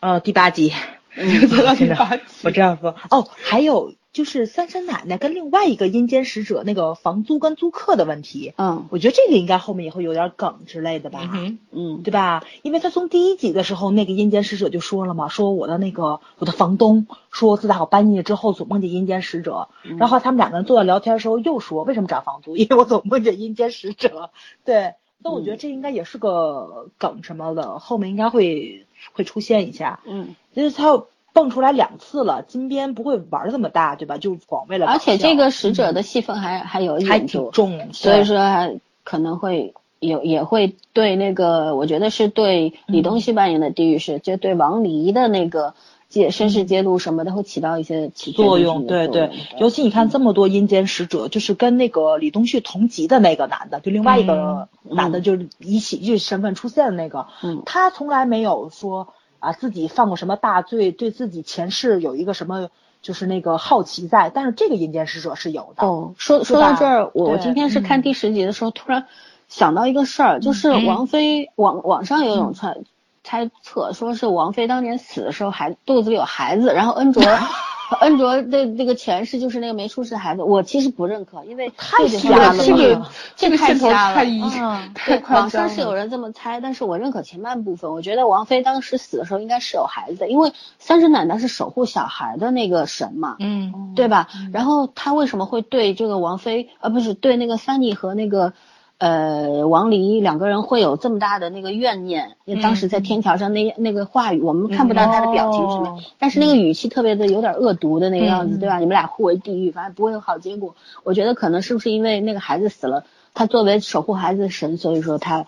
[0.00, 0.72] 呃，第八集，
[1.14, 2.94] 嗯走到第八集我这样说。
[3.10, 11.20] 哦，还有就是三婶奶奶跟另外一个阴间使者那个房租跟租客的问题，嗯我觉得这个应该后面也会有点梗之类的吧。
[11.22, 12.42] 嗯哼，嗯对吧？
[12.62, 22.56] 因为他从第一集的时候，那个阴间使者就说了嘛，说我的那个我的房东说自打我搬进去之后总梦见阴间使者，然后他们两个人坐在聊天的时候又说为什么涨房租？
[22.56, 24.30] 因为我总梦见阴间使者。
[24.64, 31.02] 对，那我觉得这应该也是个梗什么的，后面应该会会出现一下，嗯，就是他
[31.32, 34.18] 蹦出来两次了，金边不会玩这么大，对吧？
[34.18, 35.50] 就广为了而且这个。
[35.50, 45.74] 使者的戏份还还有一还点多，挺重，所以说还可能会有也会对那个，我觉得是对李东旭扮演的地狱是，就对王离的那个
[46.10, 57.62] 揭身世揭露什么的会起到一些起作用，对对对，尤其你看这么多阴间使者，就是跟那个李东旭同级的那个男的，就另外一个男的，就是以喜剧身份出现的那个，嗯。
[57.64, 62.70] 他从来没有说啊自己犯过什么大罪，对自己前世有一个什么
[63.02, 69.06] 就是那个好奇在，但是这个阴间使者是有的，哦，说说到这儿，我我今天是看嗯第十集的时候，突然
[69.46, 70.86] 想到一个事儿，就是嗯。
[70.86, 72.76] 王菲网网上有种猜
[73.22, 77.22] 猜测，说是王菲当年死的时候还肚子里有孩子，然后恩卓
[78.00, 83.02] 恩卓的那个前世就是那个没出世的孩子，我其实不认可，因为太这个瞎了这个
[83.34, 85.92] 这太个线头瞎了太一嗯太对，夸张网上是有。
[85.92, 87.90] 人这么猜，但是我认可前半部分。
[87.92, 94.28] 我觉得王菲当时死的时候应该是有孩子的，因为三婶奶奶是守护小孩的那个神嘛，嗯，对吧？
[94.52, 98.52] 然后她为什么会对这个王菲，呃，不是对那个三妮和那个
[99.00, 102.36] 呃王黎两个人会有这么大的那个怨念？
[102.44, 108.78] 因为当时在天桥上那那个话语，我们看不到他的表情什么，哦但是那个语气特别的有点恶毒的那个样子，嗯对吧？
[108.78, 110.74] 你们俩互为地狱，反正不会有好结果。
[111.02, 115.46] 我觉得可能是不是因为那个孩子死了，他作为守护孩子的神，所以说他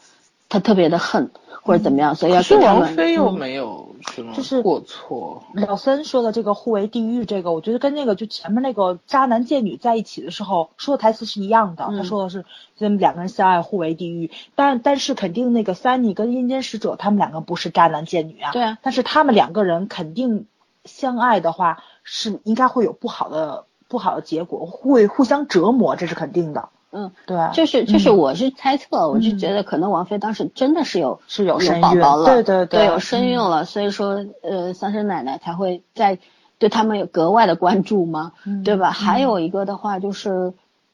[0.49, 1.31] 他特别的恨
[1.62, 2.97] 或者怎么样，所以要可是王对他们。
[2.97, 5.43] 菲又嗯没有什么就是过错。
[5.55, 11.87] 老森说的这个互为地狱，这个我觉得跟那个就前面那个渣男贱女在一起的时候说的台词是一样的。
[11.89, 12.45] 嗯他说的是
[12.79, 18.53] 他们两个人相爱互为地狱，但但是肯定那个三妮跟阴间使者他们两个不是渣男贱女啊。
[18.53, 20.47] 对啊但是他们两个人肯定
[20.85, 26.70] 相爱的话是应该会有不好的不好的结果，会互相折磨，这是肯定的。
[26.93, 36.19] 嗯，对，就是就是，我是猜测，我是觉得可能王菲当时真的是有是有有宝宝了，对对对，有身孕了，所以说呃，三生奶奶才会在
[36.59, 38.32] 对他们有格外的关注嘛，
[38.62, 38.90] 对吧？
[38.90, 40.52] 还有一个的话就是，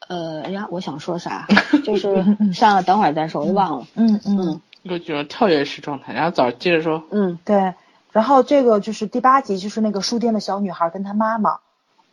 [0.09, 1.47] 呃，哎呀，我想说啥？
[1.85, 3.87] 就是算了，等会儿再说，我忘了。
[3.97, 7.03] 嗯嗯，就进入跳跃式状态，然后早接着说。
[7.11, 7.75] 嗯，对。
[8.13, 11.59] 然后这个就是第八集，就是那个书店的小女孩跟她妈妈。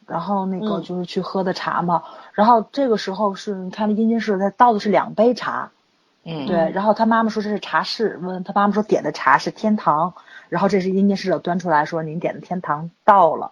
[0.08, 2.04] 然后那个就是去喝的茶嘛，
[2.34, 5.72] 然后这个时候是你看那阴间使者他倒的是两杯茶，
[6.24, 10.14] 嗯，对，然后他妈妈说这是茶室，问他妈妈说点的茶是天堂，
[10.50, 13.52] 然后这是阴间使者端出来说您点的天堂到了，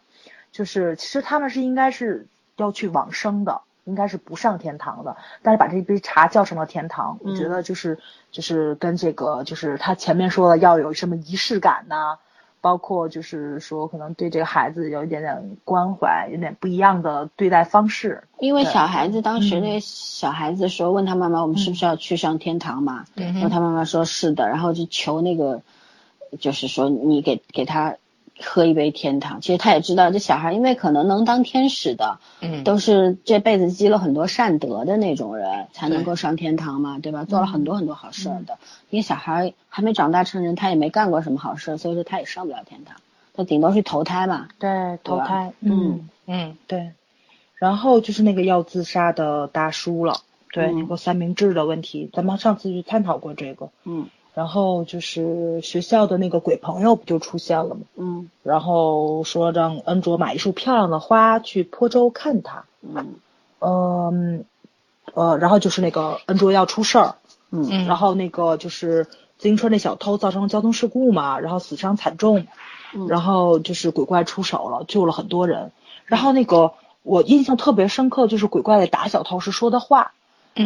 [0.51, 7.99] 就是其实他们是应该是要去往生的，应该是不上天堂的，但是把这杯茶叫成了天堂，我觉得就是
[8.31, 12.19] 就是跟这个就是他前面说的要有什么仪式感呐。
[12.63, 18.23] 包括就是说，可能对这个孩子有一点点关怀，有点不一样的对待方式。
[18.39, 23.03] 因为小孩子当时那个小孩子说问他妈妈，我们是不是要去上天堂嘛？
[23.15, 25.61] 然后他妈妈说是的，然后就求那个，
[26.39, 27.97] 就是说你给给他。
[28.45, 37.23] 喝一杯天堂，其实他也知道这小孩，因为可能能当天使的，嗯，都是这辈子积了很多善德的那种人，才能够上天堂嘛，对吧？
[37.23, 38.57] 做了很多很多好事的。
[38.89, 42.97] 因为小孩还没长大成人，他也没干过什么好事，所以说他也上不了天堂，
[43.33, 44.49] 他顶多是投胎嘛。
[44.59, 45.53] 对，投胎。
[45.61, 46.91] 嗯嗯，对。
[47.55, 50.17] 然后就是那个要自杀的大叔了，
[50.51, 53.69] 对，那个三明治的问题，咱们上次就探讨过这个。
[53.85, 54.07] 嗯。
[54.33, 57.81] 然后就是学校的那个鬼朋友不就出现了吗？
[57.95, 62.65] 嗯，然后说让恩卓买一束漂亮的花去坡州看他。
[62.81, 63.15] 嗯，
[63.59, 64.45] 嗯，
[65.13, 67.15] 呃，然后就是那个恩卓要出事儿。
[67.51, 69.05] 嗯，然后那个就是
[69.37, 72.47] 自行车那小偷造成了交通事故嘛，然后死伤惨重。
[72.95, 75.71] 嗯，然后就是鬼怪出手了，救了很多人。
[76.05, 76.73] 然后那个
[77.03, 80.13] 我印象特别深刻，就是鬼怪打小偷时说的话。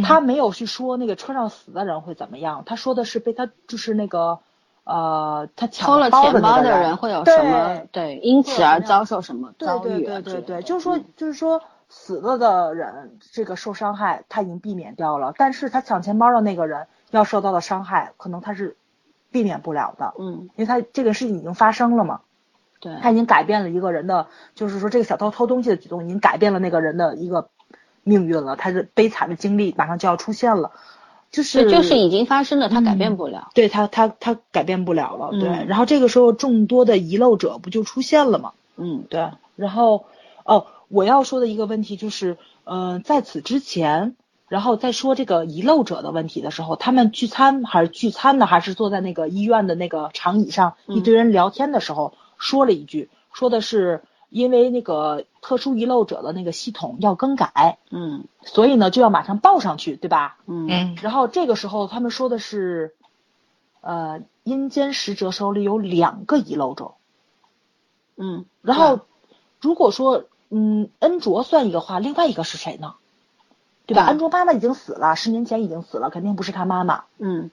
[0.03, 4.39] 他没有去说那个车上死的人会怎么样，他说的是被他就是那个
[4.84, 9.81] 呃，他抢了钱包的人会有什么对，因此而遭受什么遭遇？
[9.81, 18.76] 对对对对对，就是说就是说死了的人这个受伤害他已经避免掉了，但是他抢钱包的那个人要受到的伤害可能他是
[19.31, 22.22] 避免不了的，嗯，因为他这个事情已经发生了嘛，
[22.80, 27.49] 对，他已经改变了一个人的，就是说这个小偷偷东西的举动已经改变了那个人的一个。
[28.07, 30.71] 命运了，他的悲惨的经历马上就要出现了，
[31.29, 35.65] 就是就是已经发生了，他改变不了，对他他他改变不了了，对。
[35.67, 38.53] 然后这个时候众多的遗漏者不就出现了吗？
[38.77, 39.29] 嗯，对。
[39.57, 40.05] 然后
[40.45, 44.15] 哦，我要说的一个问题就是，呃，在此之前，
[44.47, 54.01] 然后在说这个遗漏者的问题的时候，他们聚餐还是聚餐呢，还是坐在那个医院的那个长椅上一堆人聊天的时候，说了一句，说的是。
[54.30, 60.38] 因为那个特殊遗漏者的那个系统要更改，嗯，所以呢就要马上报上去，对吧？
[60.45, 62.95] 嗯，然后这个时候他们说的是，
[63.82, 66.95] 呃，阴间使者手里有两个遗漏者，
[68.18, 68.99] 嗯，然后
[69.62, 72.95] 如果说嗯恩卓算一个话，另外一个是谁呢？
[73.86, 74.06] 对吧？
[74.08, 77.49] 恩卓妈妈已经死了，十年前已经死了，肯定不是他妈妈，嗯，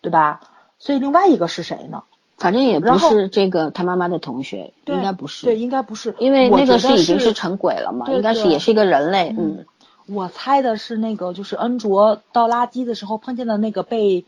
[0.00, 0.40] 对吧？
[0.80, 2.02] 所以另外一个是谁呢？
[2.40, 5.44] 反正也不是这个他妈妈的同学，应该不是。
[5.46, 9.34] 对，应该不是，因为那个是已经是成鬼了嘛，应该是也是一个人类。
[9.38, 9.66] 嗯，
[10.08, 14.24] 我猜的是那个，就是恩卓倒垃圾的时候碰见的那个被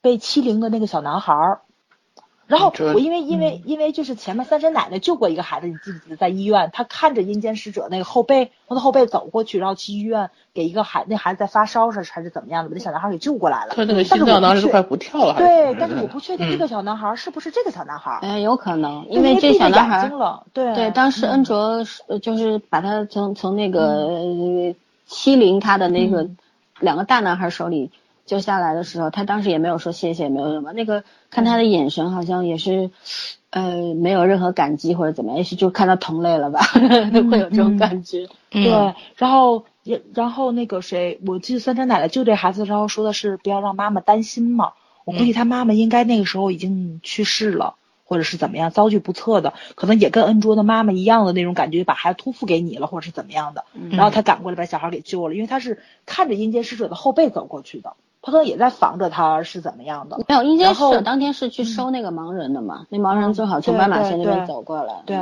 [0.00, 1.60] 被欺凌的那个小男孩儿。
[2.50, 13.74] 然后我因为因为因为就是前面三婶奶奶救过一个孩子，你记不记得在医院，他看着阴间使者那个后背，从他后背走过去，然后去医院给一个孩那孩子在发烧是还是怎么样的，把那小男孩给救过来了。
[13.76, 15.36] 他那个心脏当时快不跳了。
[15.38, 18.18] 对，但是我不确定这个小男孩是不是这个小男孩。
[18.22, 20.44] 哎，有可能，因为这小男孩了。
[20.52, 21.84] 对对，当时恩卓
[22.20, 24.74] 就是把他从从那个
[25.06, 26.28] 欺凌他的那个
[26.80, 27.92] 两个大男孩手里。
[28.30, 30.72] 救下来的时候，他当时也没有说谢谢，没有什么。
[30.72, 32.92] 那个看他的眼神，好像也是，
[33.50, 36.60] 呃，没有任何感激或者怎么样，也许就看到同类了吧，
[37.28, 38.28] 会有这种感觉。
[38.50, 44.74] 对，然后也然后那个谁，我记得三山奶奶救这孩子的时候说的是不要让妈妈担心嘛。
[45.04, 47.74] 我估计他妈妈应该那个时候已经去世了，
[48.04, 53.64] 或者是怎么样，遭遇不测的，可能也跟恩卓的妈妈一样的那种感觉，把孩子托付给你了，或者是怎么样的。
[53.90, 57.96] 然后他赶过来把小孩给救了，因为他是看着阴间使者的后背走过去的。
[58.22, 60.18] 他可能也在防着他是怎么样的？
[60.28, 62.86] 没有，阴间使者当天是去收那个盲人的嘛？
[62.90, 65.02] 那盲人正好从斑马线那边走过来。
[65.06, 65.16] 对，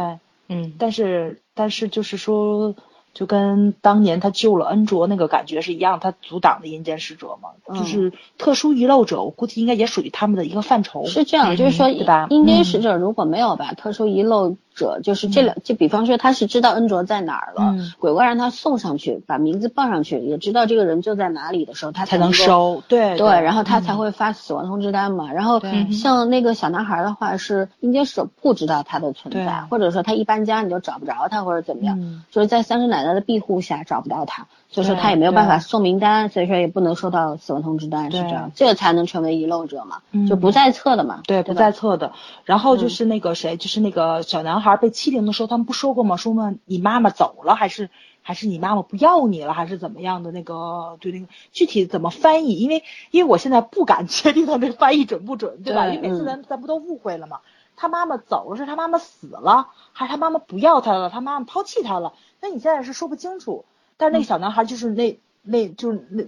[0.49, 2.75] 嗯，但是但是就是说，
[3.15, 11.07] 就跟当年他救了恩卓那个感觉是一样，他阻挡的阴间使者嘛，就是特殊遗漏者，我估计应该也属于他们的一个范畴。
[11.07, 12.27] 是这样，就是说，对吧？
[12.31, 17.93] 阴间使者如果没有把特殊遗漏者，就是这两，就比方说他是知道恩卓在哪儿了，嗯。
[17.99, 25.33] 鬼怪让他送上去，把名字报上去，也知道这个人就在哪里的时候，他才能收，对对，然后他才嗯会发死亡通知单嘛。
[25.33, 25.61] 然后
[25.91, 32.23] 像那个小男孩的话，是应该是不知道他的存在，或者说他一搬家你就找不着他，或者怎么样，嗯。
[32.31, 40.27] 就是在三叔奶奶的庇护下找不到他，所以说他也没有办法送名单，所以说也不能收到死亡通知单，是这样，这个才能成为遗漏者嘛，嗯。
[40.27, 42.13] 就不在册的嘛，对，对不在册的。
[42.45, 42.91] 然后就嗯。
[42.91, 46.16] 是那个谁，就是那个小男孩被欺凌的时候，他们不说过吗？
[46.16, 47.89] 说嘛，你妈妈走了，还是
[48.23, 50.31] 还是你妈妈不要你了，还是怎么样的？
[50.32, 52.55] 那个对那个具体怎么翻译？
[52.59, 55.86] 因为因为我现在不敢 确定他那个翻译准不准，对吧？
[55.86, 57.40] 对因为每次嗯咱咱不都误会了吗？
[57.77, 61.11] 他妈妈走了，是他妈妈死了，还是他妈妈不要他了？
[61.11, 62.12] 他妈妈抛弃他了？
[62.40, 63.65] 那你现在是说不清楚。
[63.97, 66.24] 但是那个小男孩就是那那就是那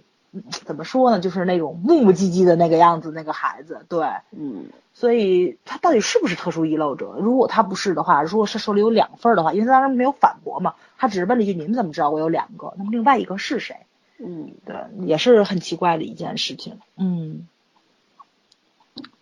[0.50, 1.20] 怎么说呢？
[1.20, 4.06] 就是那种木木唧唧的那个样子，那个孩子，对。
[4.30, 4.66] 嗯。
[5.00, 7.14] 所以他到底是不是特殊遗漏者？
[7.18, 12.74] 如果他不是的话，如果是手里有两份儿的话，因为他当时没有反驳嘛，他只是问了一句：“你们怎么知道我有两个？
[12.76, 13.76] 那么另外一个是谁？”
[14.22, 16.78] 嗯，对，也是很奇怪的一件事情。
[16.98, 17.48] 嗯，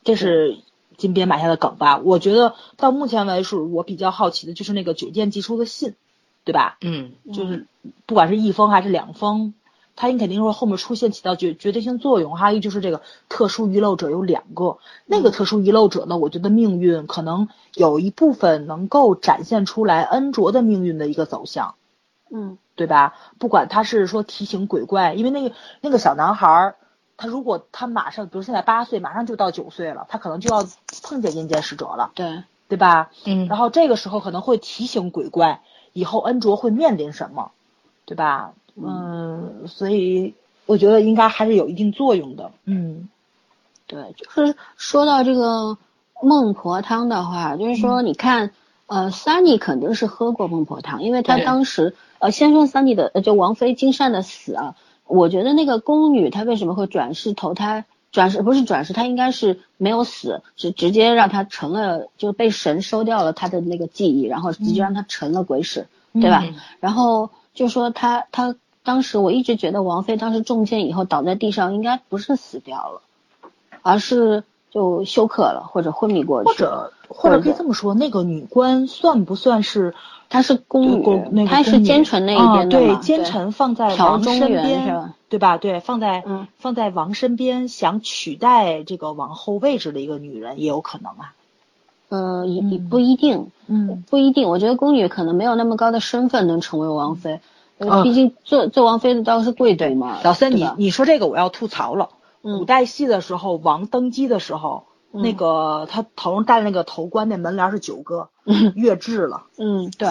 [0.03, 0.59] 这是
[0.97, 1.99] 金边埋下的梗吧？
[1.99, 5.95] 我觉得到目前为止，我比较好奇的就是那个酒店寄出的信，
[6.43, 6.77] 对吧？
[6.81, 7.69] 嗯，就是
[8.05, 9.55] 不管是一封还是两封，
[10.01, 12.37] 它应肯定说后面出现起到决决定性作用。
[12.37, 21.75] 还有一就是这个特殊遗漏者有两个，那个特殊遗漏者呢，我觉得命运可能有一部分能够展现出来恩卓的命运的一个走向。
[22.31, 23.17] 嗯对吧？
[23.41, 26.77] 不管他是说提醒鬼怪，因为那个那个小男孩儿，
[27.17, 30.65] 他如果他马上，比如现在八岁，马上就到九岁了，他可能就要
[31.03, 33.11] 碰见阴间使者了，对，对吧？
[33.25, 35.63] 嗯然后这个时候可能会提醒鬼怪
[35.93, 37.51] 以后恩卓会面临什么，
[38.05, 38.53] 对吧？
[38.83, 40.35] 嗯，所以
[40.67, 42.51] 我觉得应该还是有一定作用的。
[42.65, 43.09] 嗯
[43.87, 45.79] 对，就是说到这个
[46.23, 48.51] 孟婆汤的话，就是说你看，
[48.87, 54.77] 呃，Sunny 肯定是喝过孟婆汤，因为他当时，呃，先说 Sunny 的，呃，就王妃金善的死啊，
[55.07, 57.87] 我觉得那个宫女她为什么会转世投胎？
[58.11, 66.43] 转世不是转世，她应该是没有死，是直接让她成了，就被神收掉了她的那个记忆，然后直接让她成了鬼使，对吧？
[66.45, 68.57] 嗯然后就说她她
[68.89, 73.03] 当时我一直觉得王妃当时中箭以后倒在地上，应该不是死掉了。
[73.83, 79.95] 而是就休克了或者昏迷过去，或者或者可以这么说，那个女官算不算是？
[80.31, 85.59] 她是宫女，宫那个她是奸臣那一啊边的嘛对，奸臣放在调王身边吧，对吧？
[85.59, 91.35] 对，放在、嗯放在王身边，想取代这个王后位置的一个女人也有可能啊。
[92.11, 94.49] 呃，也也嗯不一定，嗯不一定。
[94.49, 97.41] 我觉得宫女可能没有那么高的身份能成为王妃，
[97.79, 100.19] 我毕竟做做王妃的，当时贵妃嘛。
[100.25, 102.11] 老三，你你说这个我要吐槽了。
[102.43, 108.29] 古代戏的时候，王登基的时候，那个他头上戴那个头冠，那门帘是九个，
[108.75, 109.45] 越制了。
[109.59, 110.09] 嗯，对。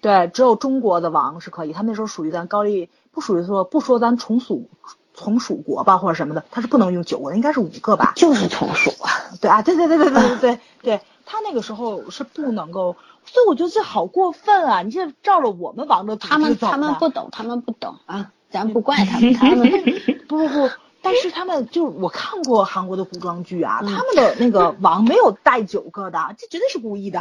[0.00, 4.68] 对，只有中国的王是可以，他那时候属于咱高丽，不属于说不说咱从属
[5.12, 8.12] 从属国吧或者什么的，他是不能用九个，应该是五个吧。
[8.14, 8.92] 就是从属。
[9.40, 11.00] 对啊，对对对对对对对对。
[11.30, 12.96] 他那个时候是不能够，
[13.26, 14.80] 所以我觉得这好过分啊！
[14.82, 19.70] 你这照着我们王的他们他们不懂，他们不懂啊，咱不怪他们， 他们
[20.26, 20.70] 不不不，
[21.02, 27.20] 但是他们就我看过韩国的古装剧啊，嗯他们的那个王没有带九个的，这绝对是故意的。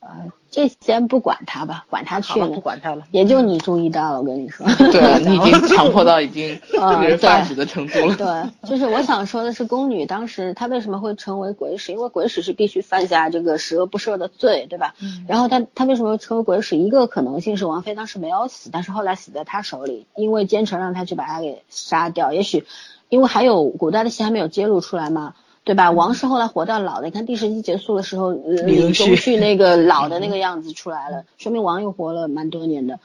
[0.00, 2.60] 呃，这先不管他吧，管他去呢不。
[2.60, 3.02] 管他了。
[3.10, 4.64] 也就你注意到了，我跟你说。
[4.92, 8.14] 对 你已经强迫到已经啊 令人发指的程度了。
[8.14, 11.90] 对，就是我想说的是，宫女当时她为什么会成为鬼使？
[11.92, 14.94] 因为鬼使是必须犯下这个十恶不赦的罪，对吧？
[15.02, 16.76] 嗯然后她她为什么成为鬼使？
[16.76, 22.32] 一个可能性是王妃当时没有死，但是后来死在她手里，因为奸臣让她去把她给杀掉。
[22.32, 22.64] 也许
[23.08, 25.34] 因为还有古代的戏还没有揭露出来嘛。
[25.68, 25.90] 对吧？
[25.90, 32.98] 王是后来活到老的，你看第十集结束的时候，呃李李宗宗旭旭那个 老的那个样子出来了，说明王又活了蛮多年的。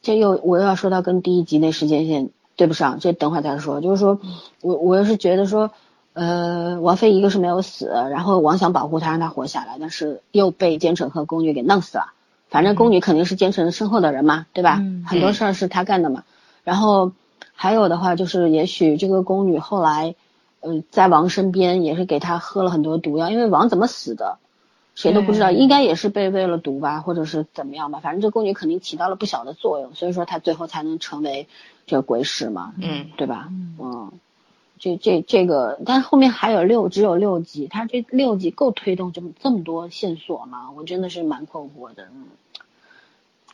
[0.00, 3.80] 这又我又要说到跟第一集那时间线对不上，这等会儿再说。
[3.80, 4.18] 就是说
[4.60, 5.70] 我我又是觉得说，
[6.14, 12.06] 呃，王妃一个是没有死，然后王想保护她让她活下来，但是又被奸臣和宫女给弄死了。
[12.48, 14.78] 反正宫女肯定是奸臣身后的人嘛，对吧？
[14.80, 16.24] 嗯很多事儿是他干的嘛。
[16.64, 17.12] 然后
[17.54, 20.14] 还有的话就是，也许这个宫女后来，
[20.62, 24.38] 呃，在王身边也是给他喝了很多毒药，因为王怎么死的，
[24.94, 28.00] 谁都不知道，应该也是被喂了毒吧，或者是怎么样吧。
[28.00, 31.46] 反正这宫女肯定起到了不小的作用，所以说她最后才能成为
[31.86, 33.48] 这个鬼使嘛，嗯，对吧？
[33.78, 34.12] 嗯，
[34.78, 40.70] 这这这个，但是后面还有六，只有六集，他这六集够推动这么这么多线索吗？
[40.76, 42.04] 我真的是蛮困惑的。
[42.14, 42.26] 嗯，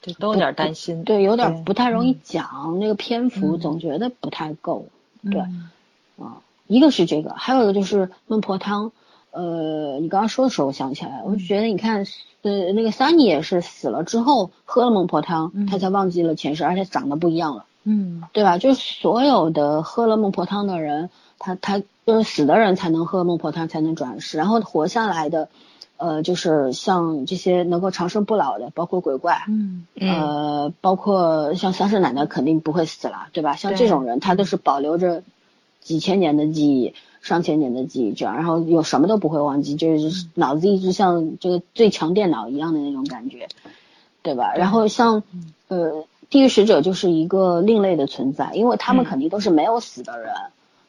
[0.00, 1.04] 对，都有点担心。
[1.04, 4.86] 对，有点不太容易讲，那个篇幅嗯总觉得不太够。
[5.30, 5.70] 对，嗯
[6.18, 8.92] 啊，一个是这个，还有一个就是孟婆汤。
[9.30, 12.06] 呃，你刚刚说的时候，我想起来，我就觉得你看，
[12.42, 18.58] 呃，那个 Sunny 也是死了之后喝了孟婆汤，他才忘记了前世，而且长得不一样了，嗯，对吧？
[18.58, 25.50] 就是所有的喝了孟婆汤的人，他他就是死的人才能喝孟婆汤才能转世，然后活下来的，
[25.98, 33.56] 呃，就是像这些能够长生不老的，包括鬼怪，嗯，呃，包括像三婶奶奶肯定不会死了，对吧？
[33.56, 35.22] 像这种人，他都是保留着
[35.88, 36.94] 几千年的记忆。
[37.20, 43.48] 上千年的记忆，这样，然后有什么都不会忘记，就是脑子一直像这个最强电脑一样的那种感觉，
[44.22, 44.54] 对吧？
[44.54, 45.24] 然后像
[45.66, 50.32] 呃，地狱使者就是一个另类的存在，因为他们肯定都是没有死的人，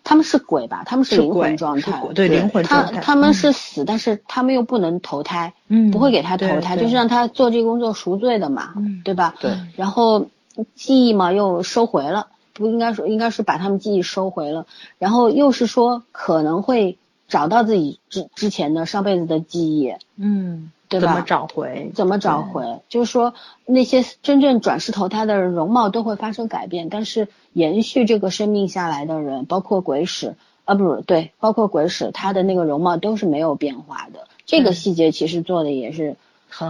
[0.03, 0.83] 他们是鬼吧？
[0.85, 2.93] 他们是灵魂状态，对灵魂状态。
[2.93, 9.33] 他他们是死，但是他们又不能投胎，嗯，不会给他投胎，就是让他做这个工作赎罪的嘛，对吧？
[9.41, 9.51] 对。
[9.75, 10.27] 然后
[10.75, 12.27] 记忆嘛又收回了。
[12.59, 14.67] 不应该说，应该是把他们记忆收回了，
[14.97, 16.97] 然后又是说可能会
[17.29, 21.07] 找到自己之之前的上辈子的记忆，嗯，对吧？
[21.07, 21.91] 怎么找回？
[21.95, 22.81] 怎么找回？
[22.89, 23.33] 就是说
[23.65, 34.27] 那些真正转世投胎的人，容貌都会发生改变，但是延续这个生命下来的人，包括鬼使啊，不是对，包括鬼使，他的那个容貌都是没有变化的。
[34.45, 36.17] 这个细节其实做的也是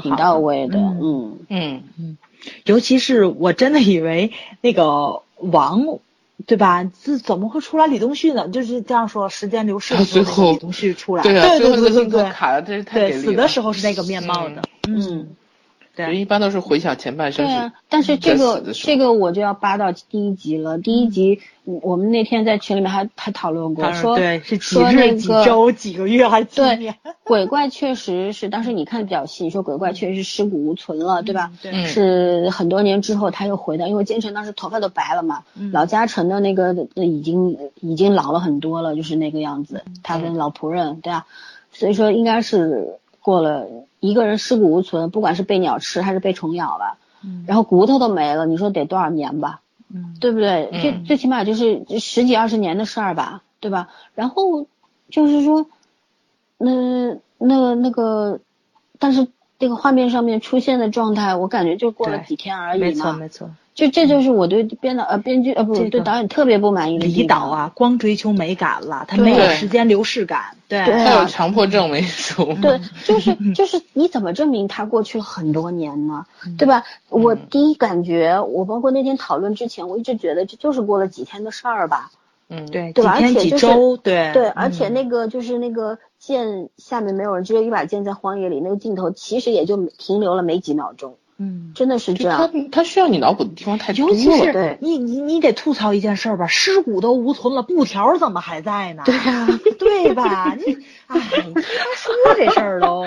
[0.04, 2.18] 挺到位的，嗯嗯嗯，
[2.66, 5.24] 尤其是我真的以为那个。
[5.40, 6.00] 王，
[6.46, 6.90] 对吧？
[7.04, 8.48] 这怎么会出来李东旭呢？
[8.50, 15.36] 就是这样说，时间流逝的时候，李东旭出来，对对对对对，卡了，真是太对，死的时候是那个面貌的，嗯。
[16.06, 17.46] 对，一般都是回想前半生。
[17.46, 20.78] 对啊，但是这个这个我就要扒到第一集了。
[20.78, 26.96] 第一集，我们那天在群里面还还讨论过，说对是几日几周几个月还几年？
[27.24, 31.52] 鬼怪确实是，当时你看的比较细，你说鬼怪确实是尸骨无存了，对吧？
[31.62, 35.44] 对，是很多年之后他又回到，因为奸臣当时头发都白了嘛，
[35.74, 41.26] 老嘉诚的那个已经已经老了很多了，就是那个样子，他跟老仆人，对啊，
[41.74, 43.00] 所以说应该是。
[43.22, 43.68] 过了
[44.00, 49.62] 一个人尸骨无存，不管是被鸟吃还是被虫咬了，嗯，然后骨头都没了，你说得多少年吧？
[49.94, 50.70] 嗯，对不对？
[50.82, 53.90] 最最起码就是十几二十年的事儿吧，对吧？
[54.16, 54.68] 然后
[55.10, 55.66] 就是说，
[56.58, 58.40] 那那那个，
[59.00, 59.28] 但是
[59.58, 63.50] 这个画面上面出现的状态，我感觉就过了几天而已嘛，没错没错。
[63.80, 72.46] 就这就是我对编导呃编剧呃不对导演特别不满意的李导啊，光追求美感了，他没有时间流逝感，对，他有强迫症没说。
[72.62, 76.26] 对，就是 就是你怎么证明他过去了很多年呢？
[76.58, 76.84] 对吧？
[77.08, 82.12] 我第一感觉，我包括那天讨论之前，我一直觉得这就是过了几天的事儿吧。
[82.50, 83.12] 嗯，对，对吧？
[83.14, 83.68] 而且就是
[84.04, 91.16] 对对，而且那个就是那个剑下面没有人，只有一把剑在荒野里，那个镜头其实也就停留了没几秒钟。
[91.40, 92.38] 嗯，真的是这样。
[92.38, 94.14] 他他需要你脑补的地方太多了。
[94.14, 99.04] 尤其是你你你得吐槽一件事儿吧，尸骨都无存了，布条怎么还在呢？
[99.06, 99.48] 对啊，
[99.80, 100.54] 对吧？
[100.56, 101.62] 你哎，你听他
[101.96, 103.06] 说这事儿都。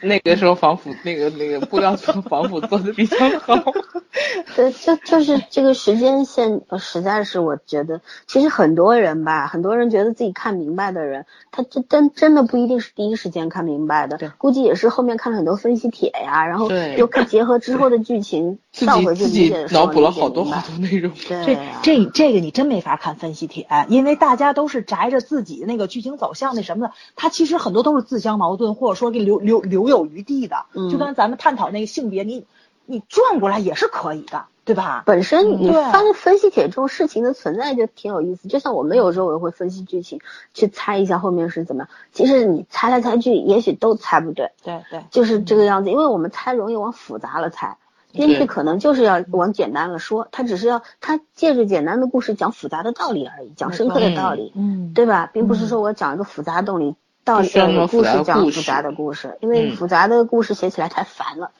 [0.00, 3.56] 那个时候防腐，那个那个布料做防腐做的比较好。
[4.54, 21.12] 对，就就是这个时间线，实在是我觉得，其实很多人吧，很多人觉得自己看明白的人，他真真真的不一定是第一时间看明白的，估计也是后面看了很多分析帖呀，然后又看结合之后的剧情，倒回去理解的时候，脑补了好多好多内容。
[21.28, 30.04] 对， 这这个你真没法看分析帖，因为大家都是宅着自己那个剧情走向那什么的，它其实很多都是自相矛盾，或者说给留留留有。
[30.06, 32.44] 余地的，就跟咱们探讨那个性别，你
[32.84, 35.02] 你转过来也是可以的，对吧？
[35.06, 40.20] 本身你发分析帖这种事情的存在就挺有意思，就像我们有时候也会分析剧情，
[40.52, 41.88] 去猜一下后面是怎么样。
[42.12, 44.52] 其实你猜来猜去，也许都猜不对。
[44.62, 47.78] 对对，就是这个样子，因为我们猜容易往复杂了猜，
[48.14, 55.30] 编剧可能就是要往简单了说，他只是要他借着简单的故事讲复杂的道理而已，讲深刻的道理，嗯，对吧？
[55.32, 56.94] 并不是说我讲一个复杂道理。
[57.26, 57.48] 到底
[57.90, 61.52] 故事讲复杂的故事，因为复杂的故事写起来太烦了，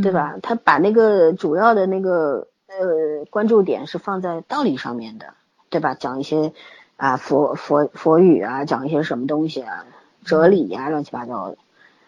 [0.00, 0.36] 对吧？
[0.42, 5.34] 他把那个主要的那个呃关注点是放在道理上面的，
[5.68, 5.92] 对吧？
[5.92, 6.54] 讲一些
[6.96, 9.84] 啊佛佛佛语啊，讲一些什么东西啊，
[10.24, 11.58] 哲理啊，乱七八糟的。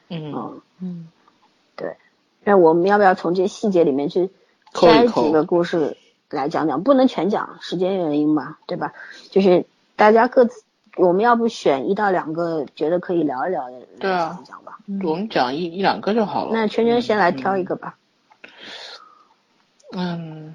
[0.09, 0.33] 嗯
[0.81, 1.22] 嗯，对。
[2.45, 4.31] 那我们要不要从这些细节里面去
[4.73, 5.97] 摘几个故事
[6.31, 6.83] 来讲讲？
[6.83, 8.93] 不能全讲，时间原因嘛，对吧？
[9.31, 9.65] 就是
[9.97, 10.63] 大家各自。
[10.97, 14.77] 我们要不选一到两个觉得可以聊一聊的，对啊，讲吧。
[15.03, 16.51] 我们讲一一两个就好了。
[16.53, 17.97] 那圈圈先来挑一个吧。
[19.93, 20.55] 嗯，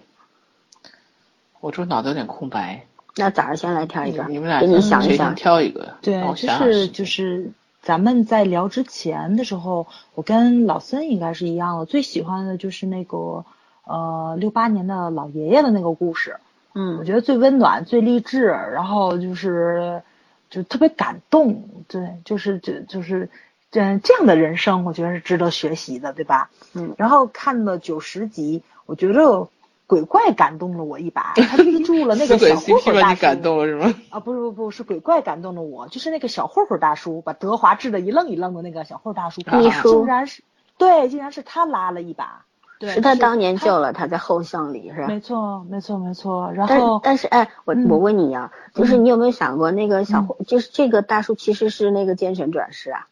[1.59, 2.85] 我这脑子有点空白。
[3.15, 5.95] 那早上先来挑一个，你们俩给你想一想，挑一个。
[6.03, 7.49] 对，就是就是
[7.87, 13.45] 咱们在聊之前的时候，我跟老森应该是一样的，最喜欢的就是那个
[13.85, 16.35] 呃六八年的老爷爷的那个故事。
[16.75, 20.01] 嗯，我觉得最温暖、最励志，然后就是，
[20.49, 23.29] 就特别感动，对，就是就就是
[23.71, 26.49] 嗯这样的人生，我觉得是值得学习的，对吧？
[26.73, 29.47] 嗯，然后看了九十集，我觉得
[29.87, 33.93] 鬼怪感动了我一把， 他记住了那个小混混大叔，感动了是吗？
[34.09, 40.43] 啊，不是不不是鬼怪感动了我，就是那个小混混大叔，把德华治的一愣一愣的那个小混混大叔，秘书竟然是
[40.77, 42.43] 对，竟然是他拉了一把。
[42.79, 45.07] 对，是他当年救了他在后巷里，是吧？
[45.07, 46.51] 没错，没错，没错。
[46.53, 53.07] 然后，但是哎，我我问你啊，就是你有没有想过，那个小就是这个大叔其实是那个奸臣转世啊？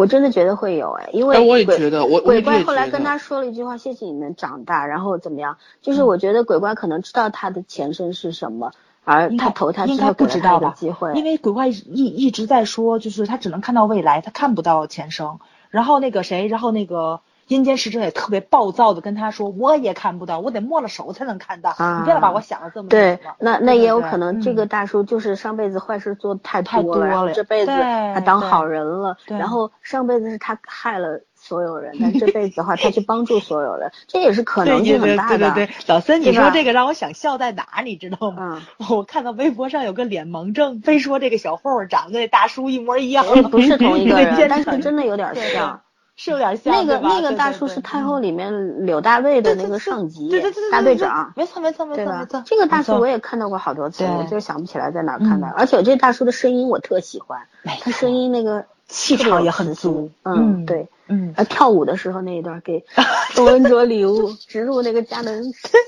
[0.00, 5.58] 我真的觉得会有哎，因为我也觉得，我鬼怪后来跟他说了一句话：“谢谢你们长大。”然后怎么样？
[5.82, 8.72] 就是我觉得鬼怪可能知道他的前身是什么，
[9.04, 15.38] 而他投他应该不知道吧机会，因为鬼怪一一直在说，就是他只能看到未来，他看不到前生。
[15.68, 17.20] 然后那个谁，然后那个。
[17.50, 21.70] 阴间使者也特别暴躁的跟他说：“我也看不到，我得摸了手才能看到。
[21.98, 29.16] 你不要把我想的这么对，那那也有可能，这个大叔就是上辈子坏事做的太多了，这辈子他当好人了。
[29.26, 35.38] 然后上辈子是他害了所有人， 但这辈子的话，他去帮助所有人，这也是可能性很大的。
[35.38, 37.82] 对对对，老森，你说这个让我想笑在哪？
[37.84, 38.62] 你知道吗？
[38.88, 43.26] 我看到微博上有个脸盲症，非说这个小混混长得跟大叔一模一样。
[43.50, 45.80] 不是同一个 人，但是真的有点像。”
[46.22, 50.28] 是有点像那个那个大叔是太后里面柳大卫的那个上级
[50.70, 52.42] 大队长，没错没错没错没错。
[52.44, 55.48] 这个大叔我也看到过好多次，我就想不起来在哪看到。
[55.48, 57.46] 而且这大叔的声音我特喜欢，
[57.80, 60.10] 他声音那个气场也很足。
[60.24, 60.88] 嗯，对。
[61.12, 62.84] 嗯，啊，跳舞的时候那一段给
[63.34, 65.42] 董文卓礼物植入那个佳能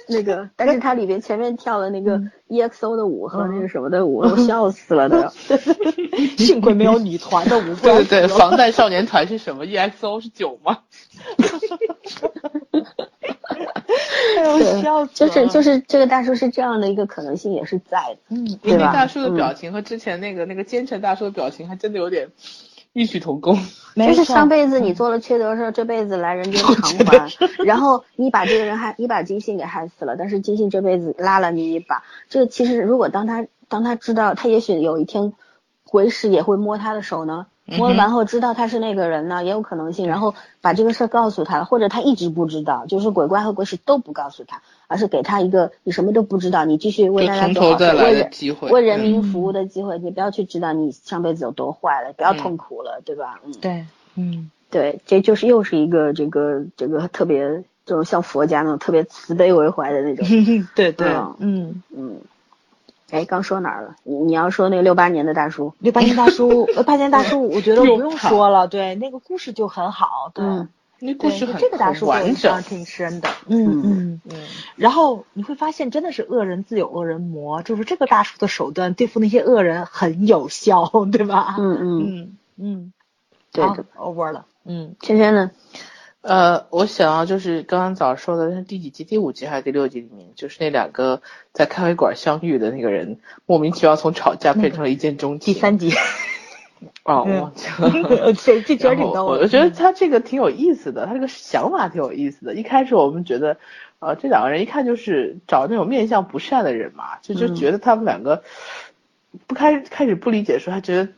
[0.09, 5.17] 那个，但是他里边前面跳了那个 EXO 的舞和那个什么的舞，我笑死了都。
[6.37, 7.75] 幸亏没有女团的舞。
[7.77, 10.79] 对对对，防弹少年团是什么？EXO 是酒吗？
[14.39, 18.93] 哎呦，笑死就是就是这个大叔是这样的一个可能性也是在的，嗯，对吧？
[18.93, 22.27] 大叔的表情和之前那个那个奸臣大叔的表情还真的有点。
[22.93, 23.59] 异曲同工，
[23.97, 27.27] 就是上辈子你做了缺德事，这辈子来人间偿还。
[27.65, 32.03] 然后你把这个人害，你把金信给害死了，但是金信这辈子拉了你一把。
[32.29, 35.33] 这其实如果当他当他知道，他也许有一天
[35.85, 37.47] 鬼使也会摸他的手呢。
[37.65, 40.09] 摸完后知道他是那个人呢，也有可能性。
[40.09, 48.31] 然后把这个事儿告诉他了，或者他一直不知道，就是鬼怪和鬼使都不告诉他，而是给他一个你什么都不知道，你继续为大家做好事，为人
[48.73, 49.99] 为人民服务的机会。
[49.99, 53.41] 你不要去知道你上辈子有多坏了，不要痛苦了，对吧？
[53.45, 53.87] 嗯，对，
[54.17, 60.27] 嗯，对，这就是又是一个这个这个特别这种像佛家那种特别慈悲为怀的那种。
[60.75, 61.09] 对对，
[61.39, 62.21] 嗯嗯。
[63.13, 63.97] 哎，刚说哪儿了？
[64.05, 70.45] 你你要说那个六八年的大叔，六八年大叔，六八年大叔，我觉得 不用说了，对，那个故事就很好，对，
[70.99, 74.37] 那故事很这个大叔印象，挺深的，嗯嗯嗯。
[74.77, 81.57] 然后你会发现，真的是恶人自有恶人磨，就是这个大叔的手段对付那些恶人很有效，对吧？
[81.59, 82.93] 嗯嗯嗯嗯，
[83.53, 83.65] 对
[83.99, 85.51] ，over 了，嗯，芊芊呢？
[86.23, 89.03] 呃，我想要就是刚刚早说的，是第几集？
[89.03, 90.29] 第五集还是第六集里面？
[90.37, 91.21] 就是那两个
[91.53, 95.53] 在咖啡馆相遇的那个人，莫名其妙从吵架变成了一见钟情。
[95.53, 95.93] 第三集。
[97.05, 98.33] 哦，我忘记了。
[98.39, 99.27] 这这确挺逗。
[99.27, 102.55] 我我觉得他这个挺有意思的，他这个想法挺有意思的。
[102.55, 103.57] 一开始我们觉得，
[103.99, 108.45] 呃，这两个人一看就是找那种面相不善的人嘛，就就觉得他们两个
[109.49, 111.09] 不开开始不理解，说他觉得。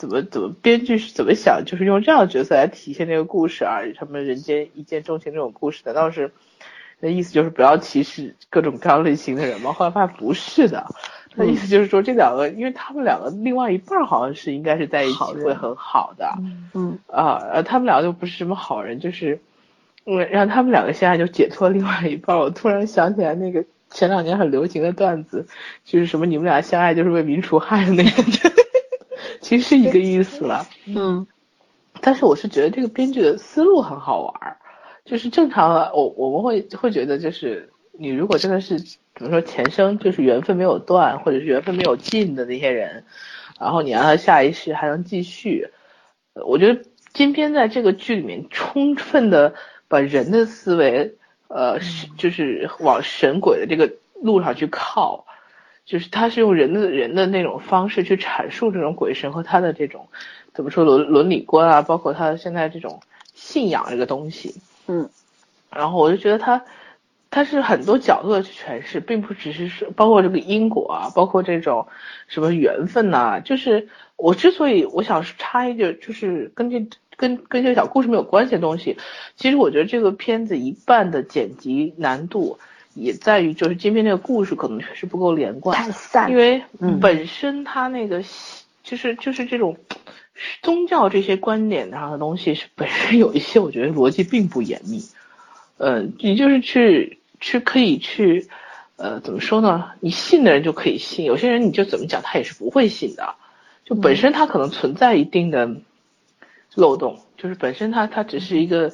[0.00, 3.82] 怎么怎么编剧是怎么想，就是用这样的角色来体现这个故事啊？
[3.98, 6.32] 什么人间一见钟情这种故事，难道是
[7.00, 9.74] 那意思就是不要歧视各种各样类型的人吗？
[9.74, 10.86] 后来发现不是的，
[11.34, 16.32] 那意思就是说这两个，因为他们两个另外一半好像是应该是在一起会很好的，
[16.72, 19.38] 嗯啊，他们两个就不是什么好人，就是
[20.06, 22.38] 嗯，让他们两个现在就解脱另外一半。
[22.38, 25.46] 我突然想起来那个前两年很流行的段子，
[25.84, 28.10] 就是什么你们俩相爱就是为民除害的那个。
[29.40, 31.26] 其实是一个意思了，嗯，
[32.00, 34.56] 但是我是觉得这个编剧的思路很好玩儿，
[35.04, 43.04] 就是正常的我我们会会觉得就是你如果真的是怎么说前生就是缘分没有断或者是缘分没有尽的那些人，
[43.58, 45.68] 然后你让他下一世还能继续，
[46.34, 49.54] 我觉得金篇在这个剧里面充分的
[49.88, 51.16] 把人的思维
[51.48, 51.78] 呃
[52.16, 53.90] 就是往神鬼的这个
[54.22, 55.24] 路上去靠。
[55.90, 60.06] 就是他是用人的人的那种方式去阐述这种鬼神和他的这种
[60.54, 63.00] 怎么说伦伦理观啊，包括他现在这种
[63.34, 64.54] 信仰这个东西，
[64.86, 65.10] 嗯，
[65.68, 66.64] 然后我就觉得他
[67.28, 71.88] 他是很多角度的去诠释，并不只是说包括这个因果啊，包括这种
[72.28, 76.86] 什么缘分呐，就是我之所以我想插一句，就是跟这
[77.16, 78.96] 跟跟这个小故事没有关系的东西，
[79.34, 82.60] 其实我觉得这个片子一半的剪辑难度。
[82.94, 86.60] 也在于就是今天这个故事可能确实不够连贯，太散，因为
[87.00, 88.22] 本身它那个
[88.82, 89.76] 就是就是这种
[90.60, 95.00] 宗教这些观点上的东西是本身有一些我觉得逻辑并不严密，
[95.78, 98.48] 呃，你就是去去可以去
[98.96, 99.92] 呃怎么说呢？
[100.00, 103.36] 你信的人就可以信，有些人你就怎么讲他也是不会信的，
[103.84, 105.76] 就本身他可能存在一定的
[106.74, 108.92] 漏洞，就是本身他他只是一个。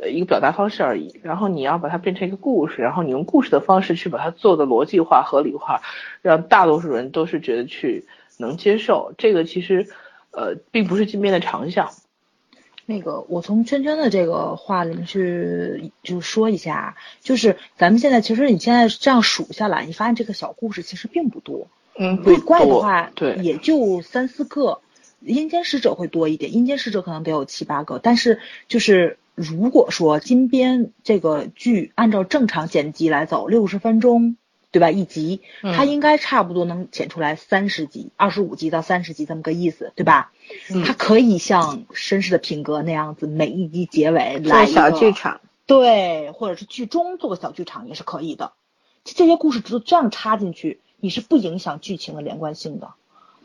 [0.00, 1.20] 呃，一个表达方式而已。
[1.22, 5.82] 然后你要把它变成一个故事，然后你用故事的方式去把它做的逻辑化、合理化，
[6.22, 8.06] 让大多数人都是觉得去
[8.38, 9.12] 能接受。
[9.18, 9.86] 这个其实，
[10.30, 11.90] 呃，并不是金边的长项。
[12.86, 21.68] 那个，我从圈圈的这个话里面去就说一下，就是咱们现在其实你现在这样数下来，你发现这个小故事其实并不多。
[21.96, 24.80] 嗯，鬼怪的话，对，也就三四个。
[25.20, 29.18] 阴间使者会多一点，阴间使者可能得有七八个，但是就是。
[29.34, 34.36] 如果说金边这个剧按照正常剪辑来走，六十分钟，
[34.70, 34.90] 对吧？
[34.90, 40.32] 一集，它应该差不多能剪出来三十集，二十五集到三十集这么个意思，对吧？
[40.84, 48.52] 它可以像绅士的品格那样子，每一集结尾来小剧场，对，或者是剧中做个小剧场也是可以的。
[49.04, 52.92] 这些故事只这样插进去，你是不影响剧情的连贯性的。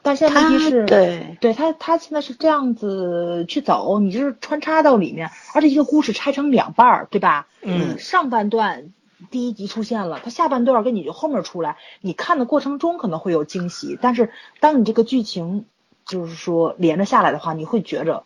[0.05, 7.47] 但现在问题是，对，对他他现在是这样子去走，你就是穿插到里面，而且一个故事拆成两半儿，对吧？
[7.63, 7.97] 嗯。
[7.97, 8.93] 上半段
[9.31, 14.29] 第一集出现了，他下半段跟你就后面出来，你看的过程中可能会有惊喜，但是
[14.59, 15.65] 当你这个剧情
[16.05, 18.25] 就是说连着下来的话，你会觉着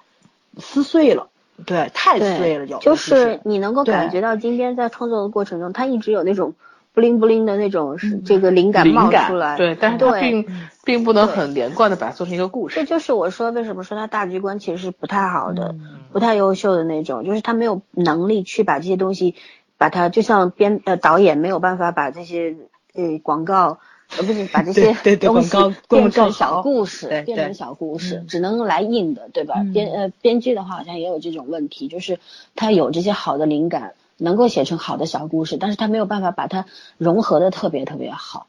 [0.57, 1.29] 撕碎了，
[1.65, 6.55] 对，太碎了，就就是你能够感觉到金边在创作的过程中，他一直有那种。
[6.99, 10.45] 不灵不灵的那种是这个灵感冒出来，对，但是它并
[10.83, 12.75] 并不能很连贯的把它做成一个故事。
[12.75, 15.75] 这就是我说为什么说他大局观其实是不太好的，
[16.11, 19.33] 不太优秀的那种，就是他没有能力去把这些东西，
[19.77, 22.57] 把它就像编呃导演没有办法把这些
[22.93, 23.79] 呃广告
[24.17, 25.57] 呃不是 把这些东西
[25.87, 29.55] 变成小故事，变成小故事，只能来硬的，对吧？
[29.73, 32.19] 编呃编剧的话好像也有这种问题，就是
[32.57, 33.93] 他有这些好的灵感。
[34.19, 36.65] 能够写成好的小故事，但是他没有办法把它
[36.97, 38.45] 融合的特别特别好，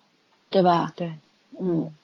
[0.51, 0.93] 对吧？
[0.95, 1.15] 对，
[1.59, 1.95] 嗯，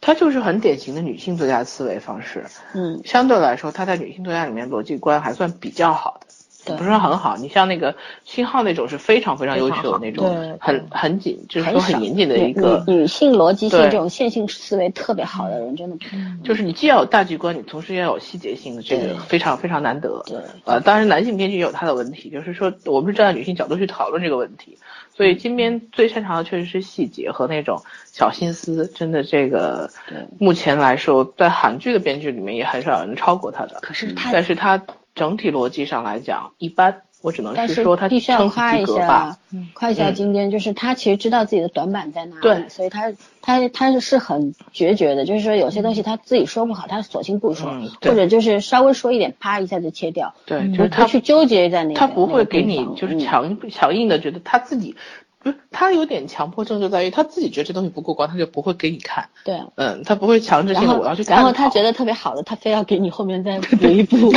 [0.00, 6.29] 他就是很典型的女性作家思维方式，嗯，相对来说，他在女性作家里面逻辑观还算比较好的。
[6.64, 15.96] 不是很好，你像那个信号那种是非常非常优秀的那种，很很紧，就是说很严谨的一个女性逻辑性这种线性思维特别好的人，真的
[16.44, 20.22] 就是你既要有大局观，你同时要有细节性的，这个非常非常难得。
[20.26, 24.78] 对，呃，当然男性编剧也有他的问题，就是说我们是站在女性角度去讨论这个问题，
[25.14, 29.90] 所以金编最擅长的确实是细节和那种小心思，真的这个
[30.38, 33.78] 目前来说，在韩剧的编剧里面也很少有人超过他的。
[33.80, 34.82] 可是他，但是他。
[35.14, 39.36] 整体逻辑上来讲一般，我只能是说他必须要夸一下，
[39.74, 43.12] 夸一下今天，就是他其实知道自己的短板在哪里，对，所以他
[43.42, 47.70] 他他是很决绝的，就是说有些东西他自己说不好，他索性不说，
[48.02, 54.96] 或者就是稍微说一点，啪一下就切掉，对，就是他去纠结在那，他不会给你就是强强硬的觉得他自己。
[55.42, 59.30] 不是他有点强迫症，就在于他自己觉得这东西不过关，他就不会给你看。
[59.42, 61.36] 对，嗯，他不会强制性的我要去看。
[61.36, 64.30] 然后他觉得特别好的，他非要给你后面再补一补，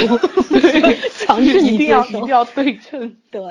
[1.20, 3.18] 强制一定要一定要对称。
[3.30, 3.42] 对，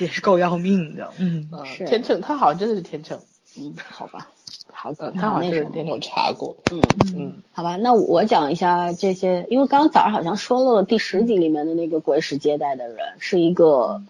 [0.00, 1.10] 也是够要命的。
[1.18, 3.20] 嗯，是天秤，他好像真的是天秤。
[3.58, 4.28] 嗯，好吧，
[4.72, 6.56] 好的，他好像是天秤查过。
[6.72, 6.80] 嗯
[7.14, 14.02] 嗯，好吧，那我讲一下这些，因为刚刚早上好像说了第十集里面的那个鬼使接待的人是一个。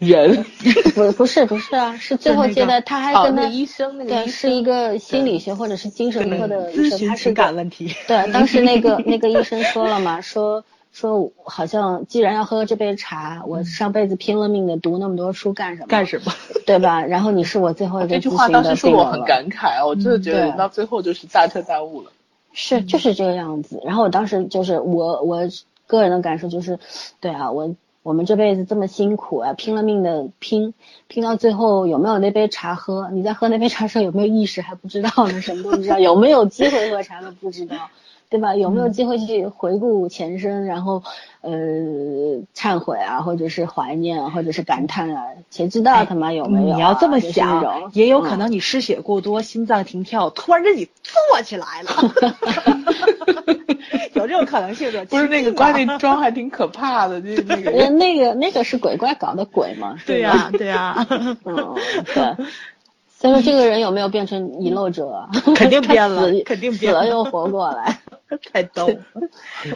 [0.00, 0.44] 人
[0.96, 7.94] 不不是不是啊，是最后接的，他还跟他医生那个对，是一个心理学或者是精神科的医生，他是感问题。
[8.08, 15.86] 对，当时那个那个医生说了嘛，说说好像既然要喝这杯茶，我上辈子拼了命的读那么多书干什么？
[15.86, 16.32] 干什么？
[16.64, 17.02] 对吧？
[17.04, 22.10] 然后你是我最后一个这句话当时说我很感慨，我真的觉得到最后就是大彻大悟了。
[22.54, 23.78] 是就是这个样子。
[23.84, 25.46] 然后我当时就是我我
[25.86, 26.78] 个人的感受就是，
[27.20, 27.74] 对啊，我。
[28.02, 30.72] 我们这辈子这么辛苦啊，拼了命的拼，
[31.06, 33.10] 拼到最后有没有那杯茶喝？
[33.12, 37.90] 你在喝那杯茶的时候有没有意识还不知道呢，什么都不知道，有没有机会喝茶都不知道。
[38.30, 38.54] 对吧？
[38.54, 41.02] 有没有机会去回顾前生，然后
[41.40, 41.50] 呃
[42.54, 45.24] 忏悔啊，或者是怀念啊，或者是感叹啊？
[45.50, 46.74] 谁知道他妈有没有？
[46.76, 51.90] 你要这么想，也有可能你失血过多，心脏停跳，突然自己坐起来了，
[54.14, 55.04] 有这种可能性的。
[55.06, 59.96] 不是那个刮那妆还挺可怕的，那 那个那个那个是鬼怪搞的鬼吗？
[60.06, 61.36] 对呀，对呀，嗯，
[62.14, 62.46] 对。
[63.20, 65.28] 所以说这个人有没有变成遗漏者？
[65.54, 68.00] 肯定变了，肯定死了又活过来。
[68.50, 68.96] 太逗了，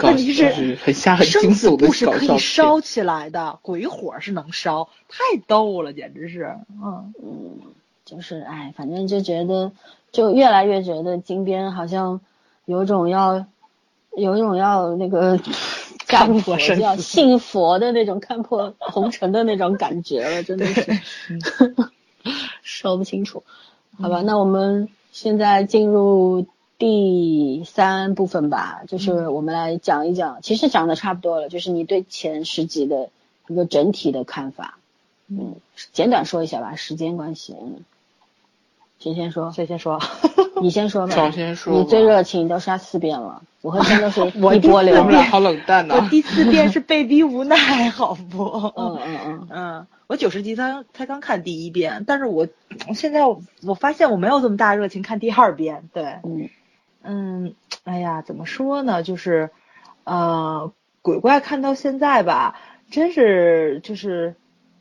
[0.01, 7.59] 问题是很吓很惊悚的故事可以烧起来的，鬼火是能烧，太逗了，简直是，嗯嗯，
[8.07, 9.73] 就是哎，反正就觉得，
[10.11, 12.21] 就越来越觉得金边好像
[12.65, 13.45] 有种要
[14.17, 15.39] 有种要那个
[16.07, 21.01] 干佛要信佛的那种看破红尘的那种感觉了，真的是
[22.63, 23.43] 说不清楚。
[24.01, 26.47] 好吧，那我们现在进入
[26.79, 33.11] 第三部分吧，就是我们来讲一讲，其实讲的差不多了，就是你对前十集的
[33.47, 34.79] 一个整体的看法。
[35.29, 35.55] 嗯，
[35.93, 37.55] 简短说一下吧，时间关系。
[37.59, 37.85] 嗯，
[39.05, 39.53] 谁先说？
[39.53, 40.01] 谁先说？
[40.63, 41.15] 你先说吧。
[41.23, 41.75] 我先说。
[41.75, 43.43] 你最热情，都刷四遍了。
[43.61, 44.27] 我和天都是
[44.57, 44.97] 一波流。
[44.99, 45.97] 我们俩好冷淡呐。
[45.97, 47.57] 我第四遍是被逼无奈，
[47.91, 48.45] 好不？
[48.77, 49.87] 嗯嗯嗯嗯。
[50.07, 52.49] 我九十集才才刚看第一遍，但是我
[52.95, 55.91] 现在我发现我没有这么大热情看第二遍。
[55.93, 56.49] 对，嗯
[57.03, 57.55] 嗯，
[57.85, 59.03] 哎呀，怎么说呢？
[59.03, 59.51] 就是
[60.05, 60.73] 呃，
[61.03, 62.57] 鬼怪看到现在吧，
[62.91, 64.35] 真是就是。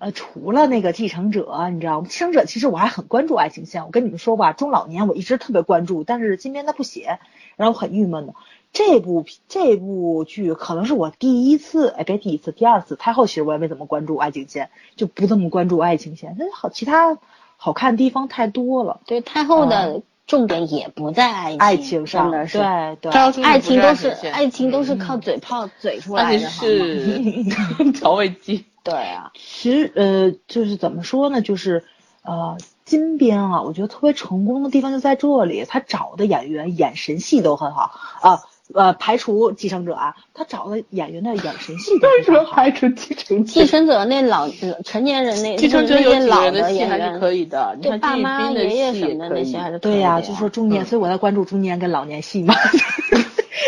[0.04, 2.08] 呃，除了那个继承者，你知道吗？
[2.10, 3.86] 继承者其实我还很关注爱情线。
[3.86, 7.20] 我跟你们说吧，中老年我一直特别关注，但是今天他不写，
[7.56, 8.34] 让我很郁闷的。
[8.74, 12.98] 这部这部剧可能是我第一次，哎，别第一次，第二次。
[12.98, 16.36] 太后其实我也没怎么关注爱情线，就不这么关注爱情线。
[16.38, 17.18] 那好，其他
[17.56, 19.00] 好看地方太多了。
[19.06, 27.44] 对，太后的重点也不在爱爱情上，的是对对，爱情都是爱情都是靠嘴炮嘴出来的，是
[27.94, 28.66] 调味剂。
[28.84, 31.86] 对啊，其实呃，就是怎么说呢，就是
[32.24, 37.92] 呃，金边啊，我觉得特别成功的地方就在这里，他找的演员眼神戏都很好。
[38.22, 38.42] 啊，
[38.74, 44.50] 呃，排除继承者啊，他找的演员的眼神戏都为什么排除继承继承者那老
[44.86, 52.56] 成年人那继承者有老的戏还是可以的，对爸妈爷爷什么的那些还是对呀，就说中年，所以我在关注中年跟老年戏嘛。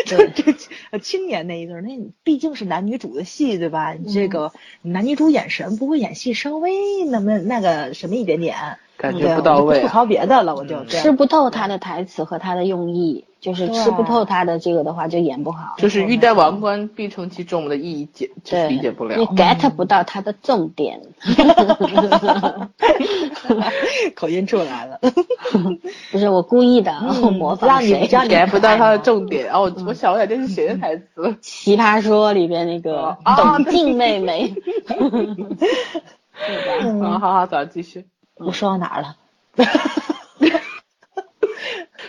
[0.06, 1.90] 这，这青年那一对，那
[2.24, 3.94] 毕竟是男女主的戏，对吧？
[3.94, 4.52] 你这个
[4.82, 6.72] 男女主眼神不会演戏，稍微
[7.06, 8.56] 那么那个什么一点点，
[8.98, 9.82] 感觉不到位。
[9.82, 15.76] 吐槽别的了，我就吃不透他的台词和他的用意，就是吃不透他的这个的话，就演不好。
[15.78, 19.16] 就是欲戴王冠，必承其重的意义解，就是理解不了。
[19.16, 21.00] 你 get 不到他的重点。
[24.16, 25.00] 口音出来了，
[26.12, 26.92] 不是我故意的，
[27.22, 28.08] 我模仿谁？
[28.10, 29.52] 让你 get 不到他的重点。
[29.52, 31.06] 哦，我想起来这是谁的台词？
[31.40, 34.52] 《奇葩说》里边那个董静妹妹。
[37.00, 38.06] 好好好，早继续。
[38.38, 39.16] 我说到哪儿了？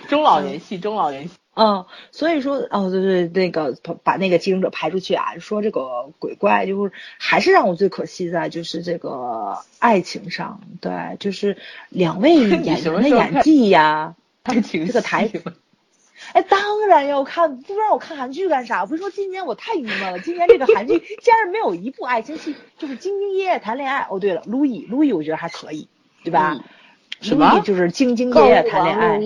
[0.08, 1.34] 中老年戏，中老年戏。
[1.54, 3.74] 嗯，所以说，哦，对对，那个
[4.04, 11.56] 把那个继承者排出去啊，说这个鬼怪，就是还是让我最可惜在就是这个爱情上，对，就是
[11.88, 14.14] 两位 演员的演技呀，
[14.44, 15.30] 爱情这个台。
[16.32, 18.82] 哎，当然要看，不然我看韩剧干啥？
[18.82, 24.06] 我不是说今年我太郁闷了，今年这个韩剧 竟然没有一部爱情戏，就是兢兢业业谈恋爱。
[24.10, 25.88] 哦，对了，路易，路易我觉得还可以，
[26.22, 26.58] 对吧？
[27.20, 27.60] 什么？
[27.60, 29.18] 就是兢兢业业谈恋爱。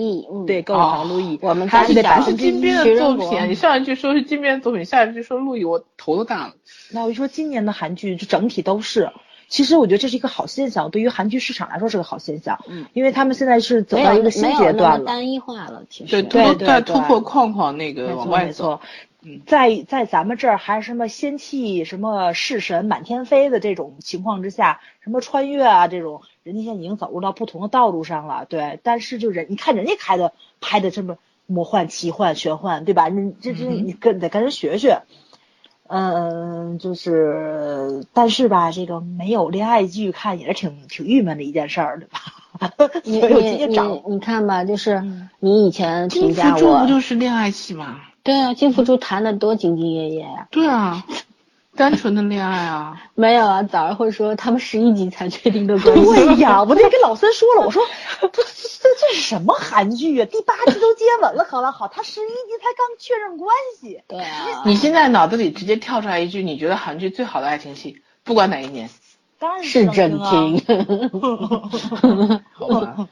[0.47, 1.37] 对，够王路易。
[1.41, 6.53] 我们他是讲是金边的作品，你上一句说是金边作品，下一句说路易，我头都大了。
[6.91, 9.11] 那我就说今年的韩剧，就整体都是。
[9.47, 12.57] 其实我觉得这是一个好现象，对于韩剧市场来说是个好现象。
[12.69, 15.83] 嗯，因为他们现在是走到一个新阶段了，单一化了。
[15.89, 18.79] 其实对对对，突破框框那个往外走。
[19.23, 28.45] 嗯，在在咱们这儿还什么仙气、什么式神满天飞的这种情况之下，什么穿越啊这种，人家现在已经走入到不同的道路上了。
[28.49, 33.07] 对，但是就人你看人家开的拍的这么魔幻、奇幻、玄幻，对吧？
[33.09, 35.01] 你这这你跟得跟人学学。
[35.93, 42.21] 嗯，就是，但是吧，这个没有恋爱剧看也是挺挺郁闷的一件事儿，对吧？
[43.03, 45.03] 你你你你看吧，就是
[45.39, 47.99] 你以前评价我，不就是恋爱戏吗？
[48.23, 50.47] 对啊，金福珠谈的多兢兢业业呀。
[50.49, 51.05] 对啊。
[51.81, 56.05] 单纯的恋爱啊，没有啊，早上会说他们十一集才确定的关系。
[56.05, 57.81] 对呀，我那跟老孙说了，我说
[58.21, 60.25] 这这这是什么韩剧啊？
[60.25, 63.49] 第八集都接吻了，好了好，他十一集才刚确认关
[63.79, 63.99] 系。
[64.07, 68.87] 对啊，你现在脑子里直接跳出来一句，你觉得韩剧最好的爱情戏，不管哪一年，
[69.39, 70.61] 当然是真听。
[72.53, 73.07] 好吧，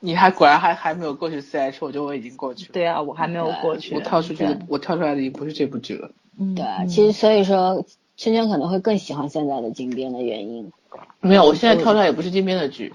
[0.00, 2.70] 你还果然还还没有过去 C H，我觉得我已经过去了。
[2.74, 3.94] 对啊，我还没有过去。
[3.94, 6.10] 我跳出去的，我跳出来的已经不是这部剧了。
[6.56, 7.84] 对，其实所以说，
[8.16, 10.72] 圈圈可能会更喜欢现在的金边的原因。
[11.20, 12.92] 没有，我现在跳出来也不是金边的剧。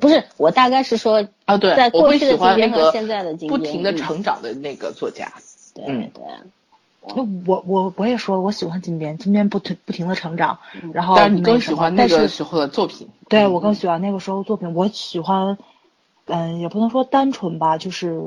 [0.00, 5.32] 不是，我大概是说啊，对，在过去的金边和现在的金边，不停的成长的那个作家。
[5.74, 6.22] 对对。
[7.04, 10.60] 那我我我也说了，我喜欢金边，金边不停不停的成长。
[10.92, 13.08] 然后，但是你更喜欢那个时候的作品。
[13.28, 14.72] 对，我更喜欢那个时候作品。
[14.72, 15.58] 我喜欢，
[16.26, 18.22] 嗯，也不能说单纯吧，就是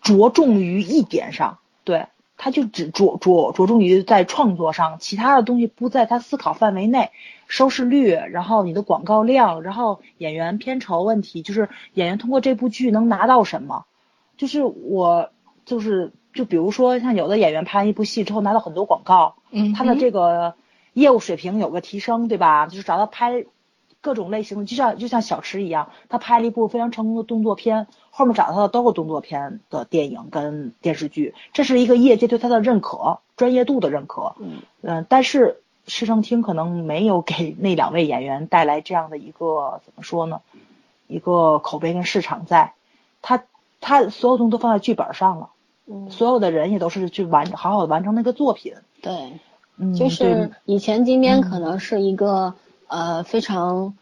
[0.00, 1.58] 着重于一点上。
[1.84, 2.06] 对。
[2.36, 7.10] 他就只着着着重于在创作上，其他的东西不在他思考范围内。
[7.48, 13.84] 收视率，然后你的广告量，然后演员片酬问题，就是演员通过这部剧能拿到什么？
[14.38, 15.28] 就是我
[15.66, 20.54] 就是就比如说像有的演员拍完一部戏之后拿到很多广告，嗯他的这个
[20.94, 22.66] 业务水平有个提升，对吧？
[22.66, 23.44] 就是找到拍
[24.02, 34.34] 各种类型的，就像就像小池一样，他拍了一部非常成功的动作片，后面找他的都是动作片的电影跟电视剧，这是一个业界对他的认可，专业度的认可。
[34.38, 40.40] 嗯嗯，但是市政厅可能没有给那两位演员带来这样的一个怎么说呢？
[41.06, 42.74] 一个口碑跟市场在，
[43.20, 43.44] 他
[43.80, 45.50] 他所有东西都放在剧本上了，
[45.86, 48.74] 嗯，所有的人也都是去完好好的完成那个作品。
[49.02, 49.12] 对，
[49.76, 52.54] 嗯，就是以前金边可能是一个、
[52.92, 53.94] 呃非常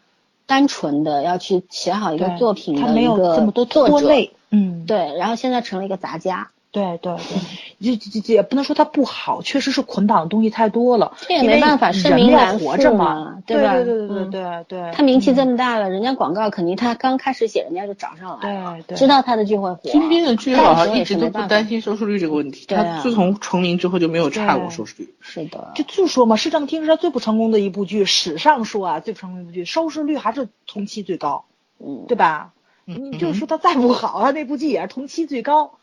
[0.45, 4.31] 单纯的要去写好一个对作品他没有的一个这么多作者，拖累。
[4.49, 7.37] 嗯，对，然后现在成了一个杂家，对对对，
[7.81, 11.13] 这这这也不能说它不好，确实是捆绑的东西太多了。
[11.21, 19.79] 这也没办法盛人要活着嘛对吧对对对对嗯对对，他名气这么么大了，人家广告肯定他刚开始写，人家就找上来了，对对，知道他的剧会火。
[19.83, 25.13] 金边的剧好像一直都不担心收视率这个问题，他自从成名之后就没有差过收视率。
[25.19, 31.45] 是的，就就说嘛，《市政厅》是他最不成功的一部剧，史上说啊最不成功的一部剧，收视率还是同期最高，
[31.79, 32.51] 嗯，对吧？
[32.87, 35.73] 嗯你就是说他再不好，他那部剧也是同期最高，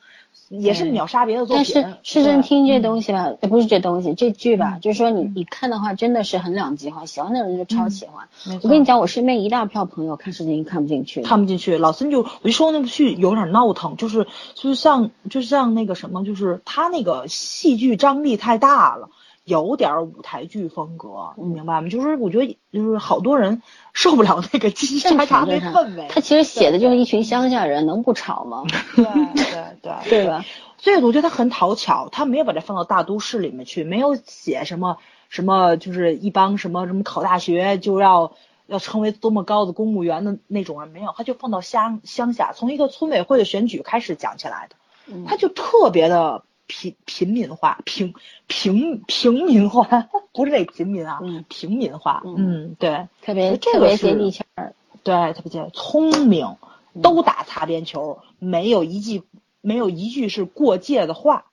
[0.48, 1.74] 也是秒杀别的作但品。
[1.74, 8.28] 是市政厅这东西，吧，嗯不是这东西，这剧吧，嗯就是说你嗯你看的话，真的是很两极化，喜欢的人就超喜欢。
[8.62, 11.77] 我跟你讲，我身边一大票朋友看市政厅看不进去，看不进去。
[11.77, 19.10] 老孙就我就说那部剧有点闹腾，就是就是像就像那个什么，就是他那个戏剧张力太大了。
[19.49, 21.89] 有点舞台剧风格，你明白吗？
[21.89, 23.62] 就是我觉得，就是好多人
[23.93, 26.07] 受不了那个叽叽正喳喳那氛围。
[26.09, 28.65] 他其实写的就是一群乡下人，能不吵吗？
[28.95, 30.45] 对对对对吧？
[30.77, 34.99] 所以我觉得他很讨巧，他没有把它放到大都市里面去，没有写什么
[35.29, 38.33] 什么，就是一帮什么什么考大学就要
[38.66, 44.77] 要成为多么高的公务员的那种人，没有，他就放到乡乡下，从一个村委会的选举开始讲起来的，
[45.12, 48.15] 嗯他就特别的平平民化，平
[48.47, 51.45] 平平民化， 不是那平民啊，嗯。
[51.49, 52.35] 平民化，嗯。
[52.39, 54.74] 嗯，对，特别这个特别接是地气儿。
[55.03, 56.57] 对，特别接聪明，
[57.03, 59.24] 都打擦边球，没有一句
[59.62, 61.47] 没有一句是过界的话。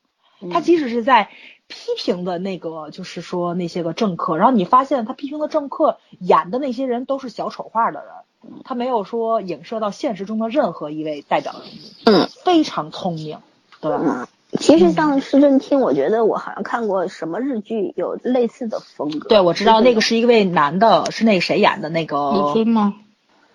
[0.51, 1.29] 他嗯即使是在
[1.67, 11.61] 批评的那个，就是说那些个政客，然后你发现他批评的政客演的那些人都是小丑化的人，他没有说影射到现实中的任何一位代表人。
[11.63, 11.71] 物，
[12.05, 13.39] 嗯，非常聪明，
[13.79, 14.27] 对吧？
[14.55, 19.29] 嗯，其实像市政厅，我觉得我好像看过什么日剧有类似的风格。
[19.29, 22.93] 对，我知道那个是一位男的，是那个谁演的那个木村吗？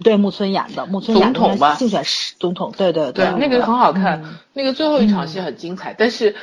[0.03, 6.35] 对木村演的，木村演的总统吧竞选是总统，对对对，那个很好看，嗯那个最后一场戏很精彩，但是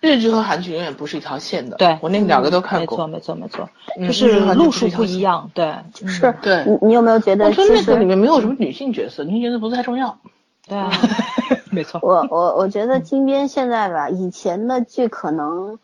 [0.00, 1.76] 日剧和韩剧永远不是一条线的。
[1.76, 3.36] 对我那两个都看过没错过。
[3.36, 5.66] 没错没错，嗯就是路数不一样，对，
[6.02, 10.18] 嗯是，对你你有没有觉得我觉得那个里面没有什么女性角色，女性角色不太重要。
[10.68, 10.76] 对，
[11.70, 15.78] 没错，我我我觉得金边现在吧，以前的剧可能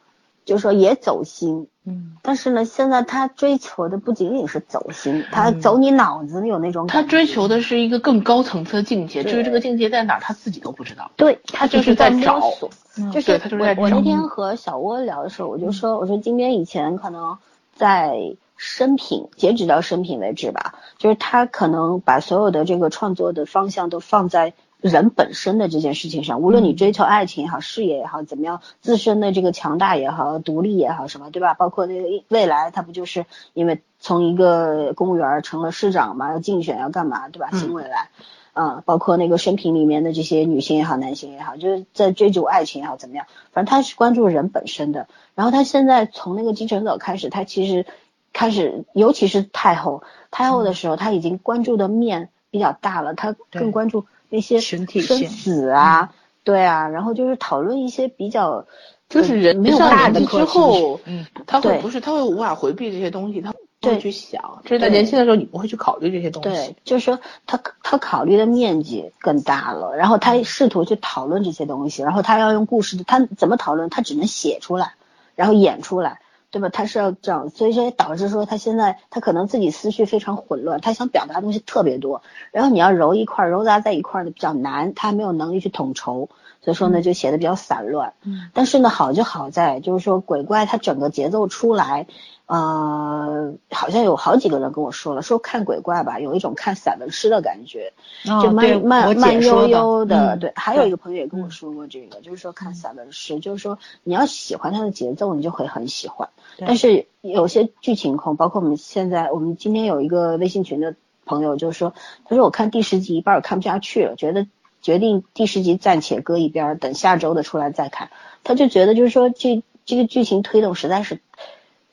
[0.44, 7.10] 就说也走心，嗯，但是呢，现在他追求的不仅仅是走心，他嗯走你脑子有那种他感觉。
[7.10, 11.10] 追求的是一个更高层次的境界，至于这个境界在哪儿，他自己都不知道。
[11.16, 17.38] 对他就是是在在找摸索，嗯就是我我那天和小窝聊的时候，我就说，我说金边以前可能
[17.74, 24.52] 在生平，截止到生平为止吧，就是他可能把所有的这个创作的方向都放在
[24.90, 31.54] 人本身的这件事情上，无论你追求爱情也好，事业也好，怎么样，自身的这个强大也好，独立也好，什么对吧？
[31.54, 33.24] 包括那个未来，他不就是
[33.54, 37.48] 因为从一个公务员成了市长嘛，要竞选要干嘛，对吧？
[37.52, 38.10] 嗯新未来。
[38.52, 45.08] 啊、包括那个生平里面的这些女性也好，男性也好，就是在追逐爱情也好，怎么样，反正他是关注人本身的。
[45.34, 47.84] 然后他现在从那个继承者开始，他其实
[48.32, 56.12] 开始，尤其是太后，太后的时候，他已经关注的面比较大了，他更关注那些群体生性死啊，
[56.42, 58.66] 对啊，然后就是讨论一些比较
[59.08, 64.60] 就是人没有上大的之后，嗯，他会不是他会无法回避这些东西，他不会去想。
[64.64, 66.48] 这是在年轻的时候，你不会去考虑这些东西。
[66.48, 73.88] 对，就是说他他考虑的面积更大了，然后他试图去讨论这些东西，然后他要用故事的，他怎么讨论？
[73.88, 74.94] 他只能写出来，
[75.36, 76.18] 然后演出来，
[76.54, 76.68] 对吧？
[76.68, 82.22] 他是要这样，所以说导致说他现在他可能自己思绪非常混乱，他想表达的东西特别多，
[82.52, 86.28] 然后你要揉一块儿揉杂在一块儿的比较难，他没有能力去统筹，
[86.62, 88.12] 所以说呢就写的比较散乱。
[88.22, 92.06] 嗯但是呢，好就好在就是说鬼怪他整个节奏出来，
[92.46, 97.92] 呃，好像有好几个人跟我说了，说看鬼怪吧，有一种看散文诗的感觉，
[98.24, 100.34] 就慢慢慢悠悠的。
[100.34, 106.28] 嗯对，还有一个朋友也跟我说过这个，就是说看散文诗，就是说你要喜欢它的节奏，你就会很喜欢。
[106.58, 110.94] 但是有些剧情控，包括我们现在，我们今天有一个微信群的
[111.24, 111.94] 朋友，就是说，
[112.26, 114.46] 他说我看第十集一半儿看不下去了，觉得
[114.82, 118.10] 决定第十集暂且搁一边，等下周的出来再看。
[118.44, 121.20] 他就觉得就是说这这个剧情推动实在是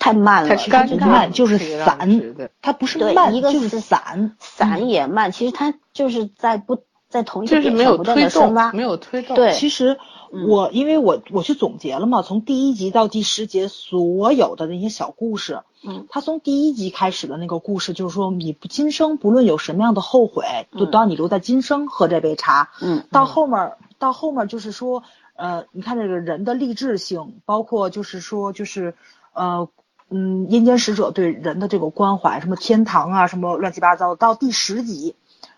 [0.01, 5.31] 太慢了，太干慢就是散，它不是慢，一个就是散，散也慢。
[5.31, 9.35] 其实它就是在不在同一个点上不断的深挖，没有推动。
[9.35, 9.99] 对，其实
[10.47, 15.61] 我因为我我去总结了嘛，从第一集到第十节所有的那些小故事。
[15.83, 22.71] 嗯，他从第一集开始的那个故事，就是说你今生不论有什么样的后悔，都都要你留在今生喝这杯茶。
[22.81, 25.03] 嗯，到后面到后面就是说，
[25.35, 28.95] 呃，你看这个人的励志性，包括就是说就是
[29.33, 29.69] 呃
[30.11, 34.13] 嗯阴间使者对人的这个关怀，什么天堂啊，什么乱七八糟。
[34.13, 35.15] 到第十集，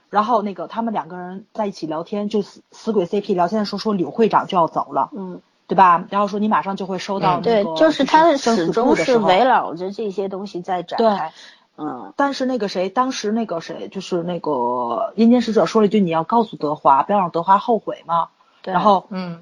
[0.09, 5.09] 然后那个他们两个人在一起聊天，就死死鬼 CP 聊天的时候说柳会长就要走了。
[5.11, 5.41] 嗯。
[5.65, 6.05] 对吧？
[6.09, 11.31] 然后说你马上就会收到那个，就是他的始终是围绕着这些东西在展开。
[11.77, 18.27] 嗯，但是那个谁，当时那个谁，就是那个阴间使者说了一句：“你要告诉德华，不要让德华后悔嘛。”
[18.61, 19.41] 然后，嗯，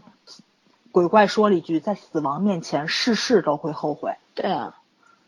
[0.91, 4.77] 鬼怪说了一句：“在死亡面前，事事都会后悔。”对啊，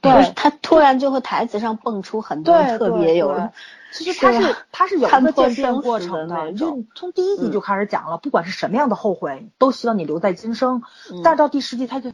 [0.03, 3.49] 对，他突然就会台词上蹦出很多特别有。
[3.93, 10.81] 其实他是他是有一个渐变过程的，就从第一集就开始讲了，不管是什么样的后悔，都希望你留在今生。
[11.23, 12.11] 但是到第十集，他就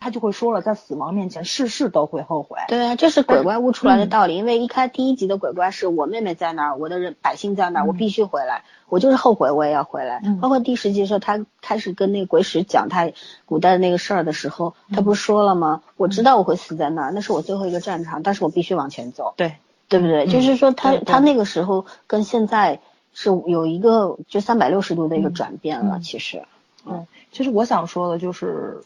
[0.00, 2.56] 他就会说了，在死亡面前，事事都会后悔。
[2.68, 4.36] 对啊，这是鬼怪悟出来的道理。
[4.36, 10.22] 因为一开第一集的鬼怪是我妹妹在那儿，我的人百姓在那儿，我必须回来，我就是后悔我也要回来。
[10.40, 13.10] 包括第十集的时候，他开始跟那个鬼使讲他
[13.46, 15.82] 古代的那个事儿的时候，他不是说了吗？
[15.96, 19.34] 我知道我会死在那儿，那是我最后一个战场，但是我必须往前走。
[19.36, 19.54] 对。
[19.90, 20.26] 对不对？
[20.26, 22.78] 就是说，他他那个时候跟现在
[23.14, 25.98] 是有一个就三百六十度的一个转变了。
[26.00, 26.42] 其实，
[26.84, 28.82] 嗯，其实我想说的就是，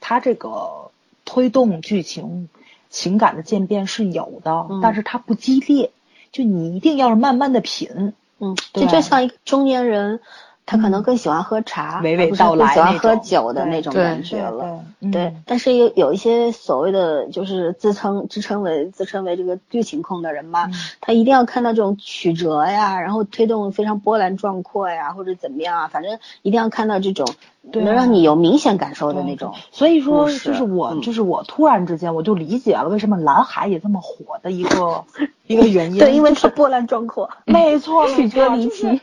[0.00, 0.90] 他这个
[1.26, 2.48] 推动剧情
[2.88, 5.90] 情感的渐变是有的，但是它不激烈，
[6.32, 8.14] 就你一定要是慢慢的品。
[8.40, 10.20] 嗯，这就像一个中年人。
[10.66, 14.84] 他可能更喜欢喝茶，娓娓道来喜欢喝酒的那种感觉了。
[15.10, 20.70] 对，但是有有一些所谓的就是自称自称为自称为这个剧情控的人嘛，
[21.00, 27.26] 他一定要看到这种曲折呀，然后推动非常波澜壮阔呀，或者怎么样啊，反正一定要看到这种
[27.72, 29.54] 能让你有明显感受的那种。
[29.72, 35.04] 所以说，就是我就是我突然之间我就理解了为什么蓝海也这么火的一个
[35.48, 35.98] 一个原因。
[35.98, 39.00] 对，因为它波澜壮阔，没错， 曲折离奇。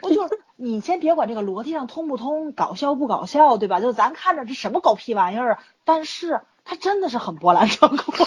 [0.00, 0.26] 我就。
[0.60, 3.80] 你先别管这个逻辑上通不通，搞笑不搞笑，对吧？
[3.80, 6.42] 就咱看着这什么狗屁玩意儿，但是。
[6.70, 8.24] 他真的是很波澜壮阔，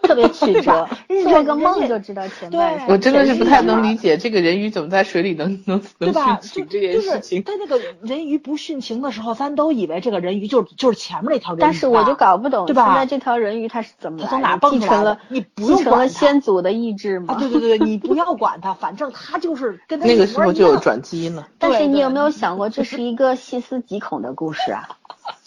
[0.00, 0.88] 特别曲折，
[1.24, 2.86] 做个梦就知道前半。
[2.88, 7.42] 我真的是不太能理解这个人鱼怎么在水里能能能殉情这件事情。
[7.42, 11.60] 他那个人鱼不殉情的时候，咱都以为这个人鱼就是就是前面那条人鱼。
[11.60, 12.86] 但是我就搞不懂，对吧？
[12.86, 15.18] 现在这条人鱼它是怎么从哪蹦出来的？
[15.28, 17.36] 你不用管先祖的意志吗？
[17.38, 21.46] 对对对对，你不要管他，反正他就是跟他那个时候就有转基因了。
[21.58, 24.88] 但是你有没有想过，这是一个细思极恐的故事啊？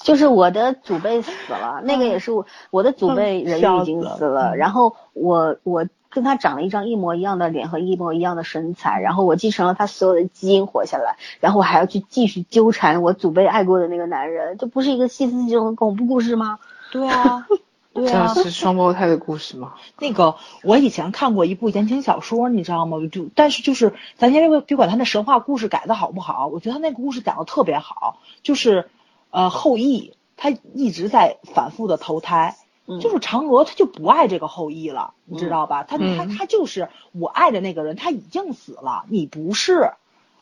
[0.02, 16.60] 就是我的祖辈死了，那个也是我我的祖辈人已经死了，然后我我跟他长了一张一模一样的脸和一模一样的身材，然后我继承了他所有的基因活下来，然后我还要去继续纠缠我祖辈爱过的那个男人，这不是一个细思极恐的恐怖故事吗？
[16.92, 17.46] 对啊，
[17.94, 19.74] 对啊， 这是双胞胎的故事吗？
[20.00, 22.98] 那个我以前看过一部言情小说，你知道吗？
[23.12, 28.90] 就但是就是咱先别别管他那神话故事改的好不好，我觉得他那个故事讲的特别好，就是。
[29.32, 32.56] 呃，后羿他一直在反复的投胎，
[33.00, 35.84] 就是嫦娥她就不爱这个后羿了，你知道吧？
[35.84, 39.92] 他他他就是我爱的那个人，他已经死了，你不是，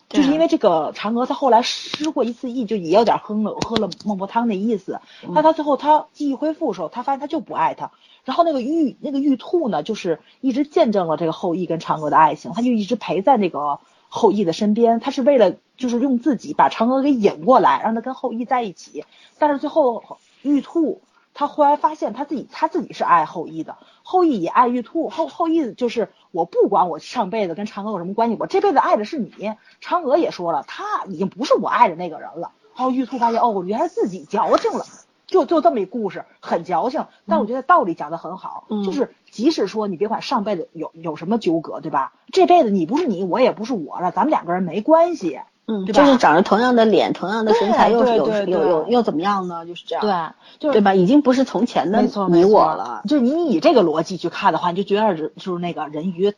[0.07, 5.01] 就是因为这个嫦娥她后来失过一次忆，就也有点喝了喝了孟婆汤的意思。
[5.27, 7.91] 那她最后她记忆恢复的时候，她发现她就不爱他。
[8.23, 15.55] 然后那个玉那个玉兔呢，就是一直见证了这个后羿跟嫦娥的爱情，他就一直陪在那个后羿的身边，他是为了。
[15.77, 19.05] 就是用自己把嫦娥给引过来，让他跟后羿在一起。
[19.37, 21.03] 但是最后玉兔
[21.35, 25.07] 他忽然发现他自己他自己是爱后羿的，后羿也爱玉兔。
[25.09, 29.53] 后后羿就是我不管我上辈子跟嫦娥有什么关系，我这辈子爱的是你。
[29.79, 32.53] 嫦娥也说了，他已经不是我爱的那个人了。
[32.75, 34.83] 然后玉兔发现哦，原来自己矫情了，
[35.27, 37.05] 就就这么一故事，很矫情。
[37.27, 42.13] 但我觉得道理讲的很好，就是即使说你别管上辈子有有什么纠葛，对吧？
[42.31, 45.39] 这辈子你不是你，我也不是我了，咱们两个人没关系。
[45.69, 49.65] 嗯，就是长着同样的脸，同样的身材，又有有有又怎么样呢？
[49.65, 50.93] 就是这样，对，对吧？
[50.93, 53.01] 已经不是从前的你我了。
[53.05, 56.33] 就你以这个逻辑去看的话，你就觉得就是那个人鱼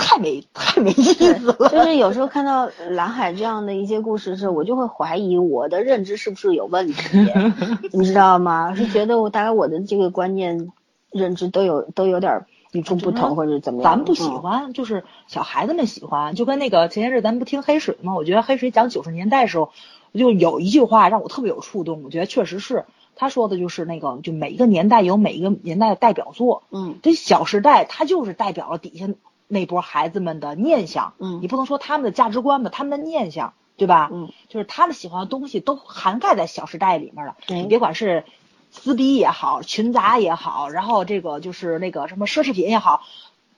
[0.00, 1.68] 太没太没意思了。
[1.68, 7.18] 就是有时候看到蓝海这样的一些故事的时候，我就会怀疑我的认知是不是有问题，
[7.92, 8.74] 你知道吗？
[8.74, 10.72] 是觉得我大概我的这个观念
[11.12, 13.92] 认知都有都有点与众不同或者怎么样？
[13.98, 18.14] 咱不喜嗯欢，就是小孩子们喜欢，就跟那个前些日咱不听黑水吗？
[18.14, 19.70] 我觉得黑水讲九十年代的时候，
[20.14, 22.84] 就有一句话让我特别有触动，我觉得确实是
[23.16, 29.08] 他说的就是那个，就每一个年代有每一个年代的代表作，嗯这《小时代》它就是代表了底下
[29.52, 34.08] 那波孩子们的念想，嗯你不能说他们的价值观吧，他们的念想，对吧？
[34.12, 37.36] 嗯，就是他们喜欢的东西都涵盖在《小时代》里面了。
[37.46, 38.24] 对你别管是
[38.70, 43.02] 撕逼也好，群杂也好，然后这个就是那个什么奢侈品也好，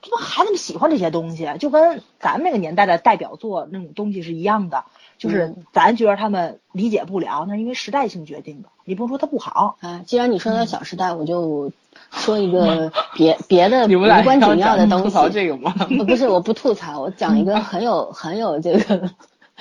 [0.00, 4.86] 这不孩子们喜欢这些东西，就跟咱们那个年代的代表作那种东西是一样的。
[5.22, 8.68] 就是嗯咱觉得他们理解不了，那是因为时代性决定的。
[8.84, 11.70] 你不能说它不好，啊，既然你说到《小时代》，我就
[12.10, 15.34] 说一个 别别的你们俩无关紧要的东要讲吐槽西。
[15.34, 15.72] 这个吗？
[15.78, 19.10] 呃 不是，我不吐槽，我讲一个很有很有这个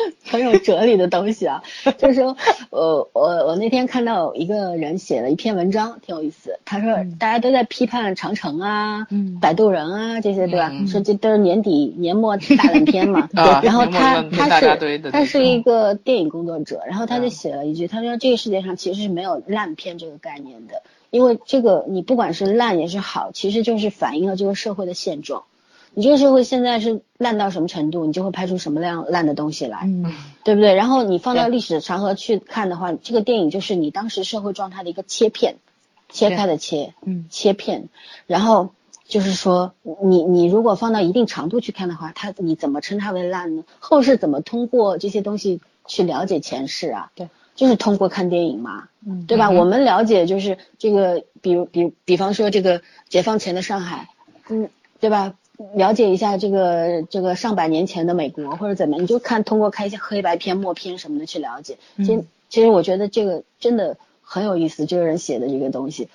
[0.26, 1.64] 很有哲理的东西啊，
[1.98, 2.36] 就是说，
[2.70, 6.60] 呃，我我那天看到一个人写了一篇文章，挺有意思。
[6.66, 10.70] 他说嗯大家都在批判长城啊、嗯摆渡人啊这些，对吧？
[10.72, 13.30] 嗯说这都是年底年末大烂片嘛。
[13.36, 25.44] 啊然后他他是他是一个电影工作者，然后他就嗯写了一句，他说这个世界上其实是没有烂片这个概念的，因为这个你不管是烂也是好，其实就是反映了这个社会的现状。
[25.94, 30.14] 你这个社会现在是烂到什么程度，你就会拍出什么样烂的东西来，嗯
[30.44, 30.74] 对不对？
[30.74, 35.56] 然后你放到历史长河去看的话，这个电影就是你当时社会状态的一个切片，
[36.10, 37.90] 切开的切，嗯切片，
[38.26, 38.70] 然后
[39.06, 43.64] 就是说，你你如果放到一定长度去看的话，它你怎么称它为烂呢？
[43.80, 47.12] 后世怎么通过这些东西去了解前世啊？
[47.16, 49.48] 对，就是通过看电影嘛，嗯对吧？
[49.48, 54.08] 嗯我们了解就是这个，比如比比方说这个解放前的上海，
[54.48, 54.70] 嗯，
[55.02, 55.34] 对吧？
[55.74, 61.78] 了解一下这个这个上百年前的美国或者怎么样，你就看通过看一些黑白片、默片什么的去了解。
[61.98, 66.10] 其其实我觉得这个真的很有意思，这个人写的这个东西，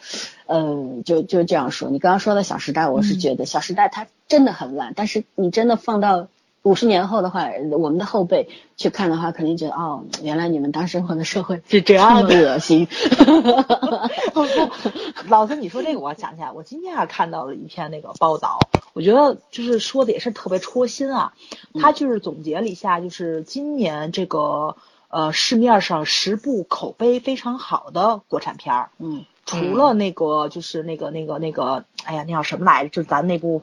[0.46, 1.90] 呃，就就这样说。
[1.90, 6.28] 你刚刚说的《小时代》，我是觉得《小时代》它真的很烂，但是你真的放到
[6.66, 7.48] 五十年后的话，
[7.78, 12.88] 我们的后辈去看的话，肯定觉得哦，原来你们当时活的社会是这样的恶心。
[15.28, 18.58] 老师，你说这个，我想起来，我今天还看到了一篇那个报道，
[18.94, 21.34] 我觉得就是说的也是特别戳心啊。
[21.80, 24.76] 他就是总结了一下，就是今年这个
[25.08, 32.88] 呃市面上十部口碑非常好的国产片儿，嗯除了那个就是那个那个那个，哎呀，那叫什么来着？
[32.90, 33.62] 就咱那部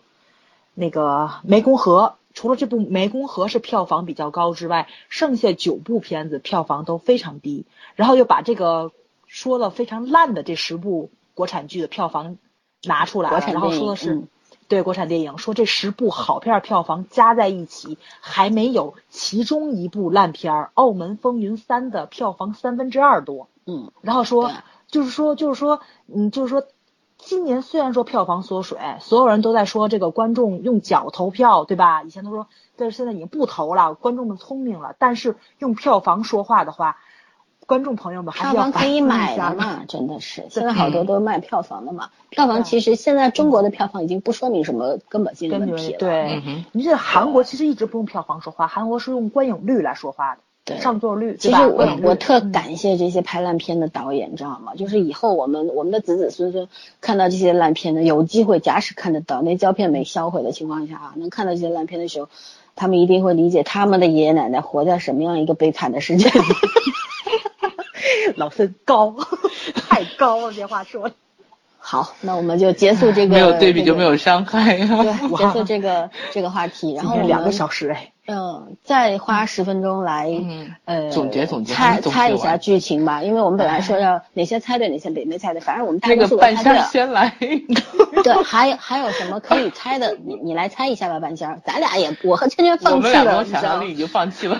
[0.73, 7.65] 那个《湄公河》，除了这部《湄公河》是票房比较高之外，剩下九部片子票房都非常低。
[7.95, 8.91] 然后又把这个
[9.27, 12.37] 说了非常烂的这十部国产剧的票房
[12.83, 14.27] 拿出来了，然后说的是、嗯
[14.69, 23.49] 对国产电影，说这十部好片儿票房加在一起还没有其中一部烂片儿《澳门风云三》的票房三分之二多。
[23.65, 24.51] 嗯，然后说
[24.87, 26.65] 就是说，就是说，嗯，就是说，
[27.25, 32.03] 今年虽然说票房缩水，所有人都在说这个观众用脚投票，对吧？
[32.03, 34.95] 以前都说，但是现在已经不投了，观众们聪明了。
[34.99, 36.97] 但是用票房说话的话，
[37.65, 39.01] 观众朋友们还票是要房可以。
[39.01, 42.09] 买的嘛，真的是，现在好多都卖票房的嘛。
[42.29, 45.97] 票房其实现在中国的票房已经不说明什么根本性的问题了。
[45.97, 54.73] 据对你这韩国其实一直不用票房说话，韩国是用观影率来说话的，对上座率，其实我我特嗯感谢这些拍烂片的导演，你知道吗？
[54.77, 56.69] 就是以后我们我们的子子孙孙
[57.01, 62.29] 看到这些烂片的，有机会假使看得到，那胶片没销毁的情况下啊，能看到这些烂片的时候，
[62.75, 66.45] 他们一定会理解他们的爷爷奶奶活在什么样一个悲惨的世界里。
[68.37, 69.15] 老孙高，
[69.89, 71.15] 太高了，这话说的。
[71.77, 75.03] 好，那我们就结束这个，没有对比就没有有伤害啊。
[75.03, 86.85] 对， 结束这个这个话题，然后我们两个小时哎，嗯，再花十分钟来、嗯呃总结总结猜猜一下剧情吧，因为我们本来说要哪些猜对，哪些没没猜对，反正我们大那多数都个半仙儿猜对了。
[86.85, 87.35] 先来，
[88.23, 90.15] 对，还有还有什么可以猜的？
[90.25, 91.59] 你你来猜一下吧，半仙儿。
[91.65, 93.91] 咱俩也，我和圈圈放弃了，们俩想象力？
[93.91, 94.57] 已经放弃了。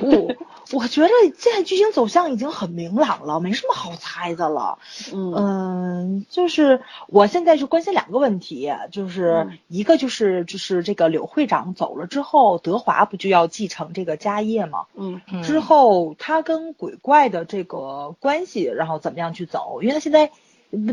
[0.73, 4.79] 我我觉得现在剧情走向已经很明朗了，没什么好猜的了。
[5.13, 14.87] 嗯嗯，就是我现在是关心两个问题，就是嗯一个就是就是这个柳会长走了之后，德华不就要继承这个家业吗？
[14.95, 19.79] 嗯嗯之后他跟鬼怪的这个关系，然后怎么样去走？
[19.81, 20.31] 因为他现在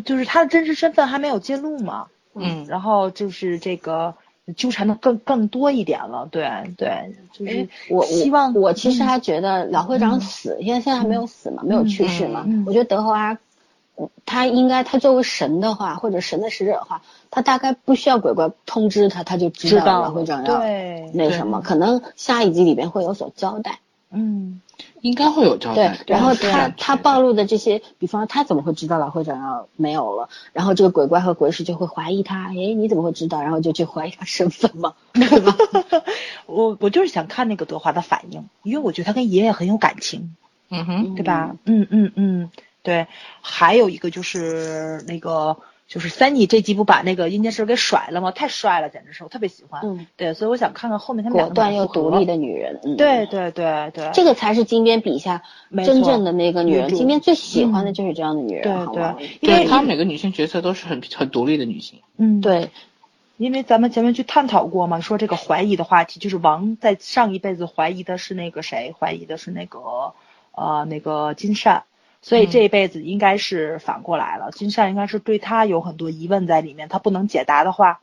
[0.05, 2.07] 就是他的真实身份还没有揭露嘛。
[2.33, 4.15] 嗯然后就是这个
[4.57, 9.07] 纠缠的更更多一点了，对对，就是哎我希望我其实嗯。
[9.07, 12.47] 还觉得老会长死，因为现在还没有死嘛，没有去世嘛。
[12.67, 13.39] 我觉得德华，嗯
[14.25, 21.11] 他应该他作为神的话，或者神的使者的话，他大概不需要鬼怪通知他，他就知道老会长要对。
[21.13, 23.81] 那什么，可能下一集里边会有所交代。
[24.11, 24.61] 嗯，
[25.01, 30.29] 应该会有交对。，然后他他暴露的这些，比方说他怎么会知道老会长要没有了？
[30.53, 33.43] 然后这个鬼怪和鬼使就会怀疑他，诶，你怎么会知道？
[33.43, 35.57] 然后就去怀疑他身份嘛， 对吧？
[36.47, 40.35] 我我就是想看那个德华的反应，因为我觉得他跟爷爷很有感情，
[40.71, 41.57] 嗯哼，对吧？
[41.65, 42.51] 嗯嗯嗯，
[42.83, 43.07] 对。
[43.41, 45.57] 还有一个就是那个
[45.91, 48.31] 就是三妮这集不把那个阴间师给甩了吗？
[48.31, 49.81] 太帅了，简直是我特别喜欢。
[49.85, 55.43] 嗯，对，所以我想看看后面他们两个果断又独立的女人，嗯，对对对对，这个才是金边笔下
[55.85, 56.95] 真正的那个女人。
[56.95, 61.99] 金边最喜欢的嗯就是这样的女人，对好吗对因为对他每个女性角色都是很很独立的女性。
[62.17, 62.71] 嗯，对，
[63.37, 69.81] 因为咱们前面去探讨过嘛，说这个怀疑的话题，就是王在上一辈子怀疑的是那个谁，怀疑的是那个
[70.53, 71.83] 呃那个金善，
[72.23, 72.51] 所以嗯。
[72.51, 78.01] 这一辈子应该是反过来了，金善应该是对他有很多疑问在里面，他不能解答的话，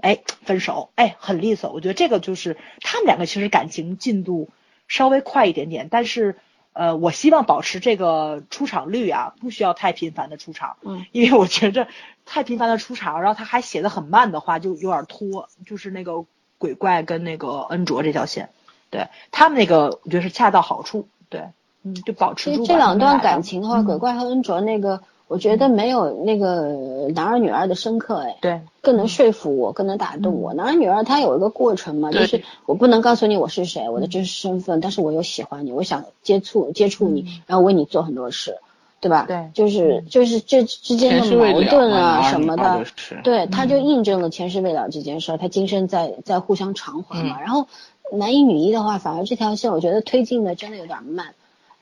[0.00, 1.72] 哎，分手，哎，很利索。
[1.72, 4.50] 我觉得这个就是他们两个其实感情进度
[4.88, 6.36] 稍微快一点点，但是
[6.72, 11.86] 呃，我希望保持这个出场率啊，不需要太频繁的出场，嗯，因为我觉着
[12.26, 16.24] 太频繁的出场，然后他还写的很慢的话，就有点拖，就是那个
[16.58, 18.50] 鬼怪跟那个恩卓这条线，
[18.90, 21.44] 对他们那个我觉得是恰到好处，对，
[21.84, 23.84] 嗯，就保持其住实这两段感情的话，嗯。
[23.84, 30.54] 鬼怪和恩卓那个，我觉得没有那个男二女二的深刻，哎，对，更能说服我，更能打动我。
[30.54, 38.56] 男二女二他有一个过程嘛，就是我不能告诉你我是谁，我的真实身份，但是我又喜欢你，我想接触接触你，然后为你做很多事，
[39.00, 39.26] 对吧？
[39.28, 39.50] 对？
[39.52, 43.20] 就是就是这之间的矛盾啊什么的就，是。
[43.22, 47.36] 对，他就印证了前世未了这件事儿，他今生在在互相偿还嘛。
[47.38, 47.40] 嗯。
[47.42, 47.66] 然后
[48.12, 51.34] 男一女一的话，反而这条线我觉得推进的真的有点慢。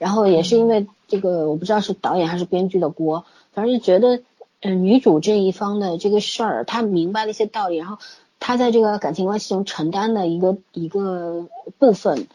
[0.02, 4.20] 然后也是因为这个，我不知道是导演还是编剧的锅，反正就觉得，
[4.60, 7.98] 嗯、女主这一方的这个事儿，她明白了一些道理，然后
[8.40, 11.46] 她在这个感情关系中承担的一个一个
[11.78, 12.26] 部分，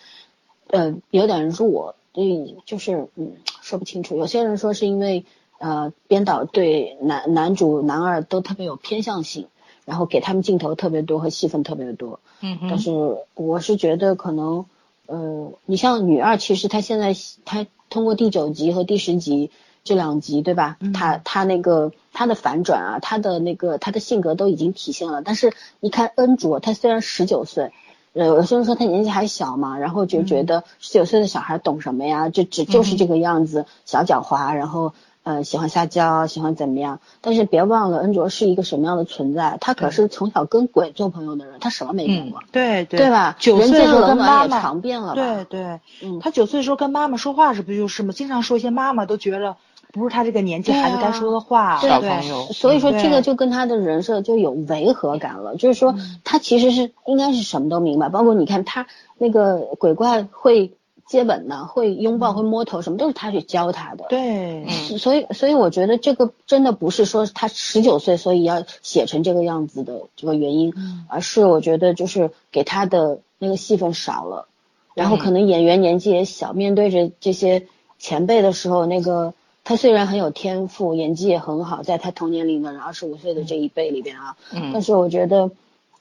[0.67, 4.15] 呃，有点弱，所以就是嗯说不清楚。
[4.15, 5.25] 有些人说是因为
[5.59, 9.47] 呃编导对男男主男二都特别有偏向性，
[9.83, 14.65] 然后给他们镜头特别多和戏份特别多，嗯哼，但是我是觉得可能，
[15.07, 19.49] 呃，你像女二，其实她现在她通过第九集和第十集
[19.83, 20.77] 这两集，对吧？
[20.79, 25.21] 嗯她她那个她的反转啊，她的那个她的性格都已经体现了。
[25.21, 27.71] 但是你看恩卓，她虽然十九岁。
[28.13, 32.29] 呃，有些人说她年纪还小嘛，然后就觉得十九岁的小孩懂什么呀？
[32.29, 34.93] 就只就是这个样子，小狡猾，然后
[35.27, 37.01] 呃喜欢撒娇，喜欢怎么样？
[37.19, 39.57] 但是别忘了，恩卓是一个什么样的存在？
[39.59, 42.41] 他可是从小跟鬼做朋友的人，他什么没见过？
[42.53, 43.35] 对对对吧？
[43.37, 45.15] 九岁的时候跟妈妈尝遍了吧？
[45.15, 48.13] 对对，嗯他九岁的时候跟妈妈说话是不就是吗？
[48.15, 49.57] 经常说一些妈妈都觉得
[49.91, 55.93] 不是他这个年纪孩子该说的话，小对朋友所以说嗯这个就跟他的人设就有违和感了，就是说
[56.23, 58.87] 他其实是应该是什么都明白，包括你看他
[59.17, 60.71] 那个鬼怪会
[61.07, 64.05] 接吻呢，会拥抱，会摸头，什么都是他去教他的。
[64.09, 64.65] 对。
[64.65, 71.05] 嗯所以，所以我觉得这个真的不是说他十九岁，所以要写成这个样子的这个原因，嗯。
[71.07, 74.47] 而是我觉得就是给他的那个戏份少了，
[74.93, 77.67] 然后嗯可能演员年纪也小，面对着这些
[77.99, 84.71] 前辈的时候，那个他虽然很有天赋，演技也很好，在他同年龄的人二十五岁的这一辈里边啊，嗯。
[84.73, 85.51] 但是我觉得，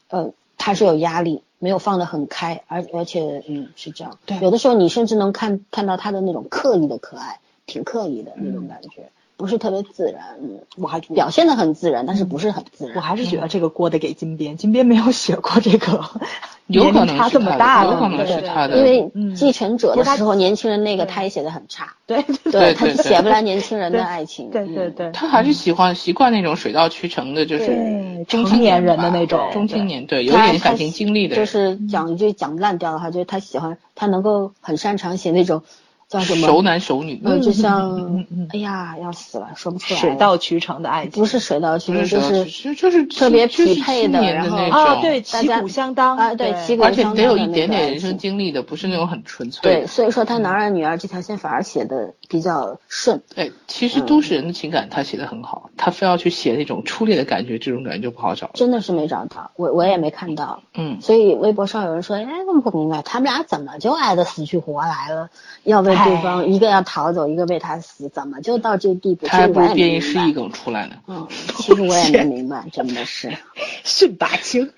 [0.09, 4.39] 呃，他是有压力，没有放得很开，而而且嗯是这样，对。
[4.41, 12.97] 有的时候你甚至能看看到他的那种刻意的可爱，挺刻意的那种感觉，不是特别自然，嗯，我还表现的很自然，但是不是很自然。
[12.97, 16.03] 我还是觉得这个锅得给金边，金边没有写过这个
[16.69, 35.63] 有可能差是他这么大有可能对是他的因为嗯继承者的时候，年轻人那个他也写的很差， 对对他写不来年轻人的爱情， 嗯对对对，他还是喜欢习惯那种水到渠成的，就是中成年人的那种中青年，对，有点感情经历的就，是讲一句讲烂掉的话，就是他喜欢他能够很擅长写那种
[36.09, 38.49] 叫什么熟男熟女，呃，就嗯像嗯嗯。
[38.53, 41.21] 哎呀要死了，说不出来，水到渠成的爱情。
[41.21, 58.51] 不是水到渠成，就说是就就是特别匹配的然后那种啊，对，旗鼓相当啊对旗鼓而且得有一点点人生经历的，不是那种很纯粹对，所以说他男二女二这条线反而写的比较顺，对，其实都市人的情感他写的很好，他非要去写那种初恋的感觉，这种感觉就不好找。
[58.55, 65.31] 真的是没找到，我我也没看到，嗯，所以微博上有人说，哎，我不明白他们俩怎么就爱的死去活来了，
[65.65, 69.27] 要为对方一个要逃走，一个为他死，怎么就到这地步？
[69.27, 70.41] 他还不如其实我也编一诗意没明白。
[70.43, 70.97] 梗出来呢。
[71.07, 73.37] 嗯，其实我也没 明白，真的是。
[73.85, 74.71] 顺把清。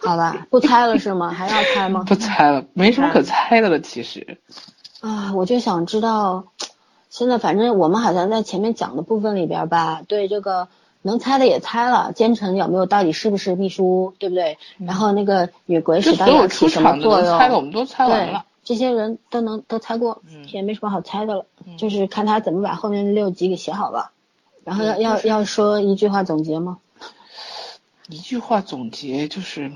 [0.00, 1.30] 好吧，不猜了是吗？
[1.30, 2.02] 还要猜吗？
[2.08, 3.78] 不猜了，没什么可猜的了。
[3.80, 4.38] 其实，
[5.00, 6.44] 啊，我就想知道，
[7.08, 10.66] 现在反正我们好像在前面讲的部分里边吧，对这个
[11.02, 14.58] 能猜的也猜了，奸臣有没有到底是不是秘书，对不对？
[14.78, 17.38] 然后那个女鬼就使到底起什么作用？
[17.38, 18.44] 猜的，我们都猜完了。
[18.64, 20.22] 这些人都能都猜过，
[20.52, 24.12] 也没什么好猜的了，就是看他怎么把后面六集给写好吧。
[24.64, 26.78] 然后要要要说一句话总结吗？
[28.08, 29.72] 一句话总结就是，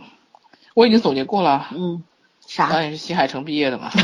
[0.75, 1.69] 我已经总结过了。
[1.75, 2.05] 嗯，
[2.47, 2.71] 啥？
[2.71, 3.91] 导演是西海城毕业的嘛？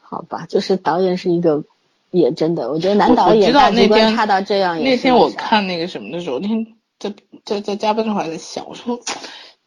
[0.00, 1.64] 好吧，就是导演是一个，
[2.12, 4.80] 也真的，我觉得男导演大局观差到这样。
[4.80, 6.66] 那天我看那个什么的时候，那天
[7.00, 7.12] 在
[7.44, 9.00] 在在加班的时候还在想，我说，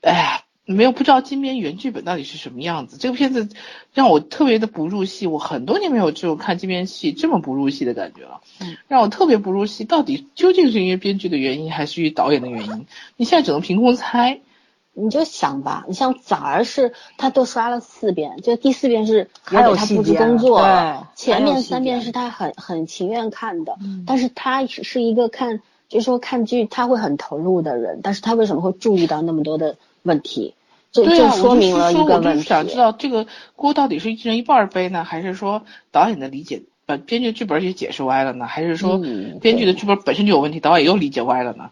[0.01, 0.44] 哎呀。
[0.65, 2.97] 没有不知道金边原剧本到底是什么样子。
[2.97, 3.47] 这个片子
[3.93, 8.41] 让我特别的不入戏，我很多年没有这种看金边戏这么不入戏的感觉了。
[8.59, 12.85] 嗯，让我特别不入戏，到底究竟是因为编剧的原因，还是因为导演的原因？
[13.15, 14.41] 你现在只能凭空猜。
[14.97, 20.65] 你就想吧，你像早儿是他都刷了四遍，就第四遍是还有他布置工作，
[21.15, 23.77] 前面三遍是他很很情愿看的，
[24.07, 25.59] 但是他是一个看
[25.89, 29.75] 就是说看剧他会很投入的人，但是他为什么会注意到那么多的？
[30.06, 30.53] 问题，
[30.91, 32.44] 这就说明了一个问题。
[32.44, 33.26] 想知道这个
[33.56, 38.45] 锅到底是一人一半背呢，还是说导演的理解把编剧剧本也解释歪了呢？
[38.45, 38.99] 还是说
[39.41, 41.72] 编剧的剧本本身就有问题，导演又理解歪了呢？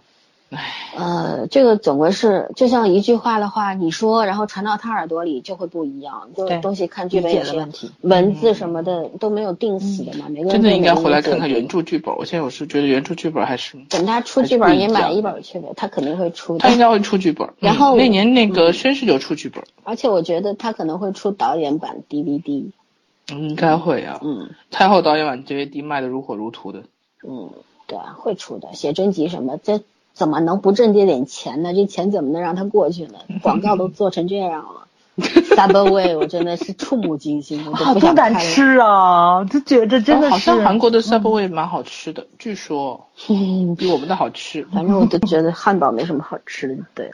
[0.95, 6.29] 呃，这个总归是就像一句话的话，你说，然后传到他耳朵里就会不一样。
[6.35, 10.25] 就东西看剧本也是问题，文字什么的都没有定死的嘛。
[10.29, 12.15] 每个人真的应该回来看看原著剧本。
[12.15, 15.67] 我现在我是觉得原著剧本还是等他出剧本，也买一本去呗。
[15.75, 16.57] 他肯定会出。
[16.57, 17.49] 他应该会出剧本。
[17.59, 19.63] 然后那年那个绅士就出剧本。
[19.83, 22.71] 而且我觉得他可能会出导演版 DVD。
[23.29, 24.19] 应该会啊。
[24.23, 24.51] 嗯。
[24.69, 26.83] 太后导演版 DVD 卖的如火如荼的。
[27.27, 27.49] 嗯，
[27.87, 29.81] 对啊，会出的，写真集什么这。
[30.13, 31.73] 怎么能不挣这点钱呢？
[31.73, 33.19] 这钱怎么能让他过去呢？
[33.41, 34.87] 广告都做成这样了，
[35.17, 39.43] Subway 我真的是触目惊心，我都不敢吃啊！
[39.45, 40.31] 就觉得真的是。
[40.31, 43.07] 好像韩国的 Subway 蛮好吃的，据说
[43.77, 44.63] 比我们的好吃。
[44.71, 47.11] 反正我都觉得汉堡没什么好吃的，对。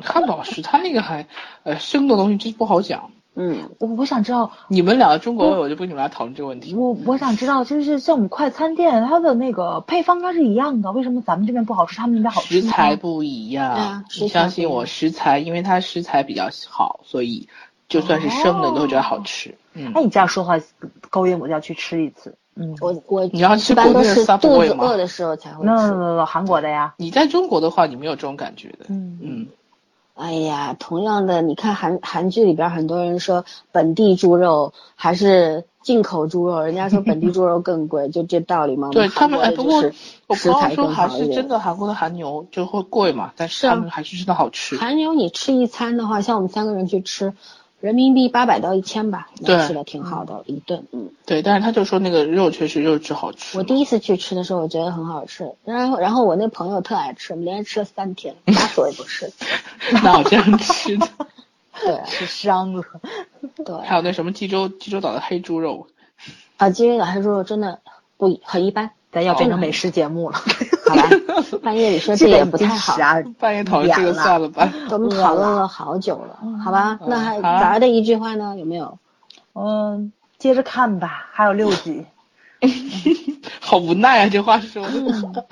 [0.00, 1.26] 汉堡是它那个还
[1.62, 3.10] 呃生的东西，真不好讲。
[3.36, 6.74] 嗯，我我想知道你们聊中国胃，我就不跟你们俩讨论这个问题。
[6.74, 12.60] 我我想知道，就是像我们快餐店，它的那个配方它是一样的，为什么咱们这边不好吃，他们那边好吃？
[12.60, 17.48] 食材不一样，你相信我，食材因为它食材比较好，所以
[17.88, 19.54] 就算是生的，你都会觉得好吃。
[19.74, 20.60] 嗯，那你这样说话
[21.10, 22.36] 勾引我就要去吃一次。
[22.54, 25.66] 嗯，我我你要吃一般都是肚子饿的时候才会吃。
[25.66, 26.94] 那那那韩国的呀？
[26.98, 28.86] 你在中国的话，你没有这种感觉的。
[28.90, 29.46] 嗯嗯。
[30.14, 38.90] 哎呀，同样的，你看韩韩剧里边很多人说本地猪肉还是进口猪肉，人家说本地猪肉更贵，就这道理吗？
[38.92, 39.82] 对他们，哎，不过
[40.28, 44.76] 我朋友说还是真的韩国的韩牛就会贵嘛，但是他们还是真的好吃。
[44.76, 47.34] 韩牛你吃一餐的话，像我们三个人去吃。
[47.84, 53.58] 人民币八百到一千吧，吃的挺好的一顿，嗯，对，但是他就说那个肉确实肉质好吃。
[53.58, 59.30] 我第一次去吃的时候，我觉得很好吃，然后然后我那朋友特爱吃，我们连着吃了三天，打手也不吃，
[60.02, 61.06] 哪有这样吃的？
[61.78, 62.82] 对，吃伤了。
[63.66, 65.86] 对，还有那什么济州济州岛的黑猪肉，
[66.56, 67.80] 啊，济州岛黑猪肉真的
[68.16, 68.92] 不很一般。
[69.12, 70.38] 咱要变成美食节目了，
[70.94, 71.58] 好吧？
[71.62, 72.96] 半夜里说这也不太好，
[73.38, 74.72] 半夜讨论这个算了吧。
[74.90, 76.98] 我们讨论了好久了，好吧？
[77.06, 78.56] 那还早儿的一句话呢？
[78.58, 78.98] 有没有？
[79.54, 82.06] 嗯，接着看吧，还有六集。
[83.60, 85.44] 好无奈啊，这话说的。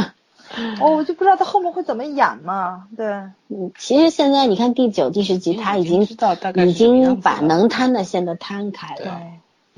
[0.81, 2.85] 哦，我就不知道他后面会怎么演嘛。
[2.97, 3.07] 对，
[3.49, 9.21] 嗯，其实现在你看第九、第十集，他已经已经把能摊的线都摊开了。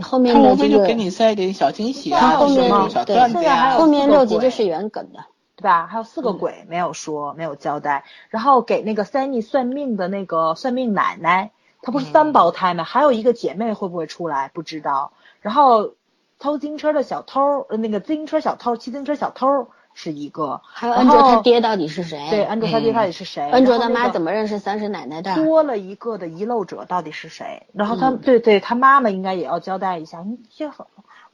[0.02, 2.68] 后面的这个给你塞一点小惊喜啊，后面
[3.06, 5.20] 对，后面六集就是原梗的，
[5.56, 5.86] 对吧？
[5.86, 8.04] 还有四个鬼没有说，没有交代。
[8.28, 11.50] 然后给那个 Sunny 算命的那个算命奶奶，
[11.82, 12.84] 她不是三胞胎吗？
[12.84, 14.50] 还有一个姐妹会不会出来？
[14.52, 15.12] 不知道。
[15.40, 15.92] 然后
[16.38, 19.68] 偷自行车的小偷，那个自行车小偷，骑自行车小偷。
[19.96, 22.26] 是一个，还有安卓他爹到底是谁？
[22.28, 23.48] 对，安卓他爹到底是谁？
[23.48, 25.36] 安卓他妈怎么认识三婶奶奶的？
[25.36, 27.68] 多了一个的遗漏者到底是谁？
[27.72, 30.18] 然后他，对对，他妈妈应该也要交代一下。
[30.22, 30.84] 你这很。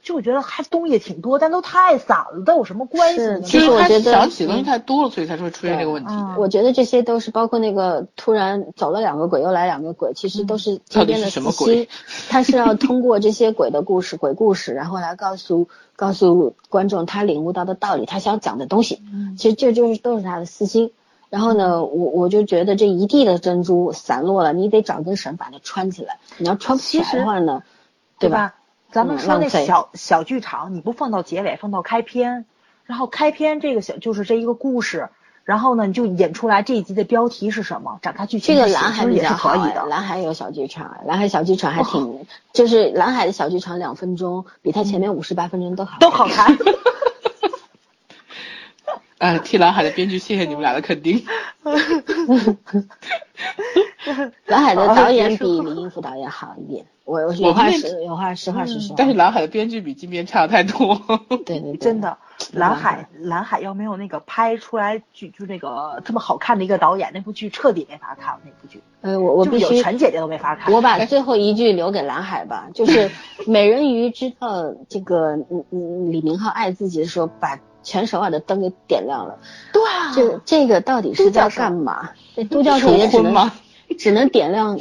[0.01, 3.41] 就我觉得还东西也挺多，但都太散了，都有什么关系？
[3.43, 6.11] 其实我觉得想起东西太多了，所以才会出现这个问题。
[6.37, 11.87] 我觉得这些都是包括那个突然走了两个鬼，又来两个鬼，其实都是天边的私心。
[12.29, 19.01] 他是要通过这些鬼的故事、鬼故事，然后来告诉告诉观众他领悟到的道理，他想讲的东西。
[19.37, 20.91] 其实这就是都是他的私心。
[21.29, 26.19] 然后呢，我我就觉得这一地的珍珠散落了，你得找根绳把它穿起来。
[26.37, 27.63] 你要穿不起来的话呢，
[28.19, 28.55] 对吧？
[28.91, 32.45] 咱们说那小小剧场，你不放到结尾，放到开篇，
[32.85, 35.09] 然后开篇这个小就是这一个故事，
[35.45, 38.55] 然后呢你就引出来这一集的标题是什么，展开剧情。
[38.55, 46.57] 这个蓝海比较可以的，蓝海有小剧场，蓝海小剧场还挺，就是蓝海的小剧场两分钟，比他前面五十八分钟都好，都好看。
[49.19, 51.23] 哎，替蓝海的编剧谢谢你们俩的肯定。
[54.47, 56.85] 蓝海的导演比李英福导演好一点。
[57.03, 58.95] 我有话实有话实话实说。
[58.97, 61.01] 但是蓝海的编剧比金边差的太多。
[61.45, 62.17] 对对，真的，
[62.53, 68.81] 蓝海蓝海要没有那个拍出来剧就那个这么好看的一个导演，那部剧彻底没法看那部剧。
[69.01, 70.73] 呃，我我必须全姐姐都没法看。
[70.73, 73.09] 我把最后一句留给蓝海吧，就是
[73.47, 79.39] 美人鱼知道这个嗯嗯李明浩爱自己的时候，把全首尔的灯给点亮了。
[79.73, 80.13] 对啊。
[80.15, 82.11] 这这个到底是在干嘛？
[82.35, 83.51] 这都教授也只能
[83.97, 84.79] 只能点亮。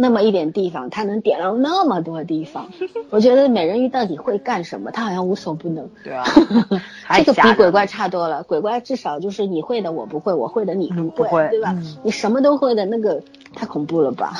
[0.00, 2.68] 那么一点地方，他能点亮那么多地方，
[3.10, 4.92] 我觉得美人鱼到底会干什么？
[4.92, 5.90] 他好像无所不能。
[6.04, 6.24] 对啊，
[7.18, 8.44] 这个比鬼怪差多了。
[8.44, 11.76] 鬼怪至少就是你会的我不会，我会的你不会，对吧？
[12.04, 13.20] 你什么都会的那个
[13.54, 14.34] 太恐怖了吧？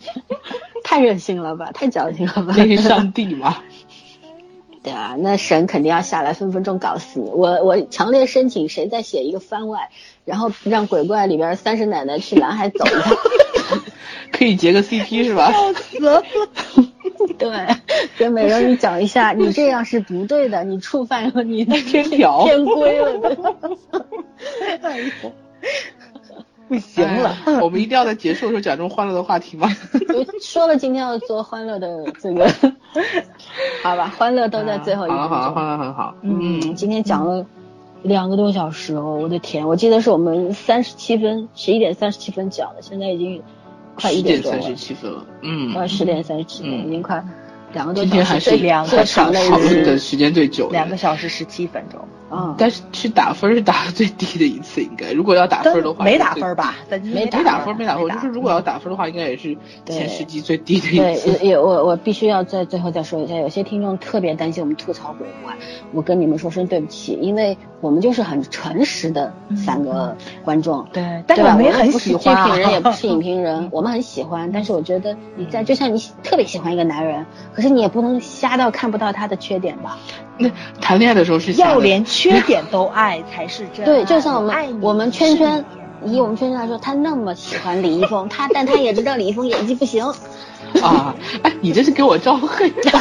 [0.82, 1.70] 太任性了吧？
[1.72, 2.54] 太矫情了吧？
[2.56, 3.58] 那是上帝吗？
[4.82, 7.28] 对啊，那神肯定要下来，分分钟搞死你。
[7.28, 9.90] 我我强烈申请谁再写一个番外，
[10.24, 13.16] 然后让鬼怪里边三婶奶奶去南海走一趟。
[14.32, 15.52] 可以结个 CP 是吧？
[15.52, 16.22] 笑死了。
[17.38, 17.50] 对，
[18.18, 23.36] 跟美人鱼讲一下，你这样是不对的，你触犯了你的天条、 天规了。
[26.68, 29.68] 不行了，我们一定要在结束的时候讲这种欢乐的话题吗？
[30.40, 32.48] 说了今天要做欢乐的这个，
[33.82, 35.28] 好吧，欢乐都在最后一分钟。
[35.28, 36.14] 好，欢乐很好。
[36.22, 37.44] 嗯，今天讲了
[38.02, 43.42] 两个多小时哦，我的天，我记得是我们三十七分，十一点三十七分讲的，现在已经。
[44.00, 47.22] 快一点三十七分了，嗯，快十点三十七分，已经快
[47.72, 48.10] 两个多小时。
[48.10, 52.00] 今天还是两个小时的时间最久，两个小时十七分钟。
[52.30, 56.76] 嗯，但是去打分是打的最低的一次，应该如果要打分的话，没打分吧？
[57.02, 61.32] 没打分，没打分，就是如果要打分的话，应该也是前十集最低的一次。
[61.32, 65.54] 对，也我我必须要在最后再说一下，有些听众特别担心我们吐槽鬼怪，
[65.92, 72.20] 我跟你们说声对不起，因为我们就是很诚实的三个观众，对，但是我们也很喜欢。
[72.30, 79.98] 剧评人也不是影评人， 我们很喜欢，但是我觉得你在就像你特别喜欢一个男人，可是你也不能瞎到看不到他的缺点吧？
[80.38, 80.50] 那
[80.80, 83.84] 谈恋爱的时候是要连缺点都爱才是真。
[83.84, 85.64] 对，就像我们我们圈圈，
[86.04, 90.04] 以我们圈圈来说，他那么喜欢李易峰，他但他也知道李易峰演技不行。
[90.82, 92.74] 啊，哎，你这是给我招黑呀？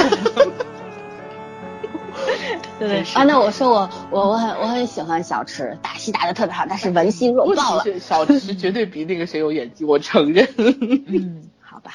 [2.80, 7.84] 对啊，那我说我我我很我很喜欢小池，打戏打的特别好，但是文心弱爆了。
[8.00, 10.48] 小池绝对比那个谁有演技，我承认。
[10.58, 11.92] 嗯， 好吧，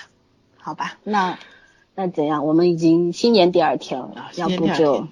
[0.60, 1.38] 好吧，那
[1.94, 2.44] 那怎样？
[2.46, 5.08] 我们已经新年第二天了，要不就。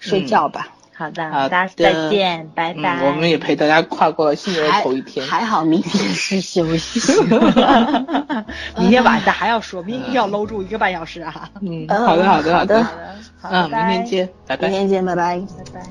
[0.00, 0.68] 睡觉吧，
[1.04, 3.04] 好的，好的，再见，拜拜。
[3.04, 6.98] 我们也陪大家跨过了新年的头一天，还好明天是休息，
[8.78, 11.50] 明天晚上还要说，明天要搂住一个半小时啊。
[11.60, 12.86] 嗯，好的，好的，好的，
[13.42, 15.82] 嗯，明天见，拜拜，明天见，拜拜，拜拜。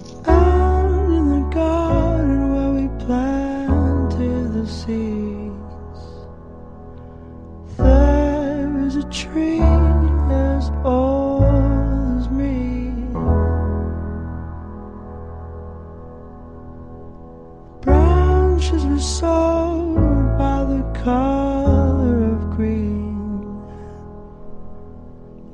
[19.04, 23.58] Sold by the color of green.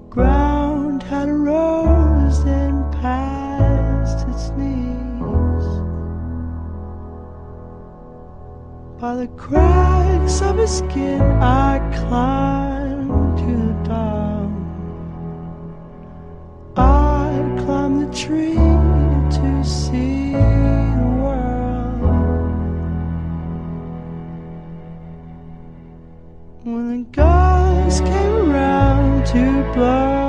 [0.04, 5.68] The ground had rose and past its knees.
[9.02, 14.52] By the cracks of his skin, I climbed to the top.
[16.78, 20.69] I climbed the tree to see.
[27.06, 30.29] Guys came around to blow.